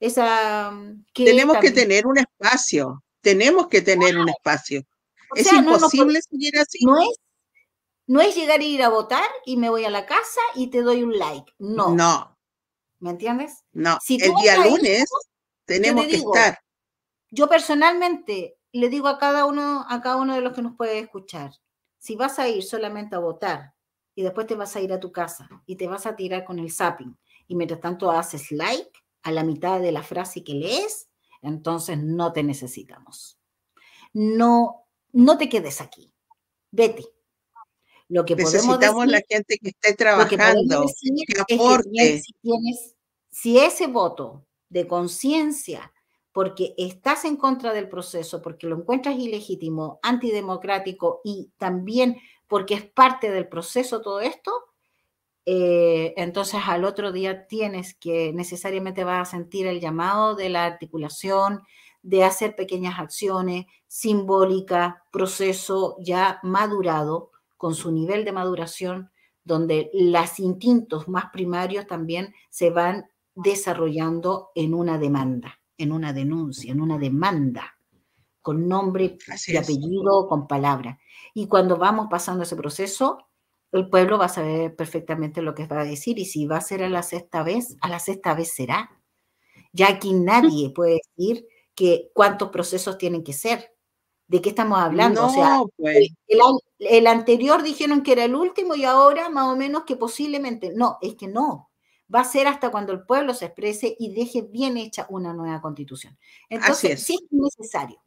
Esa, 0.01 0.71
mm, 0.71 1.05
tenemos 1.13 1.57
que 1.59 1.71
tener 1.71 2.05
un 2.05 2.17
espacio, 2.17 3.01
tenemos 3.21 3.67
que 3.67 3.81
tener 3.81 4.17
un 4.17 4.27
espacio. 4.27 4.83
es 5.35 5.53
imposible 5.53 6.21
seguir 6.21 6.59
así. 6.59 6.83
No 6.85 6.99
es, 6.99 7.17
no 8.07 8.19
es 8.19 8.35
llegar 8.35 8.59
a 8.59 8.63
ir 8.63 8.83
a 8.83 8.89
votar 8.89 9.29
y 9.45 9.55
me 9.55 9.69
voy 9.69 9.85
a 9.85 9.89
la 9.89 10.05
casa 10.05 10.41
y 10.55 10.67
te 10.67 10.81
doy 10.81 11.03
un 11.03 11.17
like. 11.17 11.53
No. 11.57 11.95
No. 11.95 12.37
¿Me 12.99 13.11
entiendes? 13.11 13.63
No. 13.71 13.97
el 14.09 14.33
día 14.41 14.57
lunes 14.65 15.05
tenemos 15.65 16.05
que 16.07 16.17
estar 16.17 16.59
yo 17.31 17.47
personalmente 17.47 18.57
le 18.73 18.89
digo 18.89 19.07
a 19.07 19.17
cada 19.17 19.45
uno, 19.45 19.85
a 19.87 20.01
cada 20.01 20.17
uno 20.17 20.35
de 20.35 20.41
los 20.41 20.53
que 20.53 20.61
nos 20.61 20.75
puede 20.75 20.99
escuchar, 20.99 21.51
si 21.97 22.15
vas 22.15 22.39
a 22.39 22.47
ir 22.49 22.63
solamente 22.63 23.15
a 23.15 23.19
votar 23.19 23.73
y 24.13 24.23
después 24.23 24.47
te 24.47 24.55
vas 24.55 24.75
a 24.75 24.81
ir 24.81 24.91
a 24.91 24.99
tu 24.99 25.11
casa 25.11 25.47
y 25.65 25.77
te 25.77 25.87
vas 25.87 26.05
a 26.05 26.15
tirar 26.15 26.43
con 26.43 26.59
el 26.59 26.71
zapping 26.71 27.17
y 27.47 27.55
mientras 27.55 27.79
tanto 27.79 28.11
haces 28.11 28.51
like 28.51 28.91
a 29.23 29.31
la 29.31 29.43
mitad 29.43 29.79
de 29.79 29.91
la 29.91 30.03
frase 30.03 30.43
que 30.43 30.53
lees, 30.53 31.09
entonces 31.41 31.97
no 31.97 32.33
te 32.33 32.43
necesitamos. 32.43 33.39
No, 34.13 34.87
no 35.13 35.37
te 35.37 35.49
quedes 35.49 35.81
aquí. 35.81 36.13
Vete. 36.71 37.05
Lo 38.07 38.25
que 38.25 38.35
Necesitamos 38.35 39.07
la 39.07 39.21
gente 39.27 39.57
que 39.57 39.69
esté 39.69 39.95
trabajando, 39.95 40.85
que, 41.47 41.55
aporte. 41.55 42.21
si 43.29 43.57
ese 43.57 43.87
voto 43.87 44.45
de 44.67 44.85
conciencia 44.85 45.93
porque 46.33 46.73
estás 46.77 47.25
en 47.25 47.35
contra 47.35 47.73
del 47.73 47.89
proceso, 47.89 48.41
porque 48.41 48.67
lo 48.67 48.77
encuentras 48.77 49.15
ilegítimo, 49.17 49.99
antidemocrático 50.01 51.21
y 51.23 51.51
también 51.57 52.17
porque 52.47 52.73
es 52.73 52.85
parte 52.85 53.31
del 53.31 53.47
proceso 53.47 54.01
todo 54.01 54.21
esto, 54.21 54.51
eh, 55.45 56.13
entonces 56.17 56.61
al 56.65 56.83
otro 56.83 57.11
día 57.11 57.47
tienes 57.47 57.95
que 57.95 58.33
necesariamente 58.33 59.03
vas 59.03 59.27
a 59.27 59.31
sentir 59.31 59.67
el 59.67 59.79
llamado 59.79 60.35
de 60.35 60.49
la 60.49 60.65
articulación, 60.65 61.63
de 62.03 62.23
hacer 62.23 62.55
pequeñas 62.55 62.99
acciones, 62.99 63.65
simbólica, 63.87 65.03
proceso 65.11 65.97
ya 65.99 66.39
madurado, 66.43 67.31
con 67.57 67.75
su 67.75 67.91
nivel 67.91 68.25
de 68.25 68.31
maduración, 68.31 69.11
donde 69.43 69.91
los 69.93 70.39
instintos 70.39 71.07
más 71.07 71.25
primarios 71.31 71.85
también 71.85 72.33
se 72.49 72.71
van 72.71 73.09
desarrollando 73.35 74.51
en 74.55 74.73
una 74.73 74.97
demanda 74.97 75.61
en 75.81 75.91
una 75.91 76.13
denuncia, 76.13 76.71
en 76.71 76.79
una 76.79 76.97
demanda, 76.97 77.75
con 78.41 78.67
nombre 78.67 79.17
y 79.47 79.57
apellido, 79.57 80.27
con 80.27 80.47
palabra. 80.47 80.99
Y 81.33 81.47
cuando 81.47 81.77
vamos 81.77 82.07
pasando 82.09 82.43
ese 82.43 82.55
proceso, 82.55 83.17
el 83.71 83.89
pueblo 83.89 84.17
va 84.17 84.25
a 84.25 84.29
saber 84.29 84.75
perfectamente 84.75 85.41
lo 85.41 85.55
que 85.55 85.65
va 85.67 85.81
a 85.81 85.85
decir 85.85 86.19
y 86.19 86.25
si 86.25 86.45
va 86.45 86.57
a 86.57 86.61
ser 86.61 86.83
a 86.83 86.89
la 86.89 87.03
sexta 87.03 87.43
vez, 87.43 87.77
a 87.81 87.89
la 87.89 87.99
sexta 87.99 88.33
vez 88.33 88.53
será. 88.53 88.89
Ya 89.71 89.87
aquí 89.87 90.13
nadie 90.13 90.69
puede 90.75 90.99
decir 91.17 91.47
que 91.75 92.11
cuántos 92.13 92.49
procesos 92.49 92.97
tienen 92.97 93.23
que 93.23 93.33
ser. 93.33 93.73
¿De 94.27 94.41
qué 94.41 94.49
estamos 94.49 94.79
hablando? 94.79 95.25
o 95.25 95.29
sea, 95.29 95.59
pues. 95.75 96.07
el, 96.79 97.07
anterior 97.07 97.63
dijeron 97.63 98.01
que 98.01 98.13
era 98.13 98.23
el 98.23 98.33
último 98.33 98.75
y 98.75 98.85
ahora 98.85 99.29
más 99.29 99.47
o 99.51 99.57
menos 99.57 99.83
que 99.83 99.97
posiblemente. 99.97 100.71
No, 100.73 100.97
es 101.01 101.15
que 101.15 101.27
no. 101.27 101.69
Va 102.13 102.21
a 102.21 102.25
ser 102.25 102.47
hasta 102.47 102.71
cuando 102.71 102.93
el 102.93 103.05
pueblo 103.05 103.33
se 103.33 103.45
exprese 103.45 103.93
y 103.99 104.13
deje 104.13 104.41
bien 104.41 104.77
hecha 104.77 105.05
una 105.09 105.33
nueva 105.33 105.61
constitución. 105.61 106.17
Entonces, 106.49 107.03
sí 107.03 107.15
es 107.15 107.27
necesario 107.31 108.01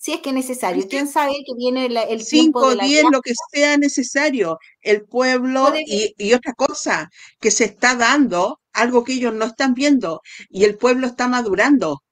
si 0.00 0.14
es 0.14 0.22
que 0.22 0.30
es 0.30 0.34
necesario. 0.34 0.88
¿Quién 0.88 1.06
sabe 1.06 1.32
que 1.44 1.54
viene 1.54 1.84
el 1.84 2.26
tiempo 2.26 2.70
de 2.70 2.76
la 2.76 2.84
10, 2.84 3.04
lo 3.12 3.20
que 3.20 3.34
sea 3.52 3.76
necesario. 3.76 4.58
El 4.80 5.04
pueblo 5.04 5.74
y, 5.76 6.32
otra 6.32 6.54
cosa, 6.54 7.10
que 7.38 7.50
se 7.50 7.64
está 7.64 7.94
dando 7.96 8.60
algo 8.72 9.04
que 9.04 9.12
ellos 9.12 9.34
no 9.34 9.44
están 9.44 9.74
viendo 9.74 10.22
y 10.48 10.64
el 10.64 10.78
pueblo 10.78 11.06
está 11.06 11.28
madurando. 11.28 12.02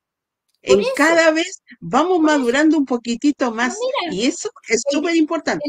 en 0.60 0.84
cada 0.96 1.30
vez 1.30 1.62
vamos 1.80 2.20
madurando 2.20 2.76
un 2.76 2.84
poquitito 2.84 3.52
más 3.52 3.78
y 4.10 4.26
eso 4.26 4.50
es 4.68 4.82
súper 4.90 5.16
importante. 5.16 5.64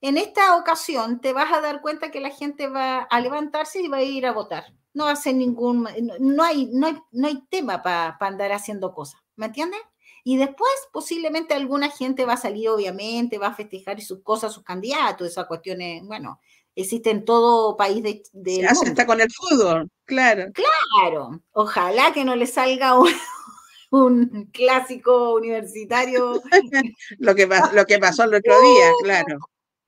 En 0.00 0.16
esta, 0.16 0.56
ocasión 0.56 1.20
te 1.20 1.34
vas 1.34 1.52
a 1.52 1.60
dar 1.60 1.82
cuenta 1.82 2.10
que 2.10 2.20
la 2.20 2.30
gente 2.30 2.68
va 2.68 3.00
a 3.00 3.20
levantarse 3.20 3.82
y 3.82 3.88
va 3.88 3.98
a 3.98 4.02
ir 4.02 4.24
a 4.24 4.32
votar. 4.32 4.64
No 4.94 5.06
hace 5.06 5.34
ningún, 5.34 5.86
no 6.20 6.42
hay, 6.42 6.70
no 6.72 6.86
hay, 6.86 6.98
no 7.12 7.28
hay 7.28 7.42
tema 7.50 7.82
para 7.82 8.16
andar 8.18 8.52
haciendo 8.52 8.94
cosas. 8.94 9.20
¿Me 9.36 9.46
entiendes? 9.46 9.80
Y 10.24 10.36
después 10.36 10.70
posiblemente 10.92 11.54
alguna 11.54 11.90
gente 11.90 12.24
va 12.24 12.34
a 12.34 12.38
salir, 12.38 12.68
obviamente, 12.68 13.38
va 13.38 13.48
a 13.48 13.54
festejar 13.54 14.00
sus 14.00 14.22
cosas, 14.22 14.52
sus 14.52 14.64
candidatos, 14.64 15.26
esas 15.26 15.46
cuestiones, 15.46 16.02
bueno, 16.04 16.40
existe 16.74 17.10
en 17.10 17.24
todo 17.24 17.76
país 17.76 18.02
de, 18.02 18.22
de 18.32 18.68
Se 18.74 18.88
está 18.88 19.06
con 19.06 19.20
el 19.20 19.28
fútbol, 19.32 19.90
claro. 20.04 20.52
Claro, 20.52 21.40
ojalá 21.52 22.12
que 22.12 22.24
no 22.24 22.36
le 22.36 22.46
salga 22.46 22.94
un, 23.90 24.48
clásico 24.52 25.34
universitario. 25.34 26.40
lo, 27.18 27.34
que, 27.34 27.48
lo 27.72 27.84
que 27.84 27.98
pasó 27.98 28.24
el 28.24 28.34
otro 28.34 28.60
día, 28.60 28.92
claro. 29.02 29.38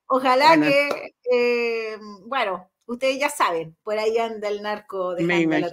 Ojalá 0.07 0.61
que, 0.61 1.15
eh, 1.31 1.97
bueno, 2.27 2.69
ustedes 2.87 3.21
ya 3.21 3.29
saben, 3.29 3.77
por 3.85 3.97
ahí 3.97 4.19
anda 4.19 4.49
el 4.49 4.61
narco 4.61 5.15
de 5.15 5.23
la 5.25 5.71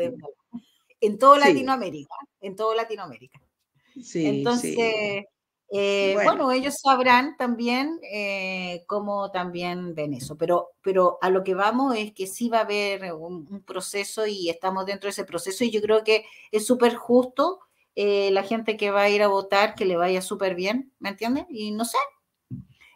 En 1.00 1.18
todo 1.18 1.38
Latinoamérica, 1.38 2.16
en 2.42 2.56
todo 2.56 2.76
Latinoamérica. 2.76 3.42
Entonces, 4.14 5.26
eh, 5.70 6.14
bueno. 6.14 6.52
ellos 6.52 6.76
sabrán 6.82 7.36
también 7.36 8.00
eh, 8.02 8.86
cómo 8.88 9.32
también 9.32 9.96
ven 9.96 10.14
eso, 10.14 10.38
pero, 10.38 10.70
pero 10.82 11.18
a 11.22 11.30
lo 11.30 11.44
que 11.44 11.56
vamos 11.56 11.96
es 11.98 12.14
que 12.14 12.26
sí 12.26 12.48
va 12.48 12.60
a 12.60 12.62
haber 12.62 13.14
un, 13.14 13.64
proceso 13.66 14.26
y 14.26 14.50
estamos 14.50 14.86
dentro 14.86 15.08
de 15.08 15.12
ese 15.12 15.26
proceso 15.26 15.66
y 15.66 15.72
yo 15.72 15.82
creo 15.82 16.06
que 16.06 16.26
es 16.52 16.66
súper 16.66 16.96
justo 16.96 17.60
eh, 17.96 18.32
la 18.32 18.44
gente 18.44 18.78
que 18.78 18.92
va 18.92 19.02
a 19.02 19.10
ir 19.10 19.22
a 19.24 19.28
votar 19.28 19.76
que 19.76 19.86
le 19.86 19.98
vaya 19.98 20.22
súper 20.22 20.56
bien, 20.56 20.94
¿me 21.00 21.10
entiendes? 21.10 21.46
Y 21.50 21.72
no 21.72 21.84
sé, 21.84 21.98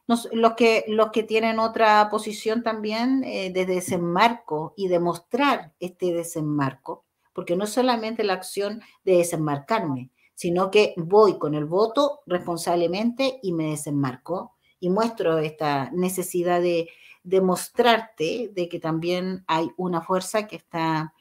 los, 0.08 0.54
que, 0.56 0.86
los 0.88 1.12
que 1.12 1.24
tienen 1.24 1.60
otra 1.60 2.10
posición 2.10 2.64
también 2.64 3.22
de 3.22 3.66
desenmarco 3.66 4.74
y 4.78 4.88
demostrar 4.88 5.74
este 5.80 6.14
desenmarco, 6.14 7.06
porque 7.34 7.56
no 7.56 7.66
es 7.66 7.72
solamente 7.72 8.24
la 8.24 8.34
acción 8.34 8.82
de 9.04 9.18
desenmarcarme, 9.18 10.10
sino 10.42 10.72
que 10.72 10.96
voy 10.98 11.38
con 11.38 11.54
el 11.54 11.66
voto 11.66 12.22
responsablemente 12.26 13.40
y 13.44 13.54
me 13.54 13.70
desenmarco 13.70 14.56
y 14.80 14.90
muestro 14.90 15.38
esta 15.38 15.92
necesidad 15.92 16.60
de 16.60 16.90
demostrarte 17.22 18.50
de 18.52 18.68
que 18.68 18.80
también 18.80 19.44
hay 19.46 19.70
una 19.78 20.02
fuerza 20.02 20.48
que 20.48 20.56
está 20.56 21.14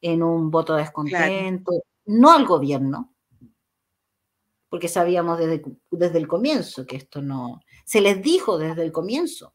en 0.00 0.22
un 0.22 0.52
voto 0.52 0.76
de 0.76 0.82
descontento, 0.82 1.72
no 2.06 2.30
al 2.30 2.46
gobierno, 2.46 3.12
porque 4.68 4.86
sabíamos 4.86 5.38
desde, 5.38 5.60
desde 5.90 6.18
el 6.18 6.28
comienzo 6.28 6.86
que 6.86 6.98
esto 6.98 7.20
no, 7.20 7.60
se 7.84 8.00
les 8.00 8.22
dijo 8.22 8.58
desde 8.58 8.84
el 8.84 8.92
comienzo, 8.92 9.54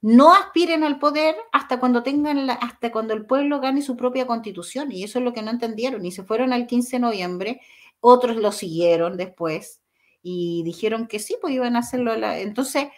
no 0.00 0.32
aspiren 0.32 0.82
al 0.82 0.98
poder 0.98 1.36
hasta 1.52 1.78
cuando 1.78 2.02
tengan 2.02 2.48
hasta 2.48 2.90
cuando 2.90 3.12
el 3.12 3.26
pueblo 3.26 3.60
gane 3.60 3.82
su 3.82 3.98
propia 3.98 4.26
constitución 4.26 4.92
y 4.92 5.04
eso 5.04 5.18
es 5.18 5.26
lo 5.26 5.34
que 5.34 5.42
no 5.42 5.50
entendieron 5.50 6.06
y 6.06 6.10
se 6.10 6.22
fueron 6.22 6.54
al 6.54 6.66
15 6.66 6.96
de 6.96 7.00
noviembre 7.00 7.60
otros 8.00 8.36
lo 8.36 8.52
siguieron 8.52 9.16
después 9.16 9.82
y 10.22 10.62
dijeron 10.64 11.06
que 11.06 11.18
sí, 11.18 11.36
pues 11.40 11.54
iban 11.54 11.76
a 11.76 11.80
hacerlo. 11.80 12.12
Entonces, 12.14 12.88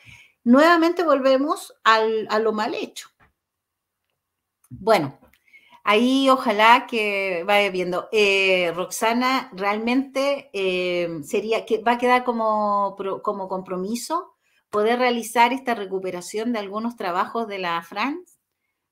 nuevamente 0.44 1.02
volvemos 1.02 1.74
a 1.84 2.38
lo 2.38 2.52
mal 2.52 2.74
hecho. 2.74 3.08
Bueno, 4.70 5.18
ahí 5.84 6.28
ojalá 6.28 6.86
que 6.86 7.42
vaya 7.46 7.70
viendo. 7.70 8.08
Eh, 8.12 8.72
Roxana, 8.74 9.50
realmente 9.54 10.50
eh, 10.52 11.20
sería 11.22 11.64
que 11.64 11.78
va 11.78 11.92
a 11.92 11.98
quedar 11.98 12.24
como, 12.24 12.96
como 13.22 13.48
compromiso 13.48 14.34
poder 14.70 14.98
realizar 14.98 15.52
esta 15.52 15.74
recuperación 15.74 16.52
de 16.52 16.58
algunos 16.58 16.96
trabajos 16.96 17.48
de 17.48 17.58
la 17.58 17.82
France 17.82 18.37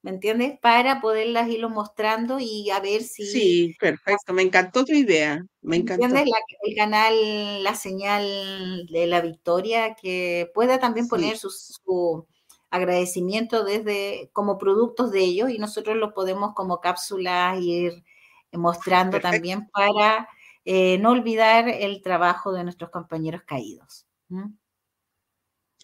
¿me 0.06 0.12
entiendes? 0.12 0.56
Para 0.60 1.00
poderlas 1.00 1.48
irlo 1.48 1.68
mostrando 1.68 2.38
y 2.38 2.70
a 2.70 2.78
ver 2.78 3.02
si... 3.02 3.26
Sí, 3.26 3.76
perfecto, 3.80 4.32
me 4.32 4.42
encantó 4.42 4.84
tu 4.84 4.92
idea, 4.92 5.44
me 5.62 5.78
encantó. 5.78 6.04
¿Entiendes? 6.04 6.32
el 6.62 6.76
canal 6.76 7.64
La 7.64 7.74
Señal 7.74 8.86
de 8.88 9.08
la 9.08 9.20
Victoria, 9.20 9.96
que 10.00 10.48
pueda 10.54 10.78
también 10.78 11.08
poner 11.08 11.36
su, 11.36 12.24
agradecimiento 12.70 13.64
desde 13.64 14.30
como 14.32 14.58
productos 14.58 15.10
de 15.10 15.24
ellos 15.24 15.50
y 15.50 15.58
nosotros 15.58 15.96
lo 15.96 16.14
podemos 16.14 16.54
como 16.54 16.80
cápsulas 16.80 17.60
ir 17.60 18.04
mostrando 18.52 19.18
también 19.18 19.68
para 19.70 20.28
eh, 20.64 20.98
no 20.98 21.10
olvidar 21.10 21.68
el 21.68 22.00
trabajo 22.00 22.52
de 22.52 22.62
nuestros 22.62 22.90
compañeros 22.90 23.42
caídos. 23.44 24.06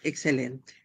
Excelente. 0.05 0.82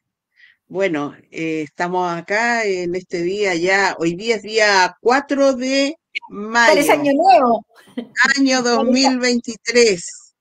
Bueno, 0.70 1.15
eh, 1.32 1.61
estamos 1.61 2.11
acá 2.11 2.65
en 2.65 2.93
este 2.93 3.22
día 3.22 3.55
ya, 3.55 3.95
hoy 3.99 4.15
día 4.15 4.36
es 4.36 4.41
día 4.43 4.97
4 4.99 5.53
de 5.53 5.95
mayo. 6.30 6.74
Parece 6.74 6.91
año 6.91 7.13
nuevo. 7.13 7.65
Año 8.38 8.61
2023. 8.61 10.34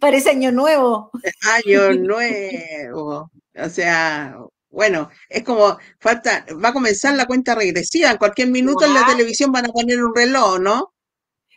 Parece 0.00 0.30
año 0.30 0.52
nuevo. 0.52 1.10
Año 1.42 1.92
nuevo. 1.92 3.30
O 3.56 3.68
sea, 3.68 4.38
bueno, 4.70 5.10
es 5.28 5.44
como 5.44 5.76
falta, 6.00 6.46
va 6.64 6.70
a 6.70 6.72
comenzar 6.72 7.14
la 7.14 7.26
cuenta 7.26 7.54
regresiva. 7.54 8.10
En 8.10 8.16
cualquier 8.16 8.48
minuto 8.48 8.86
en 8.86 8.94
la 8.94 9.04
televisión 9.04 9.52
van 9.52 9.66
a 9.66 9.72
poner 9.72 10.02
un 10.02 10.14
reloj, 10.14 10.60
¿no? 10.60 10.94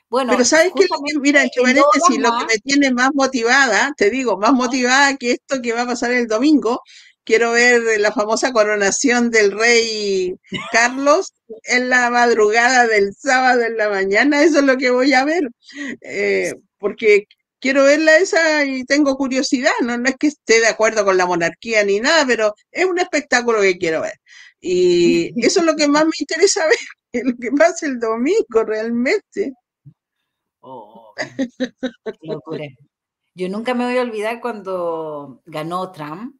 Bueno, 0.09 0.34
pero 0.34 0.43
sabes 0.43 0.74
que, 0.76 0.86
mira, 1.22 1.41
entre 1.41 1.64
paréntesis, 1.64 2.20
lo 2.20 2.38
que 2.38 2.45
me 2.45 2.59
tiene 2.59 2.91
más 2.91 3.12
motivada, 3.14 3.93
te 3.95 4.09
digo, 4.09 4.38
más 4.38 4.51
motivada 4.51 5.16
que 5.16 5.32
esto 5.32 5.62
que 5.62 5.72
va 5.72 5.84
a 5.84 5.88
pasar 5.88 6.12
el 6.12 6.28
domingo, 6.28 6.82
quiero 7.24 7.51
ver 7.51 7.99
la 7.99 8.11
famosa 8.11 8.51
coronación 8.51 9.30
del 9.30 9.51
rey 9.51 10.36
Carlos 10.72 11.34
en 11.63 11.89
la 11.89 12.09
madrugada 12.09 12.88
del 12.88 13.13
sábado 13.15 13.61
en 13.61 13.78
la 13.78 13.89
mañana, 13.89 14.43
eso 14.43 14.59
es 14.59 14.65
lo 14.65 14.78
que 14.78 14.89
voy 14.89 15.13
a 15.13 15.26
ver, 15.26 15.49
eh, 16.01 16.53
porque 16.78 17.26
quiero 17.59 17.84
verla 17.84 18.17
esa 18.17 18.65
y 18.65 18.84
tengo 18.86 19.15
curiosidad, 19.15 19.72
¿no? 19.84 19.97
no 19.97 20.09
es 20.09 20.15
que 20.17 20.28
esté 20.28 20.59
de 20.59 20.67
acuerdo 20.67 21.05
con 21.05 21.17
la 21.17 21.26
monarquía 21.26 21.84
ni 21.84 21.99
nada, 21.99 22.26
pero 22.26 22.55
es 22.72 22.86
un 22.86 22.99
espectáculo 22.99 23.61
que 23.61 23.78
quiero 23.78 24.01
ver. 24.01 24.19
Y 24.59 25.32
eso 25.45 25.59
es 25.61 25.65
lo 25.65 25.76
que 25.76 25.88
más 25.88 26.05
me 26.05 26.11
interesa 26.19 26.65
ver, 26.65 26.78
lo 27.26 27.38
que 27.38 27.51
pasa 27.51 27.86
el 27.86 27.99
domingo 27.99 28.63
realmente. 28.65 29.53
Oh, 30.61 31.13
Yo 33.34 33.47
nunca 33.47 33.74
me 33.74 33.86
voy 33.86 33.97
a 33.97 34.01
olvidar 34.01 34.41
cuando 34.41 35.41
ganó 35.45 35.89
Trump 35.93 36.36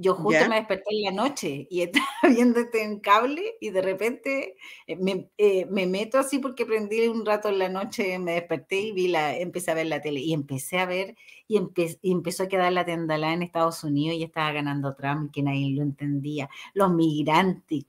yo 0.00 0.14
justo 0.14 0.48
me 0.48 0.54
desperté 0.54 0.84
en 0.90 1.02
la 1.02 1.10
noche 1.10 1.66
y 1.68 1.82
estaba 1.82 2.06
viendo 2.32 2.60
este 2.60 2.84
en 2.84 3.00
cable 3.00 3.56
y 3.60 3.70
de 3.70 3.82
repente 3.82 4.56
eh, 4.86 4.96
me, 4.96 5.28
eh, 5.36 5.66
me, 5.66 5.86
meto 5.86 6.18
así 6.18 6.38
porque 6.38 6.64
prendí 6.64 7.08
un 7.08 7.26
rato 7.26 7.48
en 7.48 7.58
la 7.58 7.68
noche, 7.68 8.18
me 8.20 8.32
desperté 8.32 8.80
y 8.80 8.92
vi 8.92 9.08
la, 9.08 9.36
empecé 9.36 9.72
a 9.72 9.74
ver 9.74 9.86
la 9.86 10.00
tele 10.00 10.20
y 10.20 10.32
empecé 10.32 10.78
a 10.78 10.86
ver 10.86 11.16
y, 11.48 11.60
empezó 12.02 12.44
a 12.44 12.48
quedar 12.48 12.72
la 12.72 12.84
tendalada 12.84 13.32
en 13.32 13.42
Estados 13.42 13.82
Unidos 13.82 14.16
y 14.16 14.22
estaba 14.22 14.52
ganando 14.52 14.94
Trump 14.94 15.32
que 15.32 15.42
nadie 15.42 15.74
lo 15.74 15.82
entendía. 15.82 16.48
Los 16.74 16.92
migrantes, 16.92 17.84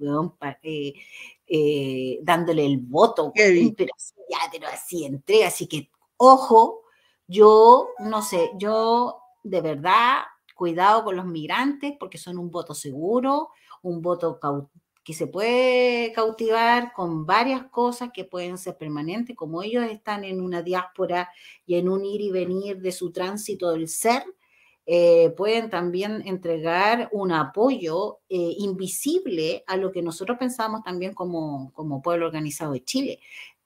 eh, 1.47 2.19
dándole 2.23 2.65
el 2.65 2.77
voto, 2.79 3.31
pero 3.35 3.53
así, 3.95 4.15
ya, 4.29 4.39
pero 4.51 4.67
así 4.67 5.05
entré, 5.05 5.45
así 5.45 5.67
que 5.67 5.89
ojo, 6.17 6.85
yo 7.27 7.89
no 7.99 8.21
sé, 8.23 8.49
yo 8.57 9.19
de 9.43 9.61
verdad 9.61 10.23
cuidado 10.59 11.05
con 11.05 11.15
los 11.15 11.25
migrantes 11.25 11.93
porque 11.97 12.17
son 12.17 12.37
un 12.37 12.51
voto 12.51 12.73
seguro, 12.73 13.47
un 13.81 14.01
voto 14.01 14.37
que 15.05 15.13
se 15.13 15.25
puede 15.25 16.11
cautivar 16.11 16.91
con 16.91 17.25
varias 17.25 17.63
cosas 17.67 18.09
que 18.13 18.25
pueden 18.25 18.57
ser 18.57 18.77
permanentes, 18.77 19.37
como 19.37 19.63
ellos 19.63 19.85
están 19.85 20.25
en 20.25 20.41
una 20.41 20.61
diáspora 20.61 21.29
y 21.65 21.75
en 21.75 21.87
un 21.87 22.03
ir 22.03 22.19
y 22.19 22.29
venir 22.29 22.81
de 22.81 22.91
su 22.91 23.13
tránsito 23.13 23.71
del 23.71 23.87
ser, 23.87 24.21
eh, 24.85 25.29
pueden 25.37 25.69
también 25.69 26.23
entregar 26.25 27.07
un 27.13 27.31
apoyo 27.31 28.19
eh, 28.27 28.55
invisible 28.57 29.63
a 29.65 29.77
lo 29.77 29.93
que 29.93 30.01
nosotros 30.01 30.37
pensamos 30.37 30.83
también 30.83 31.13
como, 31.13 31.71
como 31.71 32.01
pueblo 32.01 32.25
organizado 32.25 32.73
de 32.73 32.83
Chile. 32.83 33.19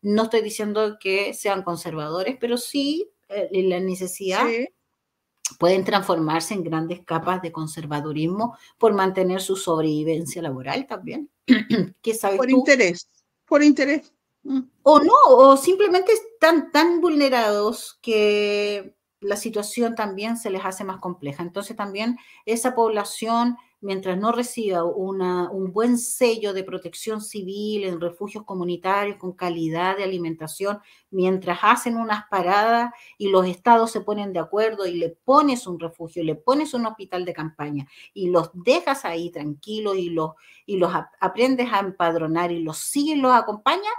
No 0.03 0.25
estoy 0.25 0.41
diciendo 0.41 0.97
que 0.99 1.33
sean 1.33 1.63
conservadores, 1.63 2.37
pero 2.39 2.57
sí 2.57 3.09
eh, 3.29 3.49
la 3.63 3.79
necesidad 3.79 4.45
pueden 5.59 5.83
transformarse 5.83 6.53
en 6.53 6.63
grandes 6.63 7.01
capas 7.05 7.41
de 7.41 7.51
conservadurismo 7.51 8.57
por 8.77 8.93
mantener 8.93 9.41
su 9.41 9.55
sobrevivencia 9.55 10.41
laboral 10.41 10.87
también. 10.87 11.29
¿Qué 12.01 12.13
sabes 12.13 12.37
por 12.37 12.49
interés, 12.49 13.09
por 13.45 13.63
interés. 13.63 14.13
Mm. 14.43 14.61
O 14.83 14.99
no, 14.99 15.13
o 15.27 15.57
simplemente 15.57 16.11
están 16.13 16.71
tan 16.71 17.01
vulnerados 17.01 17.97
que 18.01 18.95
la 19.21 19.37
situación 19.37 19.95
también 19.95 20.37
se 20.37 20.49
les 20.49 20.65
hace 20.65 20.83
más 20.83 20.97
compleja. 20.97 21.43
Entonces 21.43 21.75
también 21.75 22.17
esa 22.45 22.75
población 22.75 23.57
mientras 23.83 24.17
no 24.17 24.31
reciba 24.31 24.83
un 24.83 25.71
buen 25.73 25.97
sello 25.97 26.53
de 26.53 26.63
protección 26.63 27.21
civil 27.21 27.83
en 27.83 27.99
refugios 27.99 28.45
comunitarios 28.45 29.17
con 29.17 29.33
calidad 29.33 29.97
de 29.97 30.05
alimentación, 30.05 30.79
mientras 31.11 31.59
hacen 31.61 31.97
unas 31.97 32.23
paradas 32.29 32.93
y 33.17 33.27
los 33.27 33.45
estados 33.45 33.91
se 33.91 34.01
ponen 34.01 34.31
de 34.31 34.39
acuerdo 34.39 34.87
y 34.87 34.93
le 34.93 35.09
pones 35.09 35.67
un 35.67 35.79
refugio, 35.79 36.23
le 36.23 36.35
pones 36.35 36.73
un 36.73 36.85
hospital 36.85 37.25
de 37.25 37.33
campaña 37.33 37.87
y 38.13 38.29
los 38.29 38.51
dejas 38.53 39.03
ahí 39.03 39.29
tranquilos 39.29 39.97
y 39.97 40.09
los, 40.09 40.31
y 40.65 40.77
los 40.77 40.91
aprendes 41.19 41.71
a 41.71 41.79
empadronar 41.79 42.51
y 42.53 42.63
los 42.63 42.77
sigues, 42.77 43.17
los 43.17 43.33
acompañas, 43.33 43.93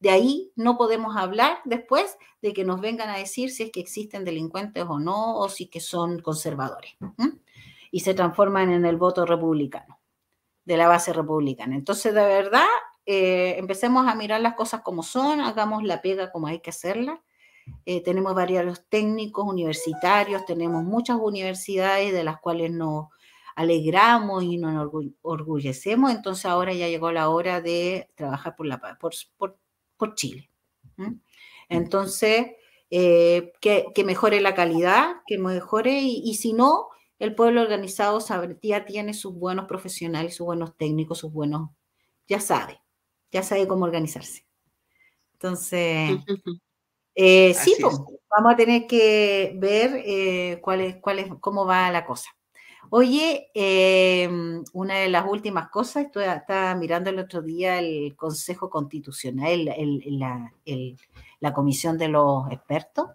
de 0.00 0.10
ahí 0.10 0.50
no 0.56 0.76
podemos 0.76 1.16
hablar 1.16 1.58
después 1.64 2.16
de 2.42 2.52
que 2.52 2.64
nos 2.64 2.80
vengan 2.80 3.10
a 3.10 3.18
decir 3.18 3.50
si 3.50 3.64
es 3.64 3.70
que 3.70 3.80
existen 3.80 4.24
delincuentes 4.24 4.84
o 4.88 4.98
no, 4.98 5.36
o 5.36 5.48
si 5.48 5.66
que 5.66 5.78
son 5.78 6.20
conservadores 6.20 6.96
y 7.90 8.00
se 8.00 8.14
transforman 8.14 8.70
en 8.70 8.84
el 8.84 8.96
voto 8.96 9.26
republicano, 9.26 10.00
de 10.64 10.76
la 10.76 10.88
base 10.88 11.12
republicana. 11.12 11.74
Entonces, 11.74 12.14
de 12.14 12.22
verdad, 12.22 12.66
eh, 13.06 13.56
empecemos 13.58 14.06
a 14.06 14.14
mirar 14.14 14.40
las 14.40 14.54
cosas 14.54 14.82
como 14.82 15.02
son, 15.02 15.40
hagamos 15.40 15.82
la 15.82 16.00
pega 16.00 16.30
como 16.30 16.46
hay 16.46 16.60
que 16.60 16.70
hacerla. 16.70 17.22
Eh, 17.84 18.02
tenemos 18.02 18.34
varios 18.34 18.84
técnicos 18.88 19.46
universitarios, 19.46 20.44
tenemos 20.44 20.84
muchas 20.84 21.18
universidades 21.20 22.12
de 22.12 22.24
las 22.24 22.40
cuales 22.40 22.70
nos 22.70 23.08
alegramos 23.56 24.42
y 24.42 24.56
nos 24.56 24.90
orgullecemos, 25.22 26.10
entonces 26.10 26.46
ahora 26.46 26.72
ya 26.72 26.88
llegó 26.88 27.12
la 27.12 27.28
hora 27.28 27.60
de 27.60 28.08
trabajar 28.14 28.56
por, 28.56 28.66
la, 28.66 28.80
por, 28.98 29.12
por, 29.98 30.14
Chile. 30.14 30.50
Entonces, 31.68 32.46
eh, 32.90 33.52
que, 33.60 33.92
mejore 34.04 34.40
la 34.40 34.54
calidad, 34.54 35.16
que 35.26 35.36
mejore, 35.38 36.00
y 36.00 36.34
si 36.34 36.52
no, 36.52 36.88
el 37.20 37.34
pueblo 37.34 37.60
organizado 37.60 38.18
ya 38.62 38.84
tiene 38.86 39.12
sus 39.12 39.34
buenos 39.34 39.66
profesionales, 39.66 40.34
sus 40.34 40.46
buenos 40.46 40.74
técnicos, 40.76 41.18
sus 41.18 41.30
buenos, 41.32 41.70
ya 42.26 42.40
sabe, 42.40 42.80
ya 43.30 43.42
sabe 43.42 43.68
cómo 43.68 43.84
organizarse. 43.84 44.46
Entonces, 45.34 46.18
eh, 47.14 47.54
sí, 47.54 47.76
vamos 47.80 48.52
a 48.52 48.56
tener 48.56 48.86
que 48.86 49.54
ver 49.58 50.02
eh, 50.04 50.60
cuál 50.62 50.80
es, 50.80 50.96
cuál 50.96 51.18
es, 51.18 51.28
cómo 51.40 51.66
va 51.66 51.90
la 51.90 52.06
cosa. 52.06 52.30
Oye, 52.88 53.50
em, 53.54 54.64
una 54.72 55.00
de 55.00 55.10
las 55.10 55.26
últimas 55.28 55.68
cosas, 55.68 56.06
estaba 56.06 56.74
mirando 56.74 57.10
el 57.10 57.18
otro 57.18 57.42
día 57.42 57.78
el 57.78 58.16
Consejo 58.16 58.70
Constitucional, 58.70 59.66
la, 61.40 61.52
comisión 61.52 61.98
de 61.98 62.08
los 62.08 62.50
expertos, 62.50 63.10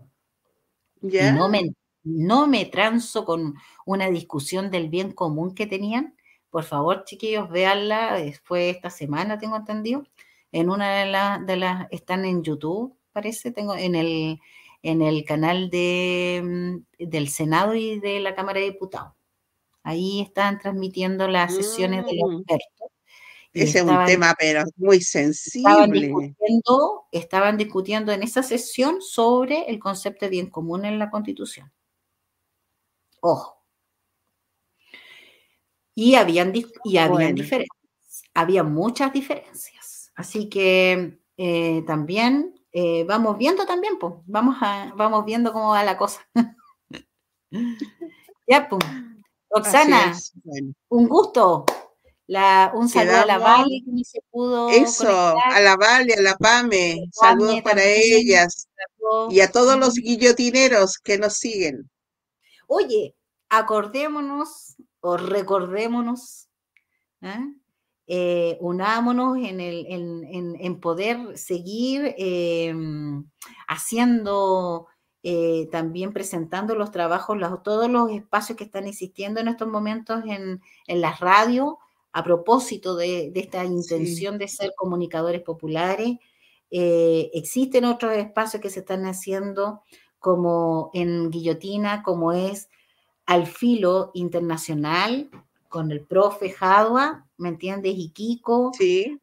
¿Ya? 1.01 1.31
no 1.31 1.49
me 1.49 1.73
no 2.05 2.47
me 2.47 2.65
transo 2.65 3.25
con 3.25 3.55
una 3.85 4.09
discusión 4.09 4.71
del 4.71 4.89
bien 4.89 5.11
común 5.11 5.53
que 5.53 5.67
tenían. 5.67 6.15
Por 6.49 6.63
favor, 6.63 7.03
chiquillos, 7.03 7.49
véanla. 7.49 8.17
Fue 8.43 8.69
esta 8.69 8.89
semana, 8.89 9.39
tengo 9.39 9.57
entendido. 9.57 10.03
En 10.51 10.69
una 10.69 10.99
de 10.99 11.07
las, 11.07 11.45
de 11.45 11.57
las 11.57 11.87
están 11.91 12.23
en 12.23 12.43
YouTube, 12.43 12.95
parece, 13.11 13.51
tengo 13.51 13.75
en 13.75 13.95
el, 13.95 14.39
en 14.83 15.01
el 15.01 15.25
canal 15.25 15.69
de, 15.69 16.41
mm, 16.43 17.05
del 17.09 17.27
Senado 17.27 17.75
y 17.75 17.99
de 17.99 18.19
la 18.19 18.35
Cámara 18.35 18.59
de 18.59 18.67
Diputados. 18.67 19.13
Ahí 19.83 20.21
están 20.21 20.59
transmitiendo 20.59 21.27
las 21.27 21.53
sesiones 21.53 22.05
de 22.05 22.15
los 22.15 22.31
mm. 22.31 22.37
expertos. 22.37 22.89
Ese 23.53 23.79
es 23.79 23.85
un 23.85 24.05
tema, 24.05 24.35
pero 24.37 24.63
muy 24.75 24.99
sensible. 25.01 25.69
Estaban 25.69 25.91
discutiendo, 25.91 27.05
estaban 27.11 27.57
discutiendo 27.57 28.11
en 28.11 28.21
esa 28.21 28.43
sesión 28.43 29.01
sobre 29.01 29.69
el 29.69 29.79
concepto 29.79 30.25
de 30.25 30.29
bien 30.29 30.49
común 30.49 30.83
en 30.83 30.99
la 30.99 31.09
Constitución. 31.09 31.71
Ojo. 33.27 33.63
Y 35.95 36.13
habían, 36.13 36.53
y 36.83 36.97
habían 36.97 37.33
diferencias, 37.33 38.23
había 38.35 38.61
muchas 38.63 39.11
diferencias. 39.11 40.11
Así 40.15 40.47
que 40.47 41.19
eh, 41.37 41.83
también 41.87 42.53
eh, 42.71 43.03
vamos 43.05 43.37
viendo 43.39 43.65
también, 43.65 43.97
pues, 43.97 44.13
vamos, 44.27 44.57
a, 44.61 44.93
vamos 44.95 45.25
viendo 45.25 45.51
cómo 45.51 45.69
va 45.69 45.83
la 45.83 45.97
cosa. 45.97 46.21
ya, 48.47 48.69
pues. 48.69 48.85
Roxana, 49.49 50.13
un 50.89 51.07
gusto. 51.07 51.65
La, 52.27 52.73
un 52.75 52.89
saludo 52.89 53.21
a 53.21 53.25
la 53.25 53.37
Vale 53.39 53.81
que 53.85 54.03
se 54.03 54.19
pudo. 54.29 54.69
Eso, 54.69 55.07
a 55.07 55.59
la 55.61 55.75
Vale, 55.77 56.13
a 56.13 56.21
la 56.21 56.35
Pame, 56.37 57.07
saludos 57.11 57.61
para 57.63 57.83
ellas 57.83 58.67
y 59.29 59.39
a 59.39 59.51
todos 59.51 59.79
los 59.79 59.95
guillotineros 59.95 60.97
que 60.97 61.17
nos 61.17 61.33
siguen. 61.33 61.89
Oye, 62.67 63.14
acordémonos 63.49 64.75
o 65.01 65.17
recordémonos, 65.17 66.49
eh, 68.07 68.57
unámonos 68.59 69.37
en, 69.37 69.59
el, 69.59 69.85
en, 69.89 70.79
poder 70.79 71.37
seguir 71.37 72.13
em, 72.17 73.25
haciendo, 73.67 74.87
eh, 75.23 75.67
también 75.71 76.13
presentando 76.13 76.75
los 76.75 76.91
trabajos, 76.91 77.37
todos 77.63 77.89
los 77.89 78.11
espacios 78.11 78.57
que 78.57 78.65
están 78.65 78.87
existiendo 78.87 79.39
en 79.39 79.47
estos 79.47 79.67
momentos 79.67 80.23
en, 80.27 80.61
las 80.87 81.19
radios, 81.19 81.75
a 82.11 82.23
propósito 82.23 82.95
de, 82.95 83.31
esta 83.35 83.65
intención 83.65 84.37
de 84.37 84.47
ser 84.47 84.71
comunicadores 84.75 85.41
populares. 85.41 86.17
Eh, 86.71 87.29
existen 87.33 87.85
otros 87.85 88.13
espacios 88.13 88.61
que 88.61 88.69
se 88.69 88.79
están 88.79 89.05
haciendo 89.05 89.81
como 90.19 90.89
en 90.93 91.29
Guillotina, 91.29 92.01
como 92.01 92.31
es 92.31 92.69
al 93.25 93.47
filo 93.47 94.11
internacional 94.13 95.29
con 95.69 95.91
el 95.91 96.01
profe 96.01 96.51
Jadua, 96.51 97.25
¿me 97.37 97.49
entiendes? 97.49 97.93
Y 97.97 98.09
Kiko, 98.09 98.71
sí. 98.77 99.17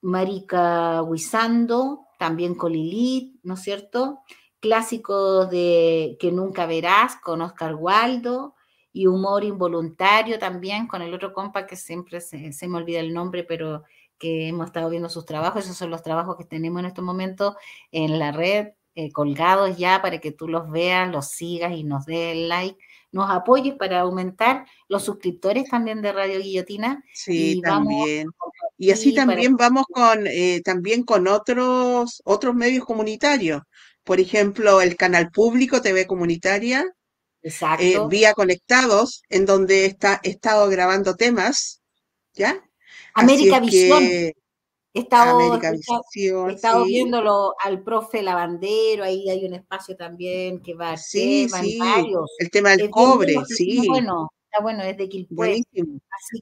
Marica 0.00 1.02
Huizando, 1.02 2.06
también 2.18 2.54
con 2.54 2.72
Lilith, 2.72 3.40
¿no 3.42 3.54
es 3.54 3.60
cierto? 3.60 4.20
Clásicos 4.60 5.50
de 5.50 6.16
Que 6.20 6.30
Nunca 6.30 6.66
Verás 6.66 7.16
con 7.16 7.40
Oscar 7.42 7.74
Waldo 7.74 8.54
y 8.92 9.06
Humor 9.06 9.44
Involuntario 9.44 10.38
también 10.38 10.86
con 10.86 11.02
el 11.02 11.14
otro 11.14 11.32
compa 11.32 11.66
que 11.66 11.76
siempre 11.76 12.20
se, 12.20 12.52
se 12.52 12.68
me 12.68 12.78
olvida 12.78 13.00
el 13.00 13.14
nombre, 13.14 13.44
pero 13.44 13.84
que 14.18 14.48
hemos 14.48 14.66
estado 14.66 14.90
viendo 14.90 15.08
sus 15.08 15.24
trabajos. 15.24 15.64
Esos 15.64 15.76
son 15.76 15.90
los 15.90 16.02
trabajos 16.02 16.36
que 16.36 16.44
tenemos 16.44 16.80
en 16.80 16.86
estos 16.86 17.04
momentos 17.04 17.54
en 17.92 18.18
la 18.18 18.32
red 18.32 18.68
eh, 18.94 19.12
colgados 19.12 19.76
ya 19.78 20.02
para 20.02 20.18
que 20.18 20.32
tú 20.32 20.48
los 20.48 20.70
veas, 20.70 21.08
los 21.08 21.28
sigas 21.28 21.72
y 21.72 21.84
nos 21.84 22.04
des 22.04 22.34
el 22.34 22.48
like, 22.48 22.76
nos 23.10 23.30
apoyes 23.30 23.74
para 23.74 24.00
aumentar 24.00 24.66
los 24.88 25.04
suscriptores 25.04 25.68
también 25.70 26.02
de 26.02 26.12
Radio 26.12 26.40
Guillotina. 26.40 27.02
Sí, 27.14 27.60
también. 27.62 28.28
Y 28.76 28.90
así 28.90 29.14
también 29.14 29.56
vamos 29.56 29.86
con 29.88 30.26
eh, 30.26 30.60
también 30.64 31.02
con 31.02 31.26
otros 31.26 32.22
otros 32.24 32.54
medios 32.54 32.84
comunitarios. 32.84 33.62
Por 34.04 34.20
ejemplo, 34.20 34.80
el 34.80 34.96
canal 34.96 35.30
público 35.30 35.82
TV 35.82 36.06
Comunitaria, 36.06 36.80
eh, 36.80 37.48
Exacto. 37.48 38.08
vía 38.08 38.32
Conectados, 38.34 39.22
en 39.28 39.44
donde 39.46 39.86
está, 39.86 40.20
he 40.22 40.30
estado 40.30 40.68
grabando 40.68 41.14
temas, 41.14 41.82
¿ya? 42.34 42.62
América 43.14 43.60
Visión. 43.60 44.02
He 44.94 45.00
estado, 45.00 46.84
viéndolo 46.84 47.54
al 47.62 47.82
profe 47.82 48.22
Lavandero, 48.22 49.04
ahí 49.04 49.28
hay 49.28 49.44
un 49.44 49.54
espacio 49.54 49.96
también 49.96 50.60
que 50.62 50.74
va 50.74 50.96
sí, 50.96 51.48
sí, 51.48 51.78
varios. 51.78 52.30
El 52.38 52.50
tema 52.50 52.76
del 52.76 52.90
cobre, 52.90 53.34
sí. 53.46 53.86
bueno, 53.86 54.30
está 54.44 54.62
bueno, 54.62 54.82
es 54.82 54.96
de 54.96 55.08
Quilpué. 55.08 55.62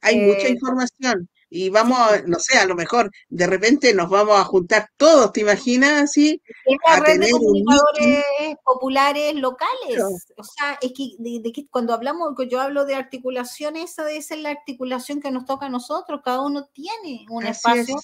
Hay 0.01 0.19
mucha 0.19 0.49
información. 0.49 1.29
Y 1.49 1.69
vamos, 1.69 1.97
no 2.25 2.39
sé, 2.39 2.57
a 2.57 2.65
lo 2.65 2.75
mejor 2.75 3.09
de 3.29 3.47
repente 3.47 3.93
nos 3.93 4.09
vamos 4.09 4.37
a 4.37 4.43
juntar 4.43 4.89
todos, 4.97 5.31
¿te 5.31 5.41
imaginas? 5.41 6.03
Así, 6.03 6.41
a 6.85 6.99
red 6.99 7.19
de 7.21 7.31
comunicadores 7.31 8.25
populares 8.65 9.33
locales. 9.35 10.03
O 10.37 10.43
sea, 10.43 10.77
es 10.81 10.91
que, 10.93 11.11
de, 11.19 11.51
que 11.51 11.67
cuando 11.67 11.93
hablamos, 11.93 12.33
yo 12.49 12.59
hablo 12.59 12.85
de 12.85 12.95
articulación, 12.95 13.77
esa 13.77 14.03
debe 14.03 14.21
ser 14.21 14.39
la 14.39 14.49
articulación 14.49 15.21
que 15.21 15.31
nos 15.31 15.45
toca 15.45 15.67
a 15.67 15.69
nosotros. 15.69 16.21
Cada 16.23 16.41
uno 16.41 16.65
tiene 16.73 17.25
un 17.29 17.45
espacio 17.45 17.95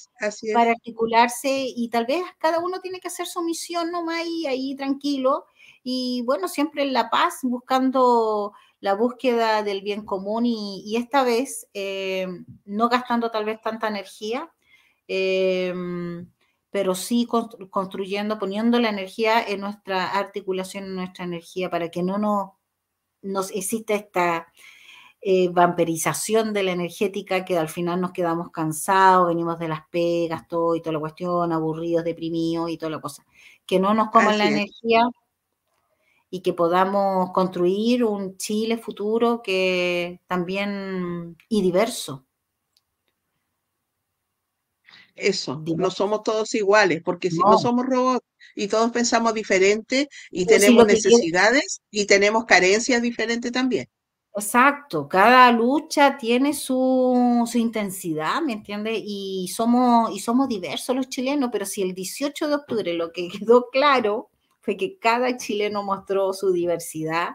para 0.54 0.72
articularse 0.72 1.66
y 1.68 1.90
tal 1.90 2.06
vez 2.06 2.24
cada 2.40 2.60
uno 2.60 2.80
tiene 2.80 3.02
que 3.02 3.10
hacer 3.10 3.28
su 3.28 3.42
misión 3.42 3.92
nomás 3.92 4.26
y 4.26 4.48
ahí 4.48 4.76
tranquilo. 4.76 5.46
Y 5.84 6.24
bueno, 6.26 6.48
siempre 6.48 6.84
en 6.84 6.94
la 6.94 7.10
paz, 7.10 7.40
buscando 7.44 8.54
la 8.84 8.96
búsqueda 8.96 9.64
del 9.64 9.82
bien 9.82 10.04
común 10.04 10.46
y, 10.46 10.98
esta 10.98 11.24
vez 11.24 11.70
eh, 11.74 12.28
no 12.66 12.90
gastando 12.90 13.32
tal 13.32 13.46
vez 13.46 13.62
tanta 13.62 13.88
energía, 13.88 14.52
eh, 15.08 15.74
pero 16.70 16.94
sí 16.94 17.26
construyendo, 17.70 18.38
poniendo 18.38 18.82
la 18.82 18.90
energía 18.90 19.42
en 19.42 19.62
nuestra 19.62 20.12
articulación, 20.12 20.84
en 20.84 20.96
nuestra 20.96 21.24
energía, 21.24 21.70
para 21.70 21.90
que 21.92 22.04
no 22.04 22.18
nos, 22.18 22.50
nos 23.22 23.52
exista 23.52 23.96
esta 23.96 24.52
eh, 25.22 25.48
vampirización 25.48 26.52
de 26.52 26.64
la 26.64 26.74
energética 26.74 27.46
que 27.46 27.58
al 27.58 27.70
final 27.70 28.02
nos 28.02 28.12
quedamos 28.12 28.52
cansados, 28.52 29.30
venimos 29.30 29.60
de 29.60 29.70
las 29.70 29.88
pegas, 29.92 30.46
todo 30.50 30.76
y 30.76 30.82
toda 30.82 30.92
la 30.92 31.00
cuestión, 31.00 31.54
aburridos, 31.54 32.04
deprimidos 32.04 32.70
y 32.70 32.78
toda 32.78 32.90
la 32.90 33.00
cosa. 33.00 33.26
Que 33.66 33.80
no 33.80 33.94
nos 33.94 34.10
coman 34.10 34.38
la 34.38 34.50
energía 34.50 35.06
y 36.34 36.42
que 36.42 36.52
podamos 36.52 37.30
construir 37.32 38.04
un 38.04 38.38
Chile 38.38 38.80
futuro 38.80 39.44
que 39.44 40.20
también 40.26 41.38
y 41.48 41.62
diverso. 41.62 42.26
Eso, 45.16 45.64
no 45.78 45.92
somos 45.92 46.24
todos 46.24 46.56
iguales, 46.56 47.04
porque 47.06 47.30
si 47.30 47.38
no, 47.38 47.60
somos 47.60 47.86
robots 47.86 48.26
y 48.56 48.68
todos 48.68 48.92
pensamos 48.92 49.36
diferente 49.36 50.10
y 50.32 50.48
tenemos 50.48 50.88
necesidades 50.88 51.84
y 51.92 52.08
tenemos 52.08 52.46
carencias 52.46 53.00
diferentes 53.04 53.52
también. 53.52 53.88
Exacto, 54.36 55.08
cada 55.08 55.52
lucha 55.52 56.18
tiene 56.18 56.56
su, 56.56 57.44
su 57.46 57.60
intensidad, 57.60 58.42
¿me 58.42 58.54
entiendes? 58.54 59.00
Y 59.06 59.52
somos, 59.54 60.10
y 60.16 60.20
somos 60.20 60.48
diversos 60.48 60.96
los 60.96 61.10
chilenos, 61.10 61.52
pero 61.52 61.68
si 61.68 61.84
el 61.84 61.94
18 61.94 62.48
de 62.48 62.56
octubre 62.56 62.92
lo 62.96 63.12
que 63.12 63.28
quedó 63.46 63.70
claro 63.70 64.32
fue 64.64 64.78
que 64.78 64.98
cada 64.98 65.36
chileno 65.36 65.84
mostró 65.84 66.32
su 66.32 66.54
diversidad 66.54 67.32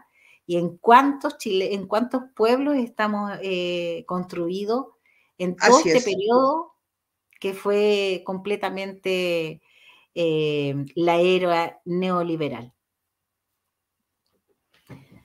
y 0.47 0.57
en 0.57 0.77
cuántos, 0.77 1.37
Chile, 1.37 1.75
en 1.75 1.85
cuántos 1.85 2.23
pueblos 2.35 2.75
estamos 2.75 3.33
eh, 3.43 4.03
construidos 4.07 4.87
en 5.37 5.55
todo 5.55 5.77
este 5.77 6.01
periodo 6.01 6.73
que 7.39 7.53
fue 7.53 8.23
completamente 8.25 9.61
eh, 10.15 10.85
la 10.95 11.17
era 11.17 11.79
neoliberal. 11.85 12.73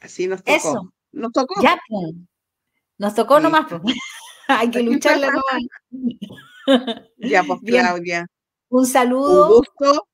Así 0.03 0.27
nos 0.27 0.45
tocó. 0.45 0.57
Eso. 0.59 0.93
Nos 1.13 1.33
tocó. 1.33 1.63
Ya, 1.63 1.81
pues. 1.89 2.17
nos 2.99 3.15
tocó 3.15 3.41
nomás. 3.41 3.65
Pues. 3.67 3.81
Hay 4.49 4.71
que 4.71 4.83
lucharla 4.83 5.29
nomás. 5.29 5.63
ya, 7.17 7.43
pues, 7.45 7.61
Claudia. 7.65 8.27
Un 8.69 8.87
saludo. 8.87 9.47
Un 9.47 9.55
gusto. 9.55 10.07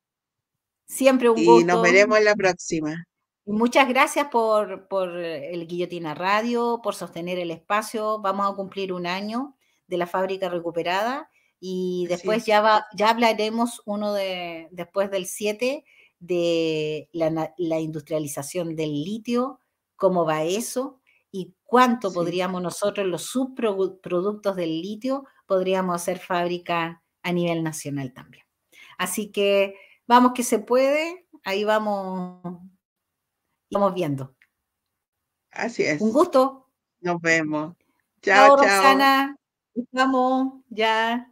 Siempre 0.91 1.30
un 1.30 1.36
gusto. 1.36 1.61
Y 1.61 1.64
nos 1.64 1.82
veremos 1.82 2.18
en 2.18 2.24
la 2.24 2.34
próxima. 2.34 3.07
Muchas 3.47 3.88
gracias 3.88 4.26
por, 4.26 5.16
el 5.16 5.66
Guillotina 5.68 6.14
Radio, 6.14 6.80
por 6.82 6.97
sostener 6.97 7.38
el 7.38 7.53
espacio. 7.53 8.20
Vamos 8.20 8.51
a 8.51 8.57
cumplir 8.57 8.93
un 8.93 9.07
año 9.07 9.57
de 9.86 9.99
la 9.99 10.09
fábrica 10.09 10.49
recuperada 10.49 11.30
y 11.61 12.07
después 12.09 12.45
ya, 12.45 12.61
va, 12.61 12.86
ya 12.93 13.11
hablaremos 13.11 13.82
uno 13.86 14.12
de, 14.14 14.66
después 14.72 15.12
del 15.12 15.26
7 15.26 15.84
de 16.18 17.09
la, 17.12 17.80
industrialización 17.80 18.74
del 18.74 18.91
litio, 18.91 19.61
cómo 19.95 20.24
va 20.24 20.43
eso 20.43 21.01
y 21.30 21.55
cuánto 21.62 22.12
podríamos 22.12 22.62
nosotros, 22.62 23.07
los 23.07 23.26
subproductos 23.26 24.57
del 24.57 24.82
litio, 24.82 25.24
podríamos 25.47 25.95
hacer 25.95 26.18
fábrica 26.18 27.05
a 27.22 27.32
nivel 27.32 27.62
nacional 27.62 28.12
también. 28.12 28.45
Así 28.99 29.30
que 29.30 29.76
Vamos 30.11 30.33
que 30.35 30.43
se 30.43 30.59
puede, 30.59 31.25
ahí 31.45 31.63
vamos, 31.63 32.43
vamos 33.71 33.95
viendo. 33.95 34.35
Así 35.53 35.85
es. 35.85 36.01
Un 36.01 36.13
gusto. 36.13 36.67
Nos 36.99 37.21
vemos. 37.21 37.77
Chao, 38.21 38.57
chao. 38.61 39.37
Vamos, 39.93 40.65
ya. 40.69 41.31